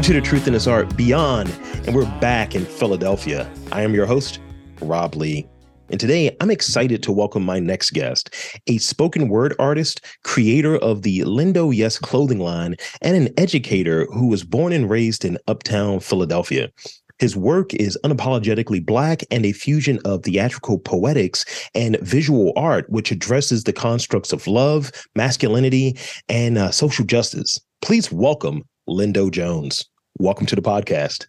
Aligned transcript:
Welcome 0.00 0.14
to 0.14 0.20
the 0.22 0.26
Truth 0.26 0.46
in 0.46 0.54
This 0.54 0.66
Art 0.66 0.96
Beyond, 0.96 1.50
and 1.84 1.94
we're 1.94 2.06
back 2.20 2.54
in 2.54 2.64
Philadelphia. 2.64 3.46
I 3.70 3.82
am 3.82 3.92
your 3.92 4.06
host, 4.06 4.40
Rob 4.80 5.14
Lee. 5.14 5.46
And 5.90 6.00
today 6.00 6.34
I'm 6.40 6.50
excited 6.50 7.02
to 7.02 7.12
welcome 7.12 7.44
my 7.44 7.58
next 7.58 7.90
guest, 7.90 8.34
a 8.66 8.78
spoken 8.78 9.28
word 9.28 9.54
artist, 9.58 10.00
creator 10.24 10.78
of 10.78 11.02
the 11.02 11.20
Lindo 11.20 11.70
Yes 11.76 11.98
clothing 11.98 12.38
line, 12.38 12.76
and 13.02 13.14
an 13.14 13.28
educator 13.36 14.06
who 14.06 14.28
was 14.28 14.42
born 14.42 14.72
and 14.72 14.88
raised 14.88 15.22
in 15.22 15.36
uptown 15.48 16.00
Philadelphia. 16.00 16.70
His 17.18 17.36
work 17.36 17.74
is 17.74 17.98
unapologetically 18.02 18.82
Black 18.82 19.22
and 19.30 19.44
a 19.44 19.52
fusion 19.52 19.98
of 20.06 20.22
theatrical 20.22 20.78
poetics 20.78 21.44
and 21.74 22.00
visual 22.00 22.54
art, 22.56 22.88
which 22.88 23.10
addresses 23.10 23.64
the 23.64 23.74
constructs 23.74 24.32
of 24.32 24.46
love, 24.46 24.92
masculinity, 25.14 25.98
and 26.30 26.56
uh, 26.56 26.70
social 26.70 27.04
justice. 27.04 27.60
Please 27.82 28.10
welcome 28.10 28.64
Lindo 28.88 29.30
Jones. 29.30 29.89
Welcome 30.18 30.46
to 30.46 30.56
the 30.56 30.62
podcast. 30.62 31.26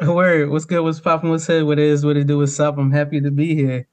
Word, 0.00 0.50
what's 0.50 0.64
good? 0.64 0.80
What's 0.82 1.00
popping? 1.00 1.30
What's 1.30 1.46
head? 1.46 1.64
What 1.64 1.78
is? 1.78 2.04
What 2.04 2.16
it 2.16 2.26
do? 2.26 2.38
What's 2.38 2.60
up? 2.60 2.78
I'm 2.78 2.92
happy 2.92 3.20
to 3.20 3.30
be 3.30 3.54
here. 3.54 3.88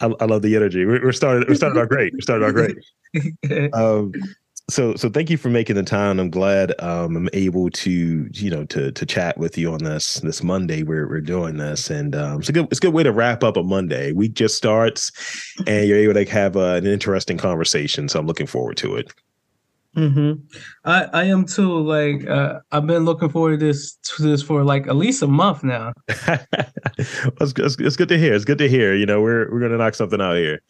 I, 0.00 0.12
I 0.20 0.24
love 0.26 0.42
the 0.42 0.54
energy. 0.54 0.84
We're, 0.84 1.02
we're 1.02 1.12
started. 1.12 1.48
We're 1.48 1.54
started 1.54 1.80
out 1.80 1.88
great. 1.88 2.12
We're 2.12 2.20
started 2.20 2.44
out 2.44 2.54
great. 2.54 3.72
um, 3.74 4.12
so 4.70 4.94
so 4.94 5.08
thank 5.08 5.30
you 5.30 5.36
for 5.36 5.48
making 5.48 5.76
the 5.76 5.82
time. 5.82 6.20
I'm 6.20 6.30
glad 6.30 6.80
um, 6.80 7.16
I'm 7.16 7.28
able 7.32 7.70
to 7.70 8.28
you 8.32 8.50
know 8.50 8.64
to 8.66 8.92
to 8.92 9.06
chat 9.06 9.36
with 9.38 9.58
you 9.58 9.72
on 9.72 9.82
this 9.82 10.14
this 10.20 10.42
Monday. 10.42 10.82
We're 10.82 11.08
we're 11.08 11.20
doing 11.20 11.56
this, 11.56 11.90
and 11.90 12.14
um, 12.14 12.40
it's 12.40 12.48
a 12.48 12.52
good 12.52 12.66
it's 12.66 12.78
a 12.78 12.82
good 12.82 12.94
way 12.94 13.02
to 13.02 13.12
wrap 13.12 13.42
up 13.42 13.56
a 13.56 13.62
Monday. 13.62 14.12
Week 14.12 14.34
just 14.34 14.56
starts, 14.56 15.10
and 15.66 15.88
you're 15.88 15.98
able 15.98 16.14
to 16.14 16.24
have 16.30 16.56
uh, 16.56 16.74
an 16.74 16.86
interesting 16.86 17.38
conversation. 17.38 18.08
So 18.08 18.20
I'm 18.20 18.26
looking 18.26 18.46
forward 18.46 18.76
to 18.78 18.96
it. 18.96 19.12
Mm-hmm. 19.96 20.40
I 20.84 21.04
I 21.04 21.24
am 21.24 21.44
too. 21.44 21.78
Like 21.80 22.26
uh, 22.26 22.60
I've 22.70 22.86
been 22.86 23.04
looking 23.04 23.28
forward 23.28 23.60
to 23.60 23.66
this 23.66 23.94
to 24.16 24.22
this 24.22 24.42
for 24.42 24.64
like 24.64 24.86
at 24.86 24.96
least 24.96 25.22
a 25.22 25.26
month 25.26 25.62
now. 25.62 25.92
it's, 26.08 27.52
it's, 27.58 27.76
it's 27.78 27.96
good 27.96 28.08
to 28.08 28.18
hear. 28.18 28.32
It's 28.32 28.46
good 28.46 28.58
to 28.58 28.68
hear. 28.68 28.94
You 28.94 29.04
know, 29.04 29.20
we're 29.20 29.52
we're 29.52 29.60
gonna 29.60 29.76
knock 29.76 29.94
something 29.94 30.20
out 30.20 30.36
here. 30.36 30.62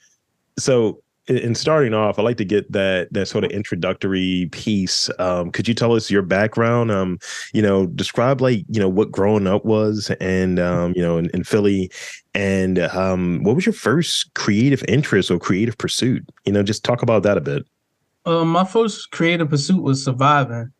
So 0.59 1.03
in 1.29 1.55
starting 1.55 1.95
off, 1.95 2.19
I 2.19 2.23
like 2.23 2.37
to 2.39 2.45
get 2.45 2.71
that 2.73 3.13
that 3.13 3.27
sort 3.27 3.45
of 3.45 3.53
introductory 3.53 4.49
piece. 4.51 5.09
Um, 5.21 5.53
could 5.53 5.69
you 5.69 5.75
tell 5.75 5.95
us 5.95 6.11
your 6.11 6.23
background? 6.23 6.91
Um, 6.91 7.19
you 7.53 7.63
know, 7.63 7.87
describe 7.87 8.41
like 8.41 8.65
you 8.69 8.81
know 8.81 8.89
what 8.89 9.13
growing 9.13 9.47
up 9.47 9.65
was, 9.65 10.11
and 10.21 10.59
um, 10.59 10.95
you 10.97 11.03
know, 11.03 11.19
in, 11.19 11.31
in 11.31 11.45
Philly, 11.45 11.93
and 12.35 12.81
um, 12.81 13.45
what 13.45 13.55
was 13.55 13.65
your 13.65 13.73
first 13.73 14.35
creative 14.35 14.83
interest 14.89 15.31
or 15.31 15.39
creative 15.39 15.79
pursuit? 15.79 16.29
You 16.45 16.53
know, 16.53 16.65
just 16.65 16.85
talk 16.85 17.03
about 17.03 17.23
that 17.23 17.39
a 17.39 17.41
bit. 17.41 17.65
Um, 18.25 18.49
my 18.49 18.65
first 18.65 19.11
creative 19.11 19.51
pursuit 19.51 19.83
was 19.83 20.05
surviving. 20.05 20.73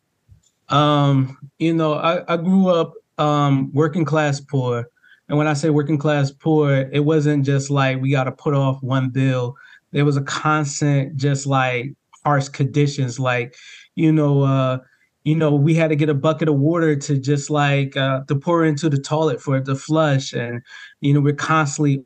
Um, 0.69 1.37
you 1.59 1.73
know, 1.73 1.95
I, 1.95 2.33
I 2.33 2.37
grew 2.37 2.69
up 2.69 2.93
um, 3.17 3.71
working 3.73 4.05
class 4.05 4.39
poor. 4.39 4.87
And 5.29 5.37
when 5.37 5.47
I 5.47 5.53
say 5.53 5.69
working 5.69 5.97
class 5.97 6.31
poor, 6.31 6.89
it 6.91 7.01
wasn't 7.01 7.45
just 7.45 7.69
like 7.69 8.01
we 8.01 8.11
got 8.11 8.25
to 8.25 8.31
put 8.31 8.53
off 8.53 8.81
one 8.81 9.09
bill. 9.09 9.55
There 9.91 10.05
was 10.05 10.17
a 10.17 10.21
constant, 10.21 11.17
just 11.17 11.45
like 11.45 11.93
harsh 12.25 12.49
conditions, 12.49 13.19
like, 13.19 13.55
you 13.95 14.11
know, 14.11 14.43
uh, 14.43 14.79
you 15.23 15.35
know, 15.35 15.55
we 15.55 15.73
had 15.73 15.89
to 15.89 15.95
get 15.95 16.09
a 16.09 16.13
bucket 16.13 16.49
of 16.49 16.55
water 16.55 16.95
to 16.95 17.17
just 17.17 17.49
like 17.49 17.95
uh, 17.95 18.21
to 18.27 18.35
pour 18.35 18.65
into 18.65 18.89
the 18.89 18.97
toilet 18.97 19.41
for 19.41 19.55
it 19.55 19.65
to 19.65 19.75
flush, 19.75 20.33
and 20.33 20.61
you 20.99 21.13
know, 21.13 21.21
we're 21.21 21.33
constantly 21.33 22.03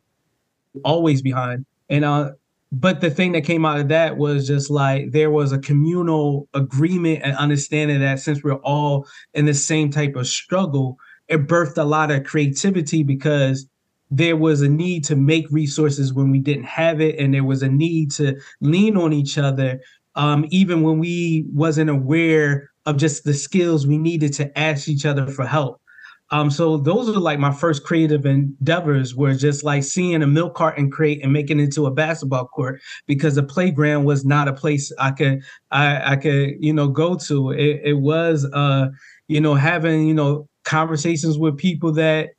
always 0.83 1.21
behind. 1.21 1.65
And 1.89 2.05
uh, 2.05 2.31
but 2.71 2.99
the 2.99 3.09
thing 3.09 3.31
that 3.31 3.45
came 3.45 3.65
out 3.65 3.79
of 3.79 3.87
that 3.87 4.17
was 4.17 4.47
just 4.47 4.69
like 4.69 5.11
there 5.11 5.31
was 5.31 5.51
a 5.51 5.59
communal 5.59 6.47
agreement 6.53 7.21
and 7.23 7.35
understanding 7.37 8.01
that 8.01 8.19
since 8.19 8.43
we're 8.43 8.55
all 8.55 9.07
in 9.33 9.45
the 9.45 9.53
same 9.53 9.89
type 9.89 10.15
of 10.15 10.27
struggle, 10.27 10.97
it 11.27 11.47
birthed 11.47 11.77
a 11.77 11.83
lot 11.83 12.11
of 12.11 12.25
creativity 12.25 13.03
because 13.03 13.67
there 14.09 14.35
was 14.35 14.61
a 14.61 14.69
need 14.69 15.03
to 15.05 15.15
make 15.15 15.45
resources 15.49 16.13
when 16.13 16.31
we 16.31 16.39
didn't 16.39 16.65
have 16.65 17.01
it, 17.01 17.19
and 17.19 17.33
there 17.33 17.43
was 17.43 17.61
a 17.61 17.67
need 17.67 18.11
to 18.11 18.39
lean 18.61 18.95
on 18.95 19.11
each 19.11 19.37
other, 19.37 19.81
um, 20.15 20.45
even 20.49 20.81
when 20.81 20.99
we 20.99 21.45
wasn't 21.53 21.89
aware 21.89 22.69
of 22.85 22.97
just 22.97 23.25
the 23.25 23.33
skills 23.33 23.85
we 23.85 23.97
needed 23.97 24.33
to 24.33 24.57
ask 24.57 24.87
each 24.87 25.05
other 25.05 25.27
for 25.27 25.45
help. 25.45 25.81
Um, 26.29 26.51
so 26.51 26.77
those 26.77 27.07
are 27.07 27.19
like 27.19 27.39
my 27.39 27.53
first 27.53 27.83
creative 27.83 28.25
endeavors 28.25 29.15
were 29.15 29.33
just 29.33 29.63
like 29.63 29.83
seeing 29.83 30.21
a 30.21 30.27
milk 30.27 30.55
carton 30.55 30.91
crate 30.91 31.21
and 31.23 31.31
making 31.31 31.59
it 31.59 31.63
into 31.63 31.85
a 31.85 31.91
basketball 31.91 32.47
court 32.47 32.81
because 33.05 33.35
the 33.35 33.43
playground 33.43 34.03
was 34.03 34.25
not 34.25 34.49
a 34.49 34.53
place 34.53 34.91
I 34.99 35.11
could 35.11 35.41
I, 35.71 36.13
I 36.13 36.15
could 36.17 36.55
you 36.59 36.73
know 36.73 36.89
go 36.89 37.15
to. 37.15 37.51
It, 37.51 37.81
it 37.83 37.93
was 37.93 38.45
uh 38.53 38.87
you 39.27 39.39
know 39.39 39.55
having 39.55 40.07
you 40.07 40.13
know 40.13 40.49
conversations 40.65 41.37
with 41.37 41.57
people 41.57 41.93
that 41.93 42.31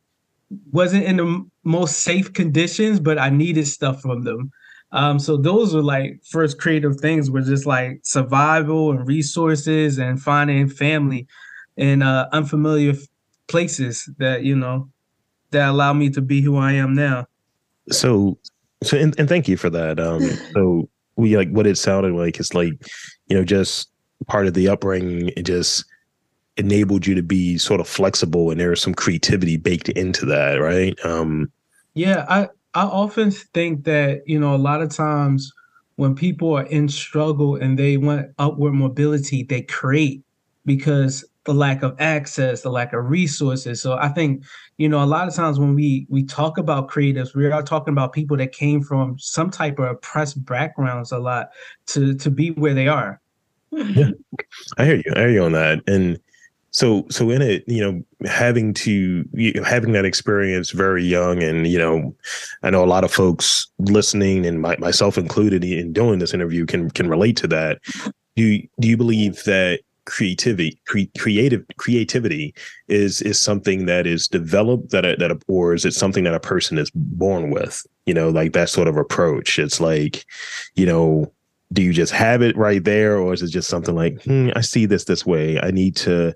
wasn't 0.71 1.03
in 1.03 1.17
the 1.17 1.45
most 1.63 1.99
safe 1.99 2.33
conditions, 2.33 2.99
but 2.99 3.17
I 3.17 3.29
needed 3.29 3.67
stuff 3.67 4.01
from 4.01 4.23
them. 4.23 4.51
Um, 4.91 5.19
so 5.19 5.37
those 5.37 5.73
were 5.73 5.83
like 5.83 6.19
first 6.29 6.59
creative 6.59 6.99
things 6.99 7.29
were 7.29 7.41
just 7.41 7.65
like 7.65 7.99
survival 8.03 8.91
and 8.91 9.07
resources 9.07 9.99
and 9.99 10.21
finding 10.21 10.67
family 10.67 11.27
in 11.77 12.01
uh, 12.01 12.27
unfamiliar 12.31 12.93
places 13.49 14.09
that 14.17 14.43
you 14.43 14.55
know 14.55 14.89
that 15.51 15.67
allow 15.67 15.93
me 15.93 16.09
to 16.11 16.21
be 16.21 16.41
who 16.41 16.57
I 16.57 16.73
am 16.73 16.93
now. 16.93 17.25
So, 17.91 18.37
so 18.83 18.97
and, 18.97 19.17
and 19.19 19.27
thank 19.27 19.47
you 19.47 19.57
for 19.57 19.69
that. 19.69 19.99
Um, 19.99 20.21
so 20.53 20.89
we 21.15 21.35
like 21.35 21.49
what 21.49 21.67
it 21.67 21.77
sounded 21.77 22.13
like. 22.13 22.39
It's 22.39 22.53
like 22.53 22.73
you 23.27 23.37
know 23.37 23.43
just 23.43 23.89
part 24.27 24.47
of 24.47 24.53
the 24.53 24.69
upbringing. 24.69 25.29
It 25.35 25.43
just 25.43 25.83
enabled 26.57 27.07
you 27.07 27.15
to 27.15 27.23
be 27.23 27.57
sort 27.57 27.81
of 27.81 27.87
flexible, 27.87 28.51
and 28.51 28.59
there 28.59 28.69
was 28.69 28.81
some 28.81 28.93
creativity 28.93 29.57
baked 29.57 29.89
into 29.89 30.25
that, 30.27 30.55
right? 30.55 30.97
Um, 31.03 31.51
yeah, 31.95 32.25
I 32.29 32.49
I 32.73 32.83
often 32.83 33.31
think 33.31 33.83
that 33.85 34.21
you 34.25 34.39
know 34.39 34.55
a 34.55 34.57
lot 34.57 34.81
of 34.81 34.89
times 34.89 35.51
when 35.95 36.15
people 36.15 36.53
are 36.53 36.65
in 36.67 36.87
struggle 36.87 37.55
and 37.55 37.77
they 37.77 37.97
want 37.97 38.27
upward 38.37 38.73
mobility, 38.73 39.43
they 39.43 39.61
create 39.63 40.23
because 40.65 41.25
the 41.45 41.53
lack 41.53 41.83
of 41.83 41.95
access, 41.99 42.61
the 42.61 42.69
lack 42.69 42.93
of 42.93 43.09
resources. 43.09 43.81
So 43.81 43.97
I 43.97 44.09
think, 44.09 44.43
you 44.77 44.89
know, 44.89 45.03
a 45.03 45.05
lot 45.05 45.27
of 45.27 45.33
times 45.33 45.59
when 45.59 45.73
we 45.73 46.05
we 46.09 46.23
talk 46.23 46.57
about 46.57 46.89
creatives, 46.89 47.35
we 47.35 47.49
are 47.49 47.63
talking 47.63 47.93
about 47.93 48.13
people 48.13 48.37
that 48.37 48.51
came 48.51 48.81
from 48.81 49.17
some 49.17 49.49
type 49.49 49.79
of 49.79 49.85
oppressed 49.85 50.43
backgrounds 50.45 51.11
a 51.11 51.19
lot 51.19 51.49
to 51.87 52.15
to 52.15 52.29
be 52.29 52.51
where 52.51 52.73
they 52.73 52.87
are. 52.87 53.21
Yeah. 53.71 54.11
I 54.77 54.85
hear 54.85 54.95
you. 54.95 55.13
I 55.15 55.19
hear 55.19 55.29
you 55.29 55.43
on 55.43 55.53
that. 55.53 55.81
And 55.87 56.19
so 56.71 57.05
so 57.09 57.29
in 57.29 57.41
it, 57.41 57.63
you 57.67 57.81
know, 57.81 58.03
having 58.29 58.73
to 58.75 59.27
you 59.33 59.53
know, 59.53 59.63
having 59.63 59.93
that 59.93 60.05
experience 60.05 60.71
very 60.71 61.03
young 61.03 61.41
and 61.41 61.67
you 61.67 61.79
know, 61.79 62.15
I 62.63 62.69
know 62.69 62.83
a 62.83 62.85
lot 62.85 63.03
of 63.03 63.11
folks 63.11 63.65
listening 63.79 64.45
and 64.45 64.61
my, 64.61 64.75
myself 64.77 65.17
included 65.17 65.63
in 65.63 65.93
doing 65.93 66.19
this 66.19 66.33
interview 66.33 66.65
can 66.65 66.91
can 66.91 67.09
relate 67.09 67.37
to 67.37 67.47
that. 67.47 67.79
Do 68.35 68.59
do 68.79 68.87
you 68.87 68.97
believe 68.97 69.43
that 69.45 69.81
creativity 70.09 70.81
cre- 70.87 71.11
creative 71.17 71.63
creativity 71.77 72.53
is 72.87 73.21
is 73.21 73.39
something 73.39 73.85
that 73.85 74.07
is 74.07 74.27
developed 74.27 74.89
that 74.89 75.03
that 75.19 75.43
or 75.47 75.73
is 75.73 75.85
it 75.85 75.93
something 75.93 76.23
that 76.23 76.33
a 76.33 76.39
person 76.39 76.77
is 76.77 76.91
born 76.93 77.51
with? 77.51 77.85
You 78.05 78.13
know 78.13 78.29
like 78.29 78.53
that 78.53 78.69
sort 78.69 78.87
of 78.87 78.97
approach. 78.97 79.59
It's 79.59 79.79
like 79.79 80.25
you 80.75 80.85
know 80.85 81.31
do 81.71 81.83
you 81.83 81.93
just 81.93 82.11
have 82.11 82.41
it 82.41 82.57
right 82.57 82.83
there 82.83 83.17
or 83.19 83.31
is 83.31 83.43
it 83.43 83.49
just 83.49 83.69
something 83.69 83.93
like 83.93 84.23
hmm, 84.23 84.49
i 84.55 84.61
see 84.61 84.87
this 84.87 85.05
this 85.05 85.25
way. 85.25 85.59
I 85.61 85.71
need 85.71 85.95
to 85.97 86.33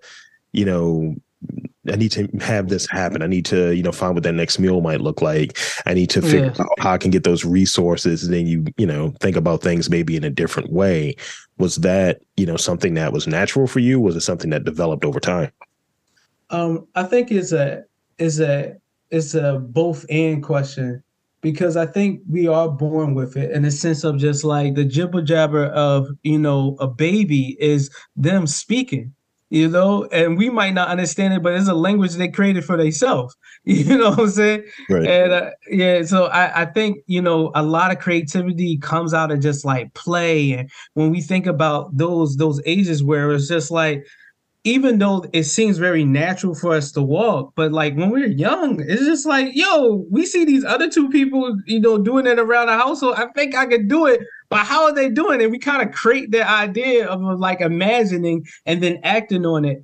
you 0.51 0.65
know 0.65 1.15
I 1.91 1.95
need 1.95 2.11
to 2.13 2.27
have 2.39 2.69
this 2.69 2.89
happen. 2.89 3.21
I 3.21 3.27
need 3.27 3.45
to, 3.47 3.75
you 3.75 3.83
know, 3.83 3.91
find 3.91 4.13
what 4.13 4.23
that 4.23 4.33
next 4.33 4.57
meal 4.57 4.79
might 4.79 5.01
look 5.01 5.21
like. 5.21 5.57
I 5.85 5.93
need 5.93 6.09
to 6.11 6.21
figure 6.21 6.53
yeah. 6.55 6.63
out 6.63 6.79
how 6.79 6.93
I 6.93 6.97
can 6.97 7.11
get 7.11 7.25
those 7.25 7.43
resources. 7.43 8.23
And 8.23 8.33
then 8.33 8.47
you, 8.47 8.65
you 8.77 8.85
know, 8.85 9.13
think 9.19 9.35
about 9.35 9.61
things 9.61 9.89
maybe 9.89 10.15
in 10.15 10.23
a 10.23 10.29
different 10.29 10.71
way. 10.71 11.15
Was 11.57 11.77
that, 11.77 12.21
you 12.37 12.45
know, 12.45 12.55
something 12.55 12.93
that 12.93 13.11
was 13.11 13.27
natural 13.27 13.67
for 13.67 13.79
you? 13.79 13.99
Was 13.99 14.15
it 14.15 14.21
something 14.21 14.49
that 14.51 14.63
developed 14.63 15.03
over 15.03 15.19
time? 15.19 15.51
Um, 16.49 16.87
I 16.95 17.03
think 17.03 17.31
it's 17.31 17.51
a 17.51 17.83
is 18.17 18.39
a 18.39 18.75
it's 19.09 19.33
a 19.33 19.59
both 19.59 20.05
and 20.09 20.41
question 20.41 21.03
because 21.41 21.75
I 21.75 21.85
think 21.85 22.21
we 22.29 22.47
are 22.47 22.69
born 22.69 23.13
with 23.13 23.35
it 23.35 23.51
in 23.51 23.63
the 23.63 23.71
sense 23.71 24.03
of 24.03 24.17
just 24.17 24.43
like 24.43 24.75
the 24.75 24.85
jibber 24.85 25.21
jabber 25.21 25.65
of 25.65 26.07
you 26.23 26.39
know 26.39 26.77
a 26.79 26.87
baby 26.87 27.57
is 27.59 27.89
them 28.15 28.47
speaking 28.47 29.13
you 29.53 29.69
know, 29.69 30.05
and 30.05 30.35
we 30.35 30.49
might 30.49 30.73
not 30.73 30.87
understand 30.87 31.31
it, 31.31 31.43
but 31.43 31.53
it's 31.53 31.67
a 31.67 31.75
language 31.75 32.13
they 32.13 32.27
created 32.27 32.65
for 32.65 32.75
themselves. 32.75 33.35
You 33.65 33.97
know 33.97 34.09
what 34.09 34.19
I'm 34.19 34.29
saying? 34.29 34.63
Right. 34.89 35.07
And 35.07 35.31
uh, 35.31 35.51
yeah, 35.69 36.01
so 36.03 36.25
I, 36.25 36.63
I 36.63 36.65
think 36.65 36.97
you 37.07 37.21
know 37.21 37.49
a 37.55 37.63
lot 37.63 37.91
of 37.91 37.99
creativity 37.99 38.77
comes 38.77 39.13
out 39.13 39.31
of 39.31 39.39
just 39.39 39.63
like 39.63 39.93
play, 39.93 40.51
and 40.51 40.69
when 40.95 41.11
we 41.11 41.21
think 41.21 41.45
about 41.45 41.95
those 41.95 42.35
those 42.35 42.59
ages 42.65 43.05
where 43.05 43.31
it's 43.31 43.47
just 43.47 43.71
like 43.71 44.05
even 44.65 44.97
though 44.97 45.25
it 45.33 45.43
seems 45.43 45.77
very 45.77 46.05
natural 46.05 46.55
for 46.55 46.73
us 46.73 46.91
to 46.93 47.01
walk, 47.01 47.51
but 47.55 47.71
like 47.73 47.95
when 47.95 48.09
we're 48.09 48.27
young, 48.27 48.79
it's 48.79 49.03
just 49.03 49.25
like, 49.25 49.49
yo, 49.53 50.05
we 50.09 50.25
see 50.25 50.45
these 50.45 50.63
other 50.63 50.89
two 50.89 51.09
people, 51.09 51.57
you 51.65 51.81
know, 51.81 51.97
doing 51.97 52.25
it 52.27 52.39
around 52.39 52.67
the 52.67 52.73
household. 52.73 53.15
I 53.17 53.27
think 53.35 53.55
I 53.55 53.65
could 53.65 53.89
do 53.89 54.05
it, 54.07 54.21
but 54.49 54.59
how 54.65 54.85
are 54.85 54.93
they 54.93 55.09
doing 55.09 55.41
it? 55.41 55.51
We 55.51 55.59
kind 55.59 55.87
of 55.87 55.93
create 55.93 56.31
the 56.31 56.49
idea 56.49 57.07
of 57.07 57.21
like 57.39 57.59
imagining 57.59 58.45
and 58.65 58.81
then 58.81 58.99
acting 59.03 59.45
on 59.45 59.65
it. 59.65 59.83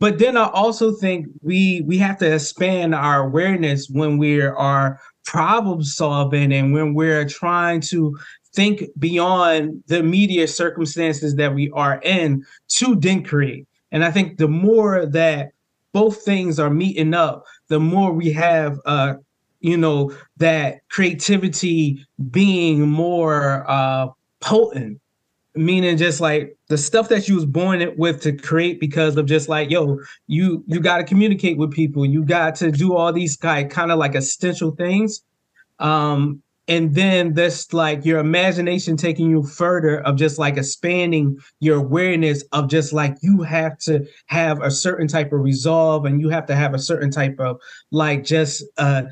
but 0.00 0.18
then 0.18 0.36
I 0.36 0.48
also 0.48 0.92
think 0.92 1.26
we 1.42 1.82
we 1.86 1.98
have 1.98 2.18
to 2.18 2.34
expand 2.34 2.94
our 2.94 3.26
awareness 3.26 3.88
when 3.88 4.18
we 4.18 4.40
are 4.42 5.00
problem 5.24 5.82
solving 5.82 6.52
and 6.52 6.74
when 6.74 6.94
we're 6.94 7.26
trying 7.28 7.80
to 7.80 8.16
think 8.54 8.84
beyond 8.98 9.82
the 9.86 9.98
immediate 9.98 10.48
circumstances 10.48 11.36
that 11.36 11.54
we 11.54 11.70
are 11.72 12.00
in 12.02 12.44
to 12.68 12.96
then 12.96 13.22
create. 13.24 13.66
And 13.94 14.04
I 14.04 14.10
think 14.10 14.38
the 14.38 14.48
more 14.48 15.06
that 15.06 15.52
both 15.92 16.22
things 16.22 16.58
are 16.58 16.68
meeting 16.68 17.14
up, 17.14 17.44
the 17.68 17.78
more 17.78 18.12
we 18.12 18.32
have 18.32 18.78
uh 18.84 19.14
you 19.60 19.78
know 19.78 20.12
that 20.36 20.86
creativity 20.90 22.04
being 22.30 22.90
more 22.90 23.64
uh 23.70 24.08
potent. 24.40 25.00
Meaning 25.56 25.96
just 25.96 26.20
like 26.20 26.58
the 26.68 26.76
stuff 26.76 27.08
that 27.10 27.28
you 27.28 27.36
was 27.36 27.46
born 27.46 27.88
with 27.96 28.20
to 28.22 28.36
create 28.36 28.80
because 28.80 29.16
of 29.16 29.26
just 29.26 29.48
like 29.48 29.70
yo 29.70 30.00
you 30.26 30.64
you 30.66 30.80
got 30.80 30.98
to 30.98 31.04
communicate 31.04 31.56
with 31.56 31.70
people. 31.70 32.04
You 32.04 32.24
got 32.24 32.56
to 32.56 32.72
do 32.72 32.96
all 32.96 33.12
these 33.12 33.36
kind 33.36 33.70
kind 33.70 33.92
of 33.92 33.98
like 34.00 34.16
essential 34.16 34.72
things. 34.72 35.22
Um 35.78 36.42
and 36.66 36.94
then 36.94 37.34
this 37.34 37.72
like 37.72 38.04
your 38.04 38.18
imagination 38.18 38.96
taking 38.96 39.28
you 39.28 39.42
further 39.42 40.00
of 40.02 40.16
just 40.16 40.38
like 40.38 40.56
expanding 40.56 41.36
your 41.60 41.76
awareness 41.76 42.42
of 42.52 42.68
just 42.68 42.92
like 42.92 43.16
you 43.20 43.42
have 43.42 43.76
to 43.78 44.06
have 44.26 44.62
a 44.62 44.70
certain 44.70 45.06
type 45.06 45.32
of 45.32 45.40
resolve 45.40 46.06
and 46.06 46.20
you 46.20 46.28
have 46.30 46.46
to 46.46 46.54
have 46.54 46.74
a 46.74 46.78
certain 46.78 47.10
type 47.10 47.38
of 47.38 47.60
like 47.90 48.24
just 48.24 48.64
uh 48.78 49.02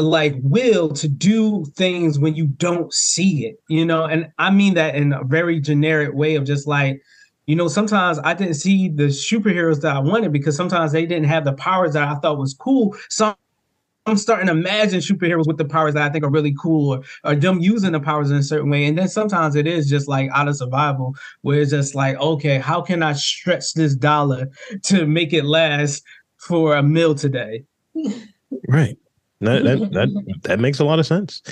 like 0.00 0.34
will 0.42 0.88
to 0.88 1.06
do 1.06 1.64
things 1.76 2.18
when 2.18 2.34
you 2.34 2.46
don't 2.46 2.92
see 2.92 3.46
it 3.46 3.60
you 3.68 3.84
know? 3.84 4.04
And 4.04 4.32
i 4.38 4.50
mean 4.50 4.74
that 4.74 4.96
in 4.96 5.12
a 5.12 5.22
very 5.22 5.60
generic 5.60 6.14
way 6.14 6.34
of 6.34 6.44
just 6.44 6.66
like 6.66 7.00
you 7.46 7.54
know 7.54 7.68
sometimes 7.68 8.18
i 8.24 8.34
didn't 8.34 8.54
see 8.54 8.88
the 8.88 9.04
superheroes 9.04 9.82
that 9.82 9.94
i 9.94 9.98
wanted 10.00 10.32
because 10.32 10.56
sometimes 10.56 10.92
they 10.92 11.06
didn't 11.06 11.28
have 11.28 11.44
the 11.44 11.52
powers 11.52 11.92
that 11.92 12.08
i 12.08 12.14
thought 12.16 12.38
was 12.38 12.54
cool. 12.54 12.96
So 13.08 13.36
i'm 14.06 14.16
starting 14.16 14.46
to 14.46 14.52
imagine 14.52 15.00
superheroes 15.00 15.46
with 15.46 15.58
the 15.58 15.64
powers 15.64 15.94
that 15.94 16.02
i 16.02 16.12
think 16.12 16.24
are 16.24 16.30
really 16.30 16.54
cool 16.60 16.94
or, 16.94 17.02
or 17.24 17.34
them 17.34 17.60
using 17.60 17.92
the 17.92 18.00
powers 18.00 18.30
in 18.30 18.36
a 18.36 18.42
certain 18.42 18.70
way. 18.70 18.84
And 18.84 18.98
then 18.98 19.08
sometimes 19.08 19.56
it 19.56 19.66
is 19.66 19.88
just 19.88 20.08
like 20.08 20.30
out 20.34 20.48
of 20.48 20.56
survival 20.56 21.14
where 21.42 21.60
it's 21.60 21.70
just 21.70 21.94
like 21.94 22.16
okay 22.16 22.58
how 22.58 22.80
can 22.80 23.02
i 23.02 23.12
stretch 23.12 23.74
this 23.74 23.94
dollar 23.94 24.50
to 24.84 25.06
make 25.06 25.32
it 25.32 25.44
last 25.44 26.02
for 26.38 26.76
a 26.76 26.82
meal 26.82 27.14
today? 27.14 27.64
Right. 28.68 28.96
That, 29.40 29.64
that 29.64 29.90
that 29.92 30.38
that 30.42 30.60
makes 30.60 30.78
a 30.78 30.84
lot 30.84 31.00
of 31.00 31.06
sense. 31.06 31.42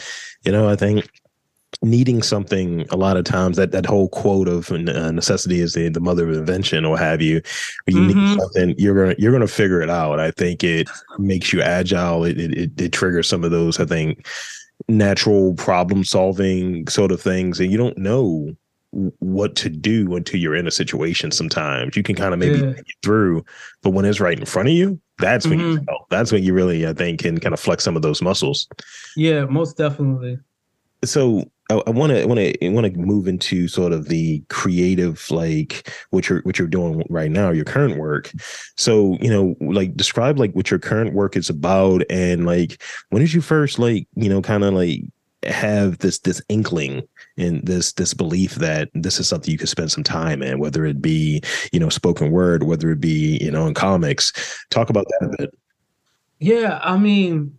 You 0.45 0.53
know, 0.53 0.69
I 0.69 0.77
think 0.77 1.11
needing 1.83 2.23
something 2.23 2.87
a 2.91 2.97
lot 2.97 3.17
of 3.17 3.25
times 3.25 3.57
that 3.57 3.73
that 3.73 3.87
whole 3.87 4.09
quote 4.09 4.49
of 4.49 4.71
uh, 4.71 5.11
necessity 5.11 5.61
is 5.61 5.75
the, 5.75 5.89
the 5.89 6.01
mother 6.01 6.29
of 6.29 6.37
invention 6.37 6.85
or 6.85 6.97
have 6.97 7.21
you. 7.21 7.43
You 7.87 7.97
mm-hmm. 7.97 8.19
need 8.19 8.39
something 8.39 8.75
you're 8.79 8.95
gonna 8.95 9.15
you're 9.19 9.33
gonna 9.33 9.49
figure 9.49 9.83
it 9.83 9.91
out. 9.91 10.21
I 10.21 10.31
think 10.31 10.63
it 10.63 10.89
makes 11.19 11.53
you 11.53 11.61
agile. 11.61 12.25
It, 12.25 12.39
it 12.39 12.81
it 12.81 12.93
triggers 12.93 13.29
some 13.29 13.45
of 13.45 13.51
those 13.51 13.81
i 13.81 13.85
think 13.85 14.27
natural 14.89 15.55
problem 15.55 16.05
solving 16.05 16.87
sort 16.89 17.13
of 17.13 17.21
things 17.21 17.61
and 17.61 17.71
you 17.71 17.79
don't 17.79 17.97
know 17.99 18.51
what 19.21 19.57
to 19.57 19.71
do 19.71 20.15
until 20.17 20.39
you're 20.39 20.55
in 20.55 20.67
a 20.67 20.71
situation 20.71 21.31
sometimes. 21.31 21.97
You 21.97 22.03
can 22.03 22.15
kind 22.15 22.35
of 22.35 22.41
maybe 22.41 22.59
yeah. 22.59 22.73
through 23.03 23.45
but 23.83 23.91
when 23.91 24.05
it's 24.05 24.21
right 24.21 24.39
in 24.39 24.45
front 24.45 24.69
of 24.69 24.75
you 24.75 25.01
that's 25.19 25.47
when 25.47 25.61
mm-hmm. 25.61 25.79
you 25.79 25.85
know, 25.87 26.07
that's 26.11 26.33
when 26.33 26.43
you 26.43 26.53
really 26.53 26.87
i 26.87 26.93
think 26.93 27.21
can 27.21 27.39
kind 27.39 27.55
of 27.55 27.61
flex 27.61 27.85
some 27.85 27.97
of 27.97 28.03
those 28.03 28.21
muscles. 28.21 28.69
Yeah 29.17 29.45
most 29.47 29.77
definitely. 29.77 30.39
So 31.05 31.51
I 31.87 31.91
want 31.91 32.13
to 32.13 32.27
want 32.27 32.39
to 32.39 32.69
want 32.71 32.93
to 32.93 33.01
move 33.01 33.29
into 33.29 33.69
sort 33.69 33.93
of 33.93 34.09
the 34.09 34.43
creative 34.49 35.31
like 35.31 35.93
what 36.11 36.29
you're 36.29 36.41
what 36.43 36.59
you're 36.59 36.69
doing 36.69 37.05
right 37.09 37.31
now 37.31 37.51
your 37.51 37.65
current 37.65 37.99
work. 37.99 38.31
So 38.77 39.17
you 39.21 39.31
know 39.31 39.57
like 39.61 39.97
describe 39.97 40.39
like 40.39 40.53
what 40.53 40.71
your 40.71 40.81
current 40.81 41.15
work 41.15 41.37
is 41.37 41.51
about 41.51 42.03
and 42.11 42.47
like 42.47 42.83
when 43.11 43.23
did 43.23 43.33
you 43.33 43.41
first 43.41 43.79
like 43.79 44.07
you 44.15 44.29
know 44.29 44.43
kind 44.43 44.65
of 44.65 44.75
like 44.75 45.03
have 45.45 45.99
this 45.99 46.21
this 46.21 46.41
inkling 46.49 47.03
and 47.37 47.67
this 47.67 47.93
this 47.95 48.15
belief 48.15 48.55
that 48.57 48.89
this 48.95 49.19
is 49.19 49.27
something 49.27 49.51
you 49.51 49.59
could 49.59 49.69
spend 49.69 49.91
some 49.91 50.05
time 50.05 50.43
in 50.43 50.59
whether 50.59 50.85
it 50.85 51.03
be 51.03 51.43
you 51.73 51.81
know 51.81 51.89
spoken 51.89 52.31
word 52.31 52.63
whether 52.63 52.91
it 52.91 53.01
be 53.01 53.39
you 53.41 53.51
know 53.51 53.67
in 53.67 53.75
comics? 53.75 54.33
Talk 54.71 54.91
about 54.91 55.07
that 55.09 55.27
a 55.27 55.37
bit. 55.39 55.59
Yeah 56.39 56.81
i 56.83 56.97
mean 56.97 57.57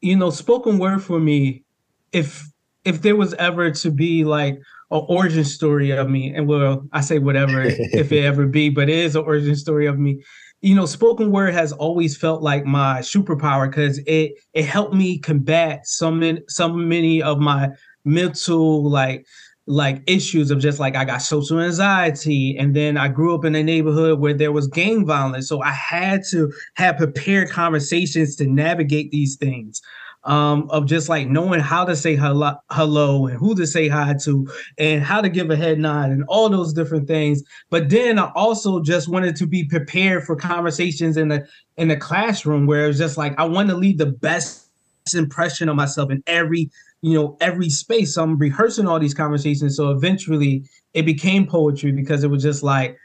you 0.00 0.16
know 0.16 0.30
spoken 0.30 0.78
word 0.78 1.02
for 1.02 1.18
me 1.18 1.64
if 2.12 2.48
if 2.88 3.02
there 3.02 3.16
was 3.16 3.34
ever 3.34 3.70
to 3.70 3.90
be 3.90 4.24
like 4.24 4.54
an 4.90 5.04
origin 5.08 5.44
story 5.44 5.90
of 5.90 6.08
me 6.08 6.32
and 6.34 6.48
well 6.48 6.86
i 6.92 7.00
say 7.00 7.18
whatever 7.18 7.62
if 7.62 8.10
it 8.10 8.24
ever 8.24 8.46
be 8.46 8.70
but 8.70 8.88
it 8.88 8.98
is 8.98 9.14
an 9.14 9.24
origin 9.24 9.56
story 9.56 9.86
of 9.86 9.98
me. 9.98 10.22
You 10.60 10.74
know, 10.74 10.86
spoken 10.86 11.30
word 11.30 11.54
has 11.54 11.70
always 11.72 12.16
felt 12.16 12.42
like 12.42 12.64
my 12.64 12.98
superpower 12.98 13.70
because 13.70 13.98
it 14.06 14.32
it 14.54 14.64
helped 14.64 14.92
me 14.92 15.18
combat 15.18 15.86
so 15.86 16.10
many 16.10 16.40
so 16.48 16.68
many 16.68 17.22
of 17.22 17.38
my 17.38 17.68
mental 18.04 18.90
like 18.90 19.24
like 19.68 20.02
issues 20.06 20.50
of 20.50 20.58
just 20.58 20.80
like 20.80 20.96
I 20.96 21.04
got 21.04 21.22
social 21.22 21.60
anxiety 21.60 22.56
and 22.58 22.74
then 22.74 22.96
I 22.96 23.06
grew 23.06 23.34
up 23.36 23.44
in 23.44 23.54
a 23.54 23.62
neighborhood 23.62 24.18
where 24.18 24.34
there 24.34 24.50
was 24.50 24.66
gang 24.66 25.06
violence 25.06 25.48
so 25.48 25.62
I 25.62 25.70
had 25.70 26.22
to 26.30 26.50
have 26.74 26.96
prepared 26.96 27.50
conversations 27.50 28.34
to 28.36 28.46
navigate 28.46 29.10
these 29.10 29.36
things 29.36 29.80
um, 30.24 30.68
of 30.70 30.86
just 30.86 31.08
like 31.08 31.28
knowing 31.28 31.60
how 31.60 31.84
to 31.84 31.94
say 31.94 32.16
hello, 32.16 32.54
hello 32.70 33.26
and 33.26 33.38
who 33.38 33.54
to 33.54 33.66
say 33.66 33.88
hi 33.88 34.14
to 34.24 34.48
and 34.76 35.02
how 35.02 35.20
to 35.20 35.28
give 35.28 35.50
a 35.50 35.56
head 35.56 35.78
nod 35.78 36.10
and 36.10 36.24
all 36.28 36.48
those 36.48 36.72
different 36.72 37.06
things. 37.06 37.42
But 37.70 37.88
then 37.88 38.18
I 38.18 38.30
also 38.34 38.82
just 38.82 39.08
wanted 39.08 39.36
to 39.36 39.46
be 39.46 39.64
prepared 39.64 40.24
for 40.24 40.36
conversations 40.36 41.16
in 41.16 41.28
the 41.28 41.46
in 41.76 41.88
the 41.88 41.96
classroom 41.96 42.66
where 42.66 42.84
it 42.84 42.88
was 42.88 42.98
just 42.98 43.16
like 43.16 43.38
I 43.38 43.44
want 43.44 43.68
to 43.70 43.76
leave 43.76 43.98
the 43.98 44.06
best 44.06 44.68
impression 45.14 45.68
of 45.68 45.76
myself 45.76 46.10
in 46.10 46.22
every 46.26 46.70
you 47.00 47.14
know 47.14 47.36
every 47.40 47.70
space. 47.70 48.14
So 48.14 48.22
I'm 48.22 48.38
rehearsing 48.38 48.86
all 48.86 48.98
these 48.98 49.14
conversations. 49.14 49.76
So 49.76 49.90
eventually 49.90 50.64
it 50.94 51.06
became 51.06 51.46
poetry 51.46 51.92
because 51.92 52.24
it 52.24 52.30
was 52.30 52.42
just 52.42 52.62
like 52.62 52.98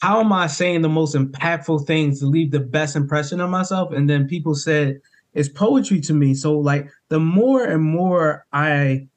how 0.00 0.20
am 0.20 0.32
I 0.32 0.48
saying 0.48 0.82
the 0.82 0.88
most 0.88 1.14
impactful 1.14 1.86
things 1.86 2.20
to 2.20 2.26
leave 2.26 2.50
the 2.50 2.60
best 2.60 2.96
impression 2.96 3.40
of 3.40 3.48
myself? 3.48 3.92
And 3.92 4.10
then 4.10 4.28
people 4.28 4.54
said, 4.54 5.00
is 5.34 5.48
poetry 5.48 6.00
to 6.00 6.14
me. 6.14 6.34
So 6.34 6.58
like 6.58 6.88
the 7.08 7.20
more 7.20 7.64
and 7.64 7.82
more 7.82 8.46
I 8.52 9.08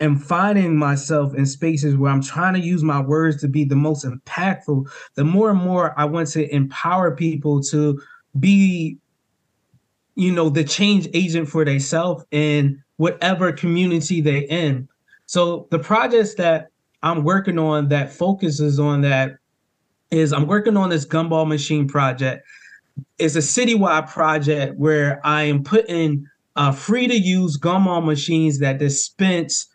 am 0.00 0.16
finding 0.16 0.76
myself 0.76 1.34
in 1.34 1.46
spaces 1.46 1.96
where 1.96 2.10
I'm 2.10 2.22
trying 2.22 2.54
to 2.54 2.60
use 2.60 2.82
my 2.82 3.00
words 3.00 3.40
to 3.42 3.48
be 3.48 3.64
the 3.64 3.76
most 3.76 4.04
impactful, 4.04 4.90
the 5.14 5.24
more 5.24 5.50
and 5.50 5.60
more 5.60 5.98
I 5.98 6.04
want 6.04 6.28
to 6.28 6.54
empower 6.54 7.14
people 7.14 7.62
to 7.64 8.00
be, 8.38 8.96
you 10.14 10.32
know, 10.32 10.48
the 10.48 10.64
change 10.64 11.08
agent 11.14 11.48
for 11.48 11.64
themselves 11.64 12.24
in 12.30 12.82
whatever 12.96 13.52
community 13.52 14.20
they're 14.20 14.46
in. 14.48 14.88
So 15.26 15.68
the 15.70 15.78
projects 15.78 16.34
that 16.34 16.68
I'm 17.02 17.22
working 17.22 17.58
on 17.58 17.88
that 17.88 18.12
focuses 18.12 18.78
on 18.78 19.02
that 19.02 19.36
is 20.10 20.32
I'm 20.32 20.46
working 20.46 20.76
on 20.76 20.90
this 20.90 21.06
gumball 21.06 21.46
machine 21.46 21.86
project 21.86 22.44
is 23.18 23.36
a 23.36 23.40
citywide 23.40 24.10
project 24.10 24.76
where 24.78 25.20
I 25.24 25.44
am 25.44 25.62
putting 25.62 26.26
uh, 26.56 26.72
free 26.72 27.06
to 27.06 27.16
use 27.16 27.58
gumball 27.58 28.04
machines 28.04 28.58
that 28.58 28.78
dispense 28.78 29.66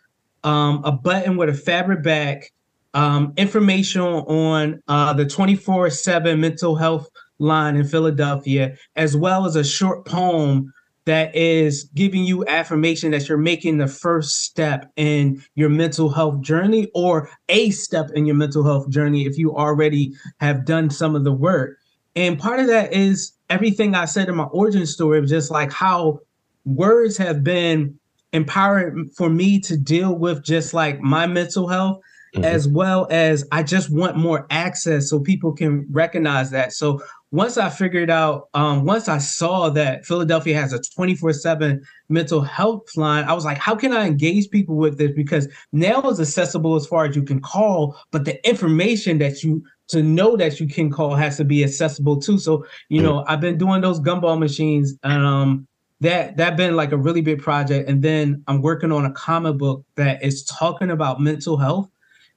um, 0.44 0.82
a 0.84 0.92
button 0.92 1.36
with 1.36 1.48
a 1.48 1.54
fabric 1.54 2.02
back, 2.02 2.52
um, 2.94 3.32
information 3.36 4.02
on 4.02 4.82
uh, 4.88 5.12
the 5.12 5.26
24 5.26 5.90
7 5.90 6.40
mental 6.40 6.76
health 6.76 7.10
line 7.38 7.76
in 7.76 7.86
Philadelphia, 7.86 8.76
as 8.94 9.16
well 9.16 9.46
as 9.46 9.56
a 9.56 9.64
short 9.64 10.06
poem 10.06 10.72
that 11.06 11.34
is 11.34 11.84
giving 11.94 12.24
you 12.24 12.44
affirmation 12.46 13.12
that 13.12 13.28
you're 13.28 13.38
making 13.38 13.78
the 13.78 13.86
first 13.86 14.42
step 14.42 14.90
in 14.96 15.42
your 15.54 15.68
mental 15.68 16.10
health 16.10 16.40
journey 16.40 16.88
or 16.94 17.30
a 17.48 17.70
step 17.70 18.10
in 18.14 18.26
your 18.26 18.34
mental 18.34 18.64
health 18.64 18.88
journey 18.90 19.24
if 19.24 19.38
you 19.38 19.54
already 19.54 20.12
have 20.40 20.64
done 20.64 20.90
some 20.90 21.14
of 21.14 21.24
the 21.24 21.32
work. 21.32 21.78
And 22.16 22.38
part 22.38 22.60
of 22.60 22.66
that 22.68 22.92
is 22.92 23.32
everything 23.50 23.94
I 23.94 24.06
said 24.06 24.28
in 24.28 24.36
my 24.36 24.44
origin 24.44 24.86
story 24.86 25.18
of 25.18 25.26
just 25.26 25.50
like 25.50 25.70
how 25.70 26.20
words 26.64 27.16
have 27.18 27.44
been 27.44 27.98
empowering 28.32 29.10
for 29.16 29.30
me 29.30 29.60
to 29.60 29.76
deal 29.76 30.14
with 30.14 30.42
just 30.42 30.74
like 30.74 31.00
my 31.00 31.26
mental 31.26 31.68
health 31.68 32.00
mm-hmm. 32.34 32.44
as 32.44 32.68
well 32.68 33.06
as 33.10 33.44
I 33.52 33.62
just 33.62 33.90
want 33.90 34.16
more 34.16 34.46
access 34.50 35.08
so 35.08 35.20
people 35.20 35.52
can 35.52 35.86
recognize 35.90 36.50
that. 36.50 36.72
So 36.72 37.02
once 37.32 37.58
I 37.58 37.68
figured 37.68 38.08
out, 38.08 38.48
um, 38.54 38.84
once 38.84 39.08
I 39.08 39.18
saw 39.18 39.68
that 39.70 40.06
Philadelphia 40.06 40.58
has 40.58 40.72
a 40.72 40.80
24 40.80 41.32
7 41.32 41.82
mental 42.08 42.40
health 42.40 42.96
line, 42.96 43.24
I 43.24 43.32
was 43.32 43.44
like, 43.44 43.58
how 43.58 43.74
can 43.74 43.92
I 43.92 44.06
engage 44.06 44.50
people 44.50 44.76
with 44.76 44.96
this? 44.96 45.12
Because 45.12 45.48
now 45.72 46.00
it's 46.02 46.20
accessible 46.20 46.76
as 46.76 46.86
far 46.86 47.04
as 47.04 47.16
you 47.16 47.22
can 47.22 47.40
call, 47.40 47.96
but 48.10 48.24
the 48.24 48.46
information 48.48 49.18
that 49.18 49.42
you 49.42 49.64
to 49.88 50.02
know 50.02 50.36
that 50.36 50.58
you 50.60 50.66
can 50.66 50.90
call 50.90 51.14
has 51.14 51.36
to 51.36 51.44
be 51.44 51.62
accessible 51.62 52.20
too. 52.20 52.38
So, 52.38 52.66
you 52.88 53.02
know, 53.02 53.24
I've 53.26 53.40
been 53.40 53.58
doing 53.58 53.80
those 53.80 54.00
gumball 54.00 54.38
machines 54.38 54.94
and 55.02 55.24
um 55.24 55.68
that 56.00 56.36
that 56.36 56.56
been 56.56 56.76
like 56.76 56.92
a 56.92 56.96
really 56.96 57.20
big 57.22 57.40
project. 57.40 57.88
And 57.88 58.02
then 58.02 58.42
I'm 58.46 58.62
working 58.62 58.92
on 58.92 59.04
a 59.04 59.12
comic 59.12 59.58
book 59.58 59.84
that 59.96 60.22
is 60.22 60.44
talking 60.44 60.90
about 60.90 61.20
mental 61.20 61.56
health. 61.56 61.90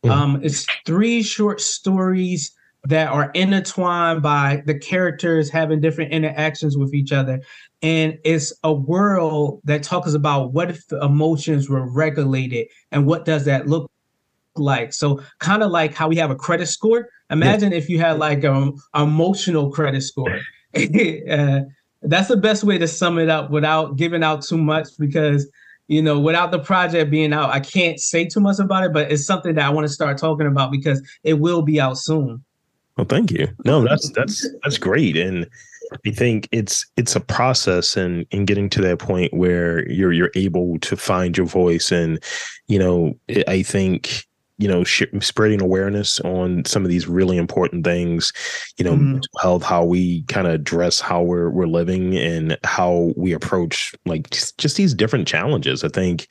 Um, 0.06 0.40
it's 0.42 0.66
three 0.86 1.22
short 1.22 1.60
stories 1.60 2.52
that 2.86 3.10
are 3.10 3.32
intertwined 3.34 4.22
by 4.22 4.64
the 4.66 4.78
characters 4.80 5.50
having 5.50 5.82
different 5.82 6.14
interactions 6.14 6.78
with 6.78 6.94
each 6.94 7.12
other. 7.12 7.42
And 7.82 8.18
it's 8.24 8.54
a 8.64 8.72
world 8.72 9.60
that 9.66 9.84
talks 9.84 10.14
about 10.14 10.54
what 10.54 10.70
if 10.70 10.90
emotions 10.94 11.70
were 11.70 11.90
regulated 11.92 12.68
and 12.92 13.06
what 13.06 13.26
does 13.26 13.44
that 13.46 13.68
look 13.68 13.92
like? 14.60 14.94
So, 14.94 15.22
kind 15.40 15.64
of 15.64 15.72
like 15.72 15.94
how 15.94 16.08
we 16.08 16.16
have 16.18 16.32
a 16.32 16.36
credit 16.36 16.68
score. 16.68 17.10
Imagine 17.30 17.72
yeah. 17.72 17.78
if 17.78 17.90
you 17.90 18.00
had 18.00 18.20
like 18.20 18.44
an 18.44 18.78
emotional 18.96 19.72
credit 19.72 20.02
score. 20.02 20.40
uh, 20.76 21.62
that's 22.02 22.28
the 22.28 22.38
best 22.38 22.64
way 22.64 22.78
to 22.78 22.88
sum 22.88 23.20
it 23.20 23.30
up 23.30 23.50
without 23.50 23.96
giving 23.98 24.24
out 24.24 24.42
too 24.42 24.58
much 24.58 24.88
because 24.98 25.50
you 25.88 26.02
know 26.02 26.20
without 26.20 26.52
the 26.52 26.60
project 26.60 27.12
being 27.12 27.34
out 27.34 27.50
i 27.50 27.60
can't 27.60 28.00
say 28.00 28.26
too 28.26 28.40
much 28.40 28.60
about 28.60 28.84
it 28.84 28.94
but 28.94 29.12
it's 29.12 29.26
something 29.26 29.56
that 29.56 29.66
i 29.66 29.70
want 29.70 29.86
to 29.86 29.92
start 29.92 30.18
talking 30.18 30.48
about 30.48 30.72
because 30.72 31.02
it 31.24 31.40
will 31.40 31.62
be 31.62 31.80
out 31.80 31.98
soon 31.98 32.44
well 32.98 33.06
thank 33.06 33.32
you 33.32 33.48
no 33.66 33.84
that's 33.84 34.10
that's 34.12 34.48
that's 34.64 34.78
great 34.78 35.18
and 35.18 35.48
i 36.06 36.12
think 36.12 36.48
it's 36.52 36.86
it's 36.96 37.16
a 37.16 37.20
process 37.20 37.98
and 37.98 38.22
in, 38.32 38.40
in 38.40 38.46
getting 38.46 38.70
to 38.70 38.82
that 38.82 39.00
point 39.00 39.34
where 39.34 39.90
you're 39.90 40.14
you're 40.14 40.32
able 40.36 40.78
to 40.80 40.96
find 40.96 41.36
your 41.36 41.48
voice 41.48 41.92
and 41.92 42.24
you 42.68 42.80
know 42.80 43.14
i 43.48 43.62
think 43.62 44.26
you 44.60 44.68
know 44.68 44.84
sh- 44.84 45.04
spreading 45.22 45.62
awareness 45.62 46.20
on 46.20 46.64
some 46.66 46.84
of 46.84 46.90
these 46.90 47.08
really 47.08 47.38
important 47.38 47.84
things 47.84 48.32
you 48.78 48.86
know 48.86 48.94
mm-hmm. 48.94 49.20
health 49.42 49.64
how 49.64 49.84
we 49.84 50.22
kind 50.24 50.46
of 50.46 50.54
address 50.54 51.00
how 51.00 51.24
we're 51.24 51.50
we're 51.50 51.66
living 51.66 52.16
and 52.18 52.58
how 52.64 53.12
we 53.16 53.34
approach 53.34 53.96
like 54.06 54.30
just, 54.30 54.58
just 54.60 54.78
these 54.78 54.94
different 54.94 55.28
challenges 55.28 55.84
i 55.84 55.88
think 55.88 56.28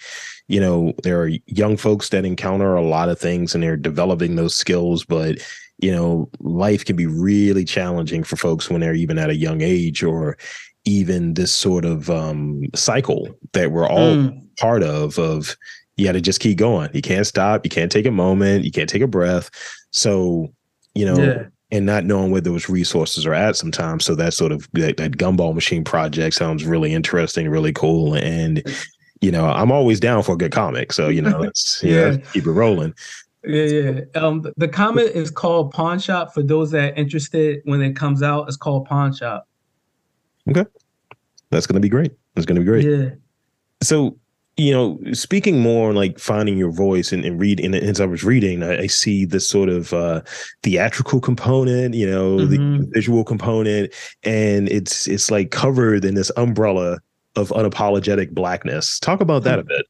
you 0.47 0.61
know 0.61 0.93
there 1.03 1.21
are 1.21 1.31
young 1.47 1.77
folks 1.77 2.11
that 2.11 2.25
encounter 2.25 2.77
a 2.77 2.87
lot 2.87 3.09
of 3.09 3.19
things 3.19 3.55
and 3.55 3.65
they're 3.65 3.77
developing 3.77 4.37
those 4.37 4.55
skills 4.55 5.05
but 5.05 5.39
you 5.79 5.91
know 5.91 6.31
life 6.41 6.85
can 6.85 6.97
be 6.97 7.07
really 7.07 7.65
challenging 7.65 8.23
for 8.23 8.37
folks 8.37 8.69
when 8.69 8.81
they're 8.81 8.95
even 8.95 9.19
at 9.19 9.31
a 9.31 9.37
young 9.37 9.63
age 9.63 10.03
or 10.03 10.37
even 10.85 11.35
this 11.35 11.53
sort 11.53 11.85
of 11.85 12.09
um, 12.09 12.63
cycle 12.75 13.29
that 13.53 13.73
we're 13.73 13.89
all 13.89 14.17
mm. 14.17 14.57
part 14.57 14.83
of 14.83 15.19
of 15.19 15.57
you 15.99 16.05
got 16.05 16.12
to 16.12 16.21
just 16.21 16.40
keep 16.40 16.57
going. 16.57 16.88
You 16.95 17.02
can't 17.02 17.26
stop. 17.26 17.67
You 17.67 17.71
can't 17.71 17.90
take 17.90 18.07
a 18.07 18.11
moment. 18.11 18.64
You 18.64 18.71
can't 18.71 18.88
take 18.88 19.02
a 19.02 19.09
breath. 19.09 19.50
So, 19.90 20.49
you 20.95 21.05
know, 21.05 21.19
yeah. 21.19 21.43
and 21.73 21.85
not 21.85 22.05
knowing 22.05 22.31
where 22.31 22.40
those 22.40 22.69
resources 22.69 23.26
are 23.26 23.35
at 23.35 23.57
sometimes. 23.57 24.05
So 24.05 24.14
that 24.14 24.33
sort 24.33 24.52
of 24.52 24.69
that, 24.75 24.97
that 24.97 25.12
gumball 25.12 25.55
machine 25.55 25.83
project 25.83 26.37
sounds 26.37 26.64
really 26.64 26.95
interesting, 26.95 27.49
really 27.49 27.73
cool. 27.73 28.14
And, 28.14 28.62
you 29.21 29.33
know, 29.33 29.47
I'm 29.47 29.73
always 29.73 29.99
down 29.99 30.23
for 30.23 30.33
a 30.33 30.38
good 30.38 30.52
comic. 30.52 30.93
So, 30.93 31.09
you 31.09 31.21
know, 31.21 31.38
let's 31.40 31.83
yeah. 31.83 32.17
keep 32.33 32.47
it 32.47 32.52
rolling. 32.52 32.95
Yeah, 33.45 33.64
yeah. 33.64 34.00
Um, 34.14 34.47
the 34.57 34.69
comic 34.69 35.12
is 35.17 35.33
called 35.33 35.73
Pawn 35.73 35.99
Shop. 35.99 36.33
For 36.33 36.45
those 36.45 36.71
that 36.71 36.93
are 36.93 36.95
interested, 36.95 37.61
when 37.64 37.83
it 37.83 37.97
comes 37.97 38.23
out, 38.23 38.47
it's 38.47 38.57
called 38.57 38.85
Pawn 38.85 39.12
Shop. 39.12 39.49
Okay, 40.49 40.64
that's 41.50 41.67
gonna 41.67 41.81
be 41.81 41.88
great. 41.88 42.12
It's 42.37 42.47
gonna 42.47 42.61
be 42.61 42.67
great. 42.67 42.85
Yeah. 42.85 43.11
So 43.83 44.19
you 44.59 44.73
know, 44.73 44.99
speaking 45.12 45.61
more 45.61 45.93
like 45.95 46.19
finding 46.19 46.59
your 46.59 46.73
voice 46.73 47.12
and, 47.12 47.25
and 47.25 47.41
reading, 47.41 47.67
and 47.67 47.77
as 47.77 48.00
I 48.00 48.07
was 48.07 48.25
reading, 48.25 48.65
I, 48.65 48.81
I 48.81 48.87
see 48.88 49.25
this 49.25 49.49
sort 49.49 49.69
of 49.69 49.95
uh, 49.95 50.21
theatrical 50.65 51.21
component, 51.21 51.95
you 51.95 52.11
know, 52.11 52.38
mm-hmm. 52.38 52.81
the 52.81 52.91
visual 52.93 53.23
component, 53.23 53.95
and 54.25 54.69
it's 54.69 55.07
it's 55.07 55.31
like 55.31 55.53
covered 55.53 56.05
in 56.05 56.17
this 56.17 56.33
umbrella 56.37 56.99
of 57.37 57.50
unapologetic 57.50 58.33
blackness. 58.33 58.99
Talk 58.99 59.21
about 59.21 59.45
that 59.45 59.61
a 59.61 59.65
bit. 59.65 59.87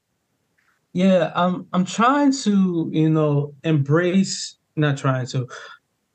Yeah, 0.93 1.33
I'm 1.35 1.67
I'm 1.73 1.87
trying 1.87 2.33
to, 2.43 2.91
you 2.93 3.09
know, 3.09 3.55
embrace, 3.65 4.55
not 4.77 4.99
trying 4.99 5.27
to, 5.29 5.49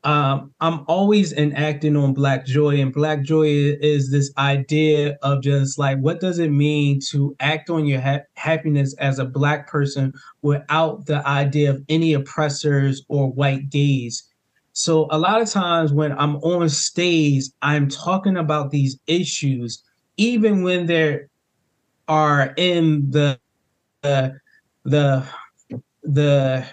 um, 0.03 0.53
I'm 0.59 0.83
always 0.87 1.31
enacting 1.31 1.95
on 1.95 2.13
Black 2.13 2.45
Joy, 2.45 2.81
and 2.81 2.91
Black 2.91 3.21
Joy 3.21 3.47
is 3.47 4.11
this 4.11 4.31
idea 4.37 5.17
of 5.21 5.41
just 5.41 5.79
like, 5.79 5.97
what 5.99 6.19
does 6.19 6.39
it 6.39 6.49
mean 6.49 6.99
to 7.09 7.33
act 7.39 7.69
on 7.69 7.85
your 7.85 8.01
ha- 8.01 8.19
happiness 8.35 8.93
as 8.95 9.19
a 9.19 9.25
Black 9.25 9.67
person 9.67 10.13
without 10.41 11.05
the 11.05 11.25
idea 11.25 11.69
of 11.71 11.81
any 11.87 12.13
oppressors 12.13 13.05
or 13.07 13.31
white 13.31 13.69
gaze? 13.69 14.23
So, 14.73 15.07
a 15.09 15.17
lot 15.17 15.41
of 15.41 15.49
times 15.49 15.93
when 15.93 16.11
I'm 16.13 16.35
on 16.37 16.67
stage, 16.67 17.45
I'm 17.61 17.87
talking 17.87 18.35
about 18.35 18.71
these 18.71 18.99
issues, 19.07 19.83
even 20.17 20.63
when 20.63 20.85
they 20.85 21.21
are 22.09 22.53
in 22.57 23.09
the, 23.09 23.39
the, 24.01 24.37
the, 24.83 25.25
the 26.03 26.65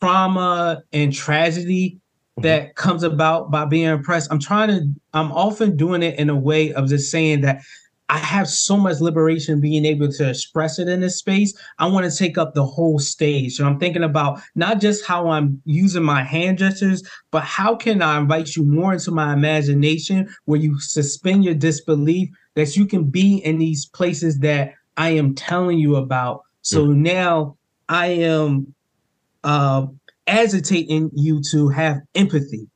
trauma 0.00 0.82
and 0.92 1.12
tragedy. 1.12 2.00
That 2.42 2.74
comes 2.76 3.02
about 3.02 3.50
by 3.50 3.64
being 3.64 3.88
oppressed. 3.88 4.30
I'm 4.30 4.40
trying 4.40 4.68
to, 4.68 4.88
I'm 5.14 5.32
often 5.32 5.76
doing 5.76 6.02
it 6.02 6.18
in 6.18 6.30
a 6.30 6.36
way 6.36 6.72
of 6.72 6.88
just 6.88 7.10
saying 7.10 7.42
that 7.42 7.62
I 8.10 8.18
have 8.18 8.48
so 8.48 8.76
much 8.76 9.00
liberation 9.00 9.60
being 9.60 9.84
able 9.84 10.10
to 10.10 10.28
express 10.28 10.80
it 10.80 10.88
in 10.88 11.00
this 11.00 11.18
space. 11.18 11.56
I 11.78 11.86
want 11.86 12.10
to 12.10 12.16
take 12.16 12.36
up 12.36 12.54
the 12.54 12.66
whole 12.66 12.98
stage. 12.98 13.54
So 13.54 13.64
I'm 13.64 13.78
thinking 13.78 14.02
about 14.02 14.40
not 14.56 14.80
just 14.80 15.06
how 15.06 15.28
I'm 15.28 15.62
using 15.64 16.02
my 16.02 16.24
hand 16.24 16.58
gestures, 16.58 17.08
but 17.30 17.44
how 17.44 17.76
can 17.76 18.02
I 18.02 18.18
invite 18.18 18.56
you 18.56 18.64
more 18.64 18.92
into 18.92 19.12
my 19.12 19.32
imagination 19.32 20.28
where 20.46 20.58
you 20.58 20.80
suspend 20.80 21.44
your 21.44 21.54
disbelief 21.54 22.28
that 22.56 22.76
you 22.76 22.84
can 22.84 23.04
be 23.04 23.36
in 23.36 23.58
these 23.58 23.86
places 23.86 24.40
that 24.40 24.72
I 24.96 25.10
am 25.10 25.36
telling 25.36 25.78
you 25.78 25.94
about. 25.94 26.42
So 26.62 26.86
mm-hmm. 26.86 27.02
now 27.04 27.56
I 27.88 28.06
am 28.08 28.74
uh, 29.44 29.86
agitating 30.30 31.10
you 31.14 31.42
to 31.50 31.68
have 31.68 31.98
empathy 32.14 32.68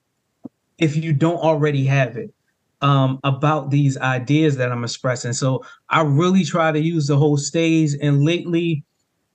if 0.78 0.96
you 0.96 1.12
don't 1.12 1.38
already 1.38 1.84
have 1.87 2.16
it 2.16 2.34
um, 2.82 3.20
about 3.25 3.70
these 3.70 3.96
ideas 3.99 4.56
that 4.56 4.73
I'm 4.73 4.84
expressing. 4.84 5.32
So 5.32 5.64
I 5.88 6.02
really 6.02 6.44
try 6.44 6.73
to 6.73 6.80
use 6.80 7.06
the 7.06 7.16
whole 7.16 7.37
stage. 7.37 7.92
And 8.02 8.25
lately, 8.25 8.84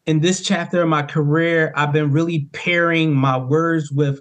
in 0.05 0.19
this 0.19 0.41
chapter 0.41 0.81
of 0.81 0.89
my 0.89 1.03
career, 1.03 1.73
I've 1.75 1.93
been 1.93 2.11
really 2.11 2.47
pairing 2.51 3.13
my 3.13 3.37
words 3.37 3.91
with 3.91 4.19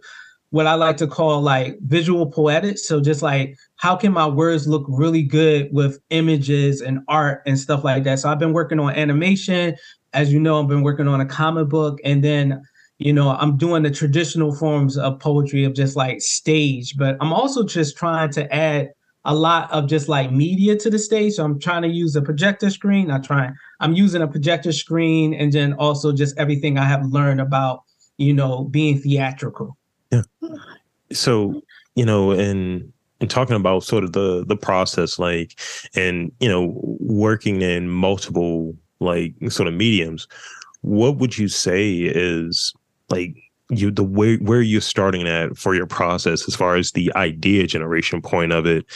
what 0.51 0.67
I 0.67 0.75
like 0.75 0.97
to 0.99 1.07
call 1.07 1.43
like 1.43 1.77
visual 1.81 2.31
poetics. 2.31 2.87
So 2.87 3.01
just 3.01 3.21
like 3.21 3.59
how 3.77 3.97
can 3.97 4.13
my 4.13 4.27
words 4.27 4.67
look 4.67 4.87
really 4.89 5.23
good 5.23 5.69
with 5.73 5.99
images 6.11 6.81
and 6.81 7.01
art 7.09 7.43
and 7.47 7.59
stuff 7.59 7.85
like 7.85 8.05
that. 8.05 8.21
So 8.21 8.31
I've 8.31 8.39
been 8.39 8.55
working 8.55 8.81
on 8.81 8.95
animation. 8.95 9.77
As 10.15 10.33
you 10.33 10.41
know, 10.41 10.63
I've 10.63 10.69
been 10.69 10.83
working 10.83 11.07
on 11.07 11.21
a 11.21 11.27
comic 11.27 11.69
book 11.69 11.99
and 12.03 12.25
then 12.25 12.63
you 12.99 13.13
know 13.13 13.31
i'm 13.31 13.57
doing 13.57 13.83
the 13.83 13.91
traditional 13.91 14.55
forms 14.55 14.97
of 14.99 15.19
poetry 15.19 15.65
of 15.65 15.75
just 15.75 15.97
like 15.97 16.21
stage 16.21 16.97
but 16.97 17.17
i'm 17.21 17.33
also 17.33 17.65
just 17.65 17.97
trying 17.97 18.31
to 18.31 18.53
add 18.55 18.91
a 19.25 19.35
lot 19.35 19.71
of 19.73 19.89
just 19.89 20.09
like 20.09 20.33
media 20.33 20.77
to 20.77 20.89
the 20.89 20.99
stage. 20.99 21.35
So 21.35 21.45
i'm 21.45 21.61
trying 21.61 21.83
to 21.83 21.89
use 21.89 22.17
a 22.17 22.23
projector 22.23 22.71
screen. 22.71 23.09
Not 23.09 23.25
trying 23.25 23.55
i'm 23.81 23.93
using 23.93 24.23
a 24.23 24.29
projector 24.29 24.73
screen 24.73 25.35
and 25.35 25.53
then 25.53 25.75
also 25.75 26.13
just 26.13 26.37
everything 26.39 26.79
i 26.79 26.85
have 26.85 27.05
learned 27.07 27.41
about 27.41 27.83
you 28.17 28.33
know 28.35 28.65
being 28.65 28.99
theatrical. 28.99 29.77
Yeah. 30.11 30.23
So 31.13 31.63
you 31.95 32.07
know 32.07 32.33
and 32.33 32.93
and 33.21 33.29
talking 33.29 33.57
about 33.57 33.83
sort 33.85 34.05
of 34.05 34.13
the 34.13 34.45
the 34.47 34.57
process 34.57 35.19
like 35.19 35.61
and 35.95 36.33
you 36.41 36.49
know 36.49 36.73
working 37.01 37.63
in 37.63 37.89
multiple 37.89 38.75
like 39.01 39.35
sort 39.49 39.69
of 39.69 39.75
mediums 39.75 40.27
what 40.83 41.17
would 41.17 41.37
you 41.37 41.49
say 41.49 41.93
is 41.93 42.73
like 43.11 43.35
you 43.71 43.91
the 43.91 44.05
way 44.05 44.37
where 44.39 44.61
are 44.61 44.63
you're 44.63 44.81
starting 44.81 45.29
at 45.29 45.57
for 45.57 45.75
your 45.75 45.87
process 45.87 46.49
as 46.49 46.57
far 46.57 46.77
as 46.77 46.93
the 46.93 47.13
idea 47.17 47.67
generation 47.67 48.23
point 48.23 48.51
of 48.51 48.65
it 48.65 48.87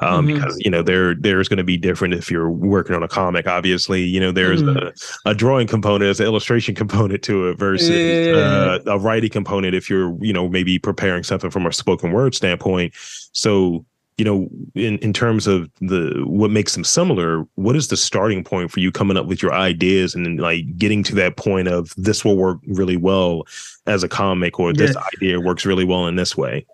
um 0.00 0.26
mm-hmm. 0.26 0.34
because 0.34 0.58
you 0.60 0.70
know 0.70 0.82
there 0.82 1.14
there's 1.14 1.48
going 1.48 1.58
to 1.58 1.64
be 1.64 1.76
different 1.76 2.14
if 2.14 2.30
you're 2.30 2.50
working 2.50 2.96
on 2.96 3.02
a 3.02 3.08
comic 3.08 3.46
obviously 3.46 4.02
you 4.02 4.18
know 4.18 4.32
there's 4.32 4.62
mm-hmm. 4.62 4.88
a, 5.26 5.30
a 5.30 5.34
drawing 5.34 5.66
component 5.66 6.00
there's 6.00 6.20
an 6.20 6.26
illustration 6.26 6.74
component 6.82 7.22
to 7.22 7.48
it 7.48 7.58
versus 7.58 7.90
yeah. 7.90 8.32
uh, 8.32 8.78
a 8.86 8.98
writing 8.98 9.30
component 9.30 9.74
if 9.74 9.90
you're 9.90 10.16
you 10.24 10.32
know 10.32 10.48
maybe 10.48 10.78
preparing 10.78 11.22
something 11.22 11.50
from 11.50 11.66
a 11.66 11.72
spoken 11.72 12.10
word 12.10 12.34
standpoint 12.34 12.94
so 13.32 13.84
you 14.18 14.24
know, 14.24 14.48
in, 14.74 14.98
in 14.98 15.12
terms 15.12 15.46
of 15.46 15.70
the 15.80 16.22
what 16.26 16.50
makes 16.50 16.74
them 16.74 16.84
similar, 16.84 17.46
what 17.54 17.76
is 17.76 17.88
the 17.88 17.96
starting 17.96 18.44
point 18.44 18.70
for 18.70 18.80
you 18.80 18.92
coming 18.92 19.16
up 19.16 19.26
with 19.26 19.42
your 19.42 19.52
ideas 19.52 20.14
and 20.14 20.38
like 20.38 20.76
getting 20.76 21.02
to 21.04 21.14
that 21.14 21.36
point 21.36 21.68
of 21.68 21.94
this 21.96 22.24
will 22.24 22.36
work 22.36 22.58
really 22.66 22.96
well 22.96 23.44
as 23.86 24.02
a 24.02 24.08
comic 24.08 24.60
or 24.60 24.70
yeah. 24.70 24.76
this 24.76 24.96
idea 25.14 25.40
works 25.40 25.64
really 25.64 25.84
well 25.84 26.06
in 26.06 26.16
this 26.16 26.36
way? 26.36 26.66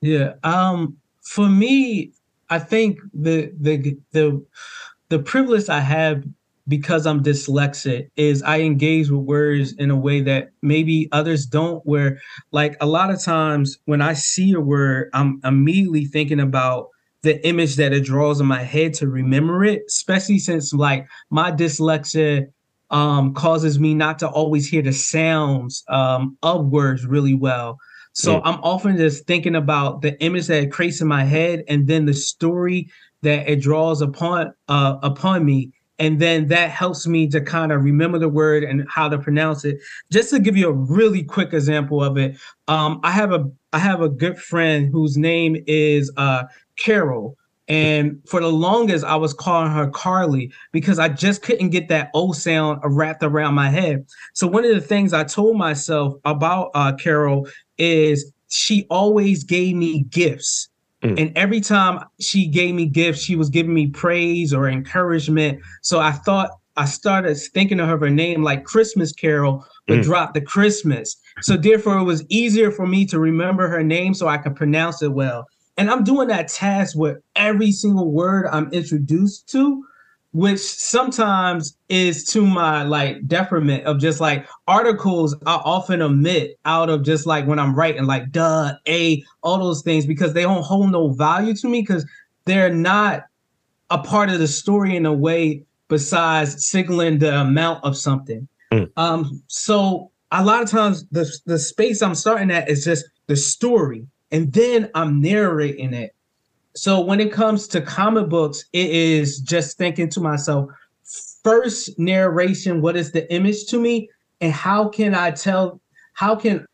Yeah. 0.00 0.34
Um 0.44 0.96
for 1.22 1.48
me, 1.48 2.12
I 2.50 2.58
think 2.58 2.98
the 3.12 3.52
the 3.58 3.96
the 4.12 4.44
the 5.08 5.18
privilege 5.18 5.68
I 5.68 5.80
have 5.80 6.24
because 6.68 7.06
I'm 7.06 7.22
dyslexic 7.22 8.08
is 8.16 8.42
I 8.42 8.60
engage 8.60 9.10
with 9.10 9.22
words 9.22 9.72
in 9.74 9.90
a 9.90 9.96
way 9.96 10.20
that 10.22 10.50
maybe 10.62 11.08
others 11.12 11.46
don't 11.46 11.84
where 11.86 12.20
like 12.50 12.76
a 12.80 12.86
lot 12.86 13.10
of 13.10 13.22
times 13.22 13.78
when 13.84 14.02
I 14.02 14.14
see 14.14 14.52
a 14.52 14.60
word 14.60 15.10
I'm 15.14 15.40
immediately 15.44 16.06
thinking 16.06 16.40
about 16.40 16.88
the 17.22 17.44
image 17.46 17.76
that 17.76 17.92
it 17.92 18.04
draws 18.04 18.40
in 18.40 18.46
my 18.46 18.62
head 18.62 18.94
to 18.94 19.08
remember 19.08 19.64
it 19.64 19.82
especially 19.88 20.38
since 20.38 20.72
like 20.72 21.06
my 21.30 21.52
dyslexia 21.52 22.46
um, 22.90 23.34
causes 23.34 23.80
me 23.80 23.94
not 23.94 24.20
to 24.20 24.28
always 24.28 24.68
hear 24.68 24.82
the 24.82 24.92
sounds 24.92 25.82
um, 25.88 26.36
of 26.42 26.66
words 26.66 27.06
really 27.06 27.34
well 27.34 27.78
So 28.12 28.36
mm. 28.36 28.42
I'm 28.44 28.60
often 28.62 28.96
just 28.96 29.26
thinking 29.26 29.54
about 29.54 30.00
the 30.00 30.18
image 30.22 30.46
that 30.46 30.62
it 30.62 30.72
creates 30.72 31.00
in 31.02 31.08
my 31.08 31.24
head 31.24 31.64
and 31.68 31.86
then 31.86 32.06
the 32.06 32.14
story 32.14 32.88
that 33.22 33.48
it 33.48 33.60
draws 33.60 34.00
upon 34.00 34.54
uh, 34.68 34.96
upon 35.02 35.44
me. 35.44 35.72
And 35.98 36.20
then 36.20 36.48
that 36.48 36.70
helps 36.70 37.06
me 37.06 37.26
to 37.28 37.40
kind 37.40 37.72
of 37.72 37.82
remember 37.82 38.18
the 38.18 38.28
word 38.28 38.64
and 38.64 38.86
how 38.88 39.08
to 39.08 39.18
pronounce 39.18 39.64
it. 39.64 39.78
Just 40.10 40.30
to 40.30 40.38
give 40.38 40.56
you 40.56 40.68
a 40.68 40.72
really 40.72 41.22
quick 41.22 41.52
example 41.52 42.02
of 42.02 42.18
it, 42.18 42.36
um, 42.68 43.00
I 43.02 43.10
have 43.12 43.32
a 43.32 43.50
I 43.72 43.78
have 43.78 44.00
a 44.02 44.08
good 44.08 44.38
friend 44.38 44.90
whose 44.92 45.16
name 45.16 45.56
is 45.66 46.12
uh, 46.16 46.44
Carol. 46.78 47.36
And 47.68 48.20
for 48.28 48.40
the 48.40 48.52
longest, 48.52 49.04
I 49.04 49.16
was 49.16 49.34
calling 49.34 49.72
her 49.72 49.90
Carly 49.90 50.52
because 50.70 51.00
I 51.00 51.08
just 51.08 51.42
couldn't 51.42 51.70
get 51.70 51.88
that 51.88 52.10
O 52.14 52.32
sound 52.32 52.80
wrapped 52.84 53.24
around 53.24 53.54
my 53.54 53.70
head. 53.70 54.06
So 54.34 54.46
one 54.46 54.64
of 54.64 54.72
the 54.74 54.80
things 54.80 55.12
I 55.12 55.24
told 55.24 55.56
myself 55.56 56.14
about 56.24 56.70
uh, 56.74 56.92
Carol 56.94 57.48
is 57.76 58.32
she 58.48 58.86
always 58.88 59.42
gave 59.42 59.74
me 59.74 60.04
gifts. 60.04 60.68
Mm. 61.02 61.20
And 61.20 61.36
every 61.36 61.60
time 61.60 62.04
she 62.20 62.46
gave 62.46 62.74
me 62.74 62.86
gifts, 62.86 63.20
she 63.20 63.36
was 63.36 63.48
giving 63.50 63.74
me 63.74 63.88
praise 63.88 64.52
or 64.52 64.68
encouragement. 64.68 65.60
So 65.82 66.00
I 66.00 66.12
thought 66.12 66.50
I 66.76 66.84
started 66.84 67.36
thinking 67.36 67.80
of 67.80 68.00
her 68.00 68.10
name 68.10 68.42
like 68.42 68.64
Christmas 68.64 69.12
Carol, 69.12 69.64
but 69.86 69.98
mm. 69.98 70.02
drop 70.02 70.34
the 70.34 70.40
Christmas. 70.40 71.16
So 71.42 71.56
therefore, 71.56 71.98
it 71.98 72.04
was 72.04 72.24
easier 72.28 72.70
for 72.70 72.86
me 72.86 73.06
to 73.06 73.18
remember 73.18 73.68
her 73.68 73.82
name 73.82 74.14
so 74.14 74.28
I 74.28 74.38
could 74.38 74.56
pronounce 74.56 75.02
it 75.02 75.12
well. 75.12 75.46
And 75.78 75.90
I'm 75.90 76.04
doing 76.04 76.28
that 76.28 76.48
task 76.48 76.96
with 76.96 77.18
every 77.34 77.70
single 77.72 78.10
word 78.10 78.46
I'm 78.50 78.72
introduced 78.72 79.48
to, 79.50 79.84
which 80.36 80.60
sometimes 80.60 81.78
is 81.88 82.22
to 82.22 82.44
my 82.44 82.82
like 82.82 83.26
detriment 83.26 83.84
of 83.86 83.98
just 83.98 84.20
like 84.20 84.46
articles 84.68 85.34
I 85.46 85.54
often 85.54 86.02
omit 86.02 86.58
out 86.66 86.90
of 86.90 87.04
just 87.04 87.24
like 87.24 87.46
when 87.46 87.58
I'm 87.58 87.74
writing, 87.74 88.04
like 88.04 88.32
duh, 88.32 88.74
a, 88.86 89.24
all 89.42 89.58
those 89.58 89.80
things, 89.80 90.04
because 90.04 90.34
they 90.34 90.42
don't 90.42 90.62
hold 90.62 90.92
no 90.92 91.08
value 91.08 91.54
to 91.54 91.68
me 91.68 91.80
because 91.80 92.04
they're 92.44 92.72
not 92.72 93.24
a 93.88 93.96
part 93.96 94.28
of 94.28 94.38
the 94.38 94.46
story 94.46 94.94
in 94.94 95.06
a 95.06 95.12
way 95.12 95.62
besides 95.88 96.66
signaling 96.66 97.18
the 97.18 97.34
amount 97.34 97.82
of 97.82 97.96
something. 97.96 98.46
Mm. 98.74 98.90
Um, 98.98 99.42
so 99.46 100.10
a 100.32 100.44
lot 100.44 100.62
of 100.62 100.68
times 100.68 101.06
the 101.12 101.26
the 101.46 101.58
space 101.58 102.02
I'm 102.02 102.14
starting 102.14 102.50
at 102.50 102.68
is 102.68 102.84
just 102.84 103.06
the 103.26 103.36
story 103.36 104.06
and 104.30 104.52
then 104.52 104.90
I'm 104.94 105.22
narrating 105.22 105.94
it. 105.94 106.14
So 106.76 107.00
when 107.00 107.20
it 107.20 107.32
comes 107.32 107.66
to 107.68 107.80
comic 107.80 108.28
books, 108.28 108.64
it 108.72 108.90
is 108.90 109.40
just 109.40 109.78
thinking 109.78 110.10
to 110.10 110.20
myself, 110.20 110.68
first 111.42 111.98
narration, 111.98 112.82
what 112.82 112.96
is 112.96 113.12
the 113.12 113.32
image 113.32 113.64
to 113.66 113.80
me? 113.80 114.10
And 114.42 114.52
how 114.52 114.88
can 114.90 115.14
I 115.14 115.30
tell, 115.30 115.80
how 116.12 116.36
can 116.36 116.66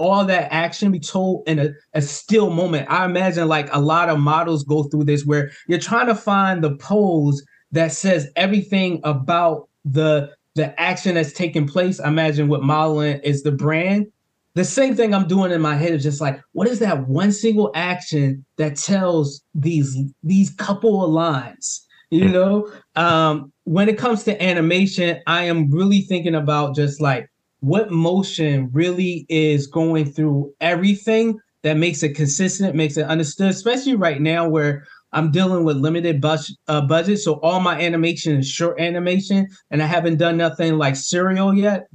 all 0.00 0.24
that 0.24 0.52
action 0.52 0.90
be 0.90 0.98
told 0.98 1.46
in 1.46 1.60
a, 1.60 1.70
a 1.94 2.02
still 2.02 2.50
moment? 2.50 2.90
I 2.90 3.04
imagine 3.04 3.46
like 3.46 3.72
a 3.72 3.80
lot 3.80 4.08
of 4.08 4.18
models 4.18 4.64
go 4.64 4.82
through 4.84 5.04
this 5.04 5.24
where 5.24 5.52
you're 5.68 5.78
trying 5.78 6.08
to 6.08 6.14
find 6.16 6.64
the 6.64 6.74
pose 6.76 7.40
that 7.70 7.92
says 7.92 8.28
everything 8.36 9.00
about 9.04 9.68
the 9.84 10.34
the 10.56 10.78
action 10.80 11.14
that's 11.14 11.32
taking 11.32 11.66
place. 11.66 12.00
I 12.00 12.08
imagine 12.08 12.48
what 12.48 12.64
modeling 12.64 13.20
is 13.20 13.44
the 13.44 13.52
brand 13.52 14.08
the 14.54 14.64
same 14.64 14.96
thing 14.96 15.14
I'm 15.14 15.28
doing 15.28 15.52
in 15.52 15.60
my 15.60 15.76
head 15.76 15.92
is 15.92 16.02
just 16.02 16.20
like, 16.20 16.40
what 16.52 16.68
is 16.68 16.80
that 16.80 17.08
one 17.08 17.32
single 17.32 17.70
action 17.74 18.44
that 18.56 18.76
tells 18.76 19.42
these 19.54 19.96
these 20.22 20.50
couple 20.50 21.04
of 21.04 21.10
lines? 21.10 21.86
You 22.10 22.28
know, 22.28 22.72
um, 22.96 23.52
when 23.64 23.88
it 23.88 23.96
comes 23.96 24.24
to 24.24 24.42
animation, 24.42 25.20
I 25.28 25.44
am 25.44 25.70
really 25.70 26.00
thinking 26.00 26.34
about 26.34 26.74
just 26.74 27.00
like 27.00 27.28
what 27.60 27.92
motion 27.92 28.68
really 28.72 29.26
is 29.28 29.68
going 29.68 30.06
through 30.06 30.52
everything 30.60 31.38
that 31.62 31.76
makes 31.76 32.02
it 32.02 32.16
consistent, 32.16 32.74
makes 32.74 32.96
it 32.96 33.06
understood, 33.06 33.50
especially 33.50 33.94
right 33.94 34.20
now 34.20 34.48
where 34.48 34.84
I'm 35.12 35.30
dealing 35.30 35.64
with 35.64 35.76
limited 35.76 36.20
bus- 36.20 36.54
uh, 36.68 36.80
budget. 36.80 37.18
So 37.18 37.34
all 37.34 37.60
my 37.60 37.80
animation 37.80 38.38
is 38.38 38.48
short 38.48 38.80
animation, 38.80 39.46
and 39.70 39.82
I 39.82 39.86
haven't 39.86 40.16
done 40.16 40.36
nothing 40.36 40.78
like 40.78 40.96
serial 40.96 41.54
yet. 41.54 41.86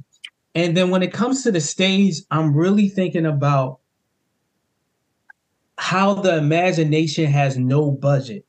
And 0.56 0.74
then 0.74 0.88
when 0.88 1.02
it 1.02 1.12
comes 1.12 1.42
to 1.42 1.52
the 1.52 1.60
stage, 1.60 2.22
I'm 2.30 2.56
really 2.56 2.88
thinking 2.88 3.26
about 3.26 3.78
how 5.76 6.14
the 6.14 6.38
imagination 6.38 7.26
has 7.26 7.58
no 7.58 7.90
budget. 7.90 8.46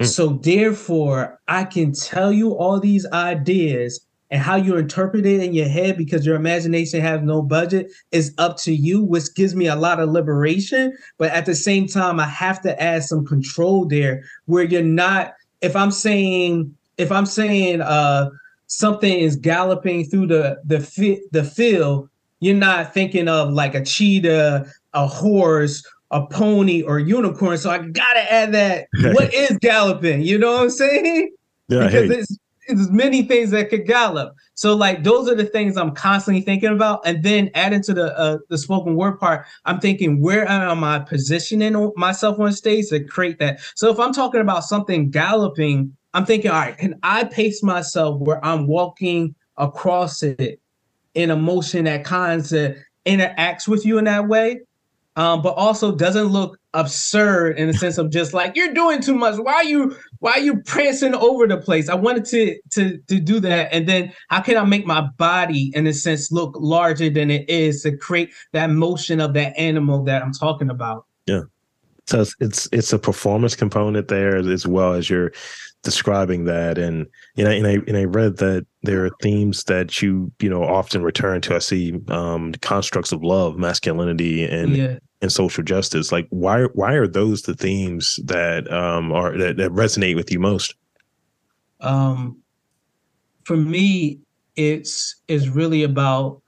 Mm. 0.00 0.06
So 0.06 0.28
therefore, 0.42 1.38
I 1.46 1.64
can 1.64 1.92
tell 1.92 2.32
you 2.32 2.54
all 2.54 2.80
these 2.80 3.06
ideas 3.12 4.06
and 4.30 4.40
how 4.40 4.56
you 4.56 4.78
interpret 4.78 5.26
it 5.26 5.42
in 5.42 5.52
your 5.52 5.68
head 5.68 5.98
because 5.98 6.24
your 6.24 6.34
imagination 6.34 7.02
has 7.02 7.20
no 7.20 7.42
budget 7.42 7.92
is 8.10 8.34
up 8.38 8.56
to 8.60 8.74
you, 8.74 9.02
which 9.02 9.34
gives 9.34 9.54
me 9.54 9.66
a 9.66 9.76
lot 9.76 10.00
of 10.00 10.08
liberation. 10.08 10.96
But 11.18 11.30
at 11.32 11.44
the 11.44 11.54
same 11.54 11.86
time, 11.86 12.18
I 12.18 12.26
have 12.26 12.62
to 12.62 12.82
add 12.82 13.04
some 13.04 13.26
control 13.26 13.84
there 13.84 14.24
where 14.46 14.64
you're 14.64 14.82
not, 14.82 15.34
if 15.60 15.76
I'm 15.76 15.90
saying, 15.90 16.74
if 16.96 17.12
I'm 17.12 17.26
saying 17.26 17.82
uh 17.82 18.30
something 18.66 19.12
is 19.12 19.36
galloping 19.36 20.04
through 20.04 20.28
the 20.28 20.58
the 20.64 20.80
fi- 20.80 21.22
the 21.32 21.44
field, 21.44 22.08
you're 22.40 22.56
not 22.56 22.94
thinking 22.94 23.28
of 23.28 23.52
like 23.52 23.74
a 23.74 23.84
cheetah, 23.84 24.66
a 24.92 25.06
horse, 25.06 25.82
a 26.10 26.26
pony, 26.26 26.82
or 26.82 26.98
unicorn. 26.98 27.58
So 27.58 27.70
I 27.70 27.78
gotta 27.78 28.32
add 28.32 28.52
that. 28.52 28.88
what 29.12 29.32
is 29.34 29.56
galloping? 29.58 30.22
You 30.22 30.38
know 30.38 30.52
what 30.52 30.62
I'm 30.62 30.70
saying? 30.70 31.34
Yeah, 31.68 31.86
because 31.86 32.10
it's 32.10 32.38
there's 32.68 32.90
many 32.90 33.22
things 33.22 33.50
that 33.50 33.70
could 33.70 33.86
gallop. 33.86 34.34
So 34.54 34.74
like 34.74 35.02
those 35.04 35.28
are 35.28 35.34
the 35.34 35.44
things 35.44 35.76
I'm 35.76 35.94
constantly 35.94 36.42
thinking 36.42 36.70
about, 36.70 37.06
and 37.06 37.22
then 37.22 37.50
adding 37.54 37.82
to 37.82 37.94
the 37.94 38.16
uh, 38.18 38.38
the 38.48 38.58
spoken 38.58 38.96
word 38.96 39.18
part, 39.18 39.46
I'm 39.64 39.80
thinking 39.80 40.20
where 40.20 40.48
am 40.48 40.84
I 40.84 41.00
positioning 41.00 41.92
myself 41.96 42.38
on 42.38 42.52
stage 42.52 42.88
to 42.88 43.04
create 43.04 43.38
that. 43.38 43.60
So 43.74 43.90
if 43.90 43.98
I'm 43.98 44.12
talking 44.12 44.40
about 44.40 44.64
something 44.64 45.10
galloping, 45.10 45.96
I'm 46.14 46.24
thinking, 46.24 46.50
all 46.50 46.60
right, 46.60 46.78
can 46.78 46.94
I 47.02 47.24
pace 47.24 47.62
myself 47.62 48.20
where 48.20 48.42
I'm 48.44 48.66
walking 48.68 49.34
across 49.56 50.22
it 50.22 50.60
in 51.14 51.30
a 51.30 51.36
motion 51.36 51.84
that 51.84 52.04
kind 52.04 52.40
of 52.40 52.76
interacts 53.04 53.68
with 53.68 53.84
you 53.84 53.98
in 53.98 54.04
that 54.04 54.28
way, 54.28 54.60
um, 55.16 55.42
but 55.42 55.54
also 55.54 55.94
doesn't 55.94 56.26
look 56.26 56.58
absurd 56.72 57.56
in 57.58 57.68
the 57.68 57.74
sense 57.74 57.98
of 57.98 58.10
just 58.10 58.32
like 58.32 58.56
you're 58.56 58.72
doing 58.74 59.00
too 59.00 59.14
much. 59.14 59.38
Why 59.38 59.54
are 59.54 59.64
you 59.64 59.96
why 60.20 60.32
are 60.32 60.40
you 60.40 60.62
prancing 60.62 61.14
over 61.14 61.46
the 61.46 61.56
place? 61.56 61.88
I 61.88 61.94
wanted 61.94 62.24
to 62.26 62.58
to 62.72 62.98
to 62.98 63.20
do 63.20 63.40
that, 63.40 63.72
and 63.72 63.88
then 63.88 64.12
how 64.28 64.40
can 64.40 64.56
I 64.56 64.64
make 64.64 64.86
my 64.86 65.02
body 65.16 65.72
in 65.74 65.86
a 65.86 65.92
sense 65.92 66.32
look 66.32 66.54
larger 66.58 67.10
than 67.10 67.30
it 67.30 67.48
is 67.48 67.82
to 67.82 67.96
create 67.96 68.32
that 68.52 68.70
motion 68.70 69.20
of 69.20 69.34
that 69.34 69.56
animal 69.56 70.02
that 70.04 70.22
I'm 70.22 70.32
talking 70.32 70.70
about? 70.70 71.06
Yeah. 71.26 71.42
So 72.06 72.20
it's 72.20 72.36
it's, 72.40 72.68
it's 72.72 72.92
a 72.92 72.98
performance 72.98 73.54
component 73.54 74.08
there 74.08 74.36
as 74.36 74.66
well 74.66 74.94
as 74.94 75.08
your 75.08 75.32
describing 75.84 76.44
that. 76.44 76.78
And 76.78 77.06
you 77.36 77.44
know 77.44 77.50
and 77.50 77.66
I 77.66 77.72
and 77.86 77.96
I 77.96 78.04
read 78.04 78.38
that 78.38 78.66
there 78.82 79.04
are 79.04 79.10
themes 79.22 79.64
that 79.64 80.02
you 80.02 80.32
you 80.40 80.48
know 80.48 80.64
often 80.64 81.02
return 81.02 81.40
to. 81.42 81.54
I 81.54 81.60
see 81.60 81.94
um 82.08 82.52
constructs 82.54 83.12
of 83.12 83.22
love 83.22 83.56
masculinity 83.56 84.44
and 84.44 84.76
yeah. 84.76 84.98
and 85.22 85.30
social 85.30 85.62
justice. 85.62 86.10
Like 86.10 86.26
why 86.30 86.64
why 86.74 86.94
are 86.94 87.06
those 87.06 87.42
the 87.42 87.54
themes 87.54 88.18
that 88.24 88.70
um 88.72 89.12
are 89.12 89.36
that, 89.38 89.56
that 89.58 89.70
resonate 89.70 90.16
with 90.16 90.32
you 90.32 90.40
most? 90.40 90.74
Um 91.80 92.38
for 93.44 93.56
me 93.56 94.20
it's 94.56 95.16
is 95.28 95.48
really 95.48 95.82
about 95.82 96.40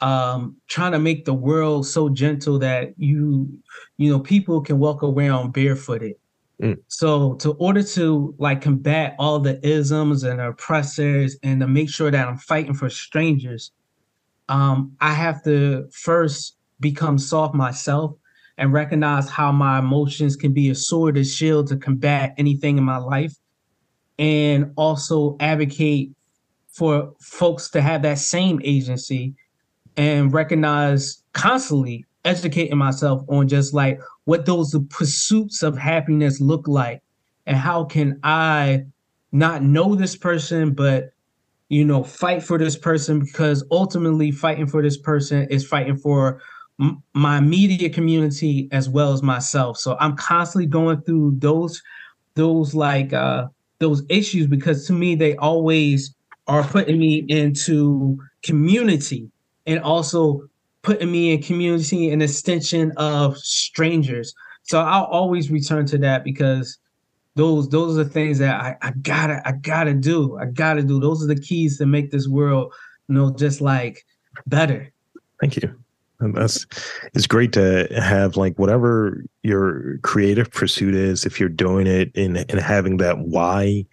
um 0.00 0.56
trying 0.68 0.92
to 0.92 0.98
make 0.98 1.24
the 1.24 1.34
world 1.34 1.86
so 1.86 2.08
gentle 2.08 2.58
that 2.58 2.92
you 2.98 3.48
you 3.96 4.10
know 4.10 4.20
people 4.20 4.60
can 4.60 4.78
walk 4.78 5.02
around 5.02 5.52
barefooted 5.52 6.14
Mm. 6.62 6.78
So, 6.88 7.34
to 7.34 7.52
order 7.52 7.82
to 7.82 8.34
like 8.38 8.62
combat 8.62 9.16
all 9.18 9.40
the 9.40 9.64
isms 9.66 10.22
and 10.22 10.40
oppressors, 10.40 11.36
and 11.42 11.60
to 11.60 11.66
make 11.66 11.90
sure 11.90 12.10
that 12.10 12.28
I'm 12.28 12.36
fighting 12.36 12.74
for 12.74 12.88
strangers, 12.88 13.72
um, 14.48 14.92
I 15.00 15.12
have 15.12 15.42
to 15.44 15.88
first 15.92 16.56
become 16.80 17.18
soft 17.18 17.54
myself 17.54 18.14
and 18.56 18.72
recognize 18.72 19.28
how 19.28 19.50
my 19.50 19.80
emotions 19.80 20.36
can 20.36 20.52
be 20.52 20.70
a 20.70 20.74
sword 20.74 21.18
or 21.18 21.24
shield 21.24 21.66
to 21.68 21.76
combat 21.76 22.34
anything 22.38 22.78
in 22.78 22.84
my 22.84 22.98
life, 22.98 23.34
and 24.18 24.72
also 24.76 25.36
advocate 25.40 26.12
for 26.68 27.14
folks 27.20 27.68
to 27.70 27.80
have 27.80 28.02
that 28.02 28.18
same 28.18 28.60
agency 28.64 29.34
and 29.96 30.32
recognize 30.32 31.22
constantly 31.32 32.04
educating 32.24 32.78
myself 32.78 33.22
on 33.28 33.48
just 33.48 33.74
like 33.74 34.00
what 34.24 34.46
those 34.46 34.76
pursuits 34.90 35.62
of 35.62 35.76
happiness 35.76 36.40
look 36.40 36.66
like 36.66 37.02
and 37.46 37.56
how 37.56 37.84
can 37.84 38.18
I 38.22 38.84
not 39.32 39.62
know 39.62 39.94
this 39.94 40.16
person, 40.16 40.72
but 40.72 41.10
you 41.68 41.84
know, 41.84 42.04
fight 42.04 42.42
for 42.42 42.58
this 42.58 42.76
person 42.76 43.20
because 43.20 43.64
ultimately 43.70 44.30
fighting 44.30 44.66
for 44.66 44.82
this 44.82 44.96
person 44.96 45.46
is 45.50 45.66
fighting 45.66 45.96
for 45.96 46.40
m- 46.80 47.02
my 47.14 47.40
media 47.40 47.88
community 47.90 48.68
as 48.70 48.88
well 48.88 49.12
as 49.12 49.22
myself. 49.22 49.78
So 49.78 49.96
I'm 49.98 50.16
constantly 50.16 50.66
going 50.66 51.02
through 51.02 51.36
those 51.38 51.82
those 52.34 52.74
like 52.74 53.12
uh 53.12 53.46
those 53.78 54.02
issues 54.08 54.46
because 54.46 54.86
to 54.86 54.92
me 54.92 55.14
they 55.14 55.36
always 55.36 56.14
are 56.46 56.62
putting 56.64 56.98
me 56.98 57.24
into 57.28 58.18
community 58.42 59.30
and 59.66 59.80
also 59.80 60.42
putting 60.84 61.10
me 61.10 61.32
in 61.32 61.42
community 61.42 62.10
an 62.10 62.22
extension 62.22 62.92
of 62.96 63.36
strangers. 63.38 64.34
So 64.62 64.80
I'll 64.80 65.04
always 65.04 65.50
return 65.50 65.86
to 65.86 65.98
that 65.98 66.24
because 66.24 66.78
those 67.34 67.68
those 67.68 67.98
are 67.98 68.04
the 68.04 68.10
things 68.10 68.38
that 68.38 68.60
I, 68.60 68.76
I 68.80 68.92
gotta 69.02 69.42
I 69.46 69.52
gotta 69.52 69.94
do. 69.94 70.38
I 70.38 70.46
gotta 70.46 70.82
do. 70.82 71.00
Those 71.00 71.24
are 71.24 71.26
the 71.26 71.40
keys 71.40 71.78
to 71.78 71.86
make 71.86 72.10
this 72.10 72.28
world, 72.28 72.72
you 73.08 73.16
know, 73.16 73.34
just 73.34 73.60
like 73.60 74.06
better. 74.46 74.92
Thank 75.40 75.56
you. 75.56 75.74
And 76.20 76.34
that's 76.34 76.64
it's 77.12 77.26
great 77.26 77.52
to 77.54 77.88
have 77.96 78.36
like 78.36 78.58
whatever 78.58 79.24
your 79.42 79.98
creative 79.98 80.50
pursuit 80.52 80.94
is, 80.94 81.26
if 81.26 81.40
you're 81.40 81.48
doing 81.48 81.86
it 81.86 82.12
and 82.14 82.38
and 82.48 82.60
having 82.60 82.98
that 82.98 83.18
why 83.18 83.84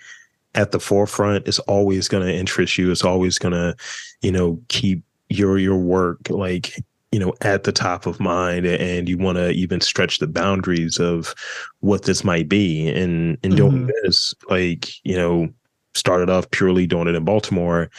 at 0.54 0.72
the 0.72 0.80
forefront 0.80 1.48
is 1.48 1.60
always 1.60 2.08
going 2.08 2.26
to 2.26 2.34
interest 2.34 2.78
you. 2.78 2.92
It's 2.92 3.06
always 3.06 3.38
going 3.38 3.54
to, 3.54 3.76
you 4.22 4.32
know, 4.32 4.60
keep 4.68 5.04
your 5.32 5.58
your 5.58 5.78
work 5.78 6.30
like 6.30 6.76
you 7.12 7.20
know 7.20 7.34
at 7.42 7.64
the 7.64 7.72
top 7.72 8.06
of 8.06 8.20
mind 8.20 8.66
and 8.66 9.10
you 9.10 9.18
want 9.18 9.38
to 9.38 9.50
even 9.52 9.82
stretch 9.82 10.20
the 10.20 10.28
boundaries 10.28 10.98
of 11.00 11.34
what 11.80 12.04
this 12.04 12.24
might 12.24 12.48
be 12.48 12.88
and 12.90 13.38
and 13.44 13.56
doing 13.56 13.72
mm-hmm. 13.72 13.92
this 14.04 14.34
like 14.50 14.90
you 15.04 15.16
know 15.16 15.50
started 15.94 16.30
off 16.30 16.50
purely 16.52 16.88
doing 16.88 17.08
it 17.08 17.16
in 17.16 17.24
Baltimore. 17.24 17.90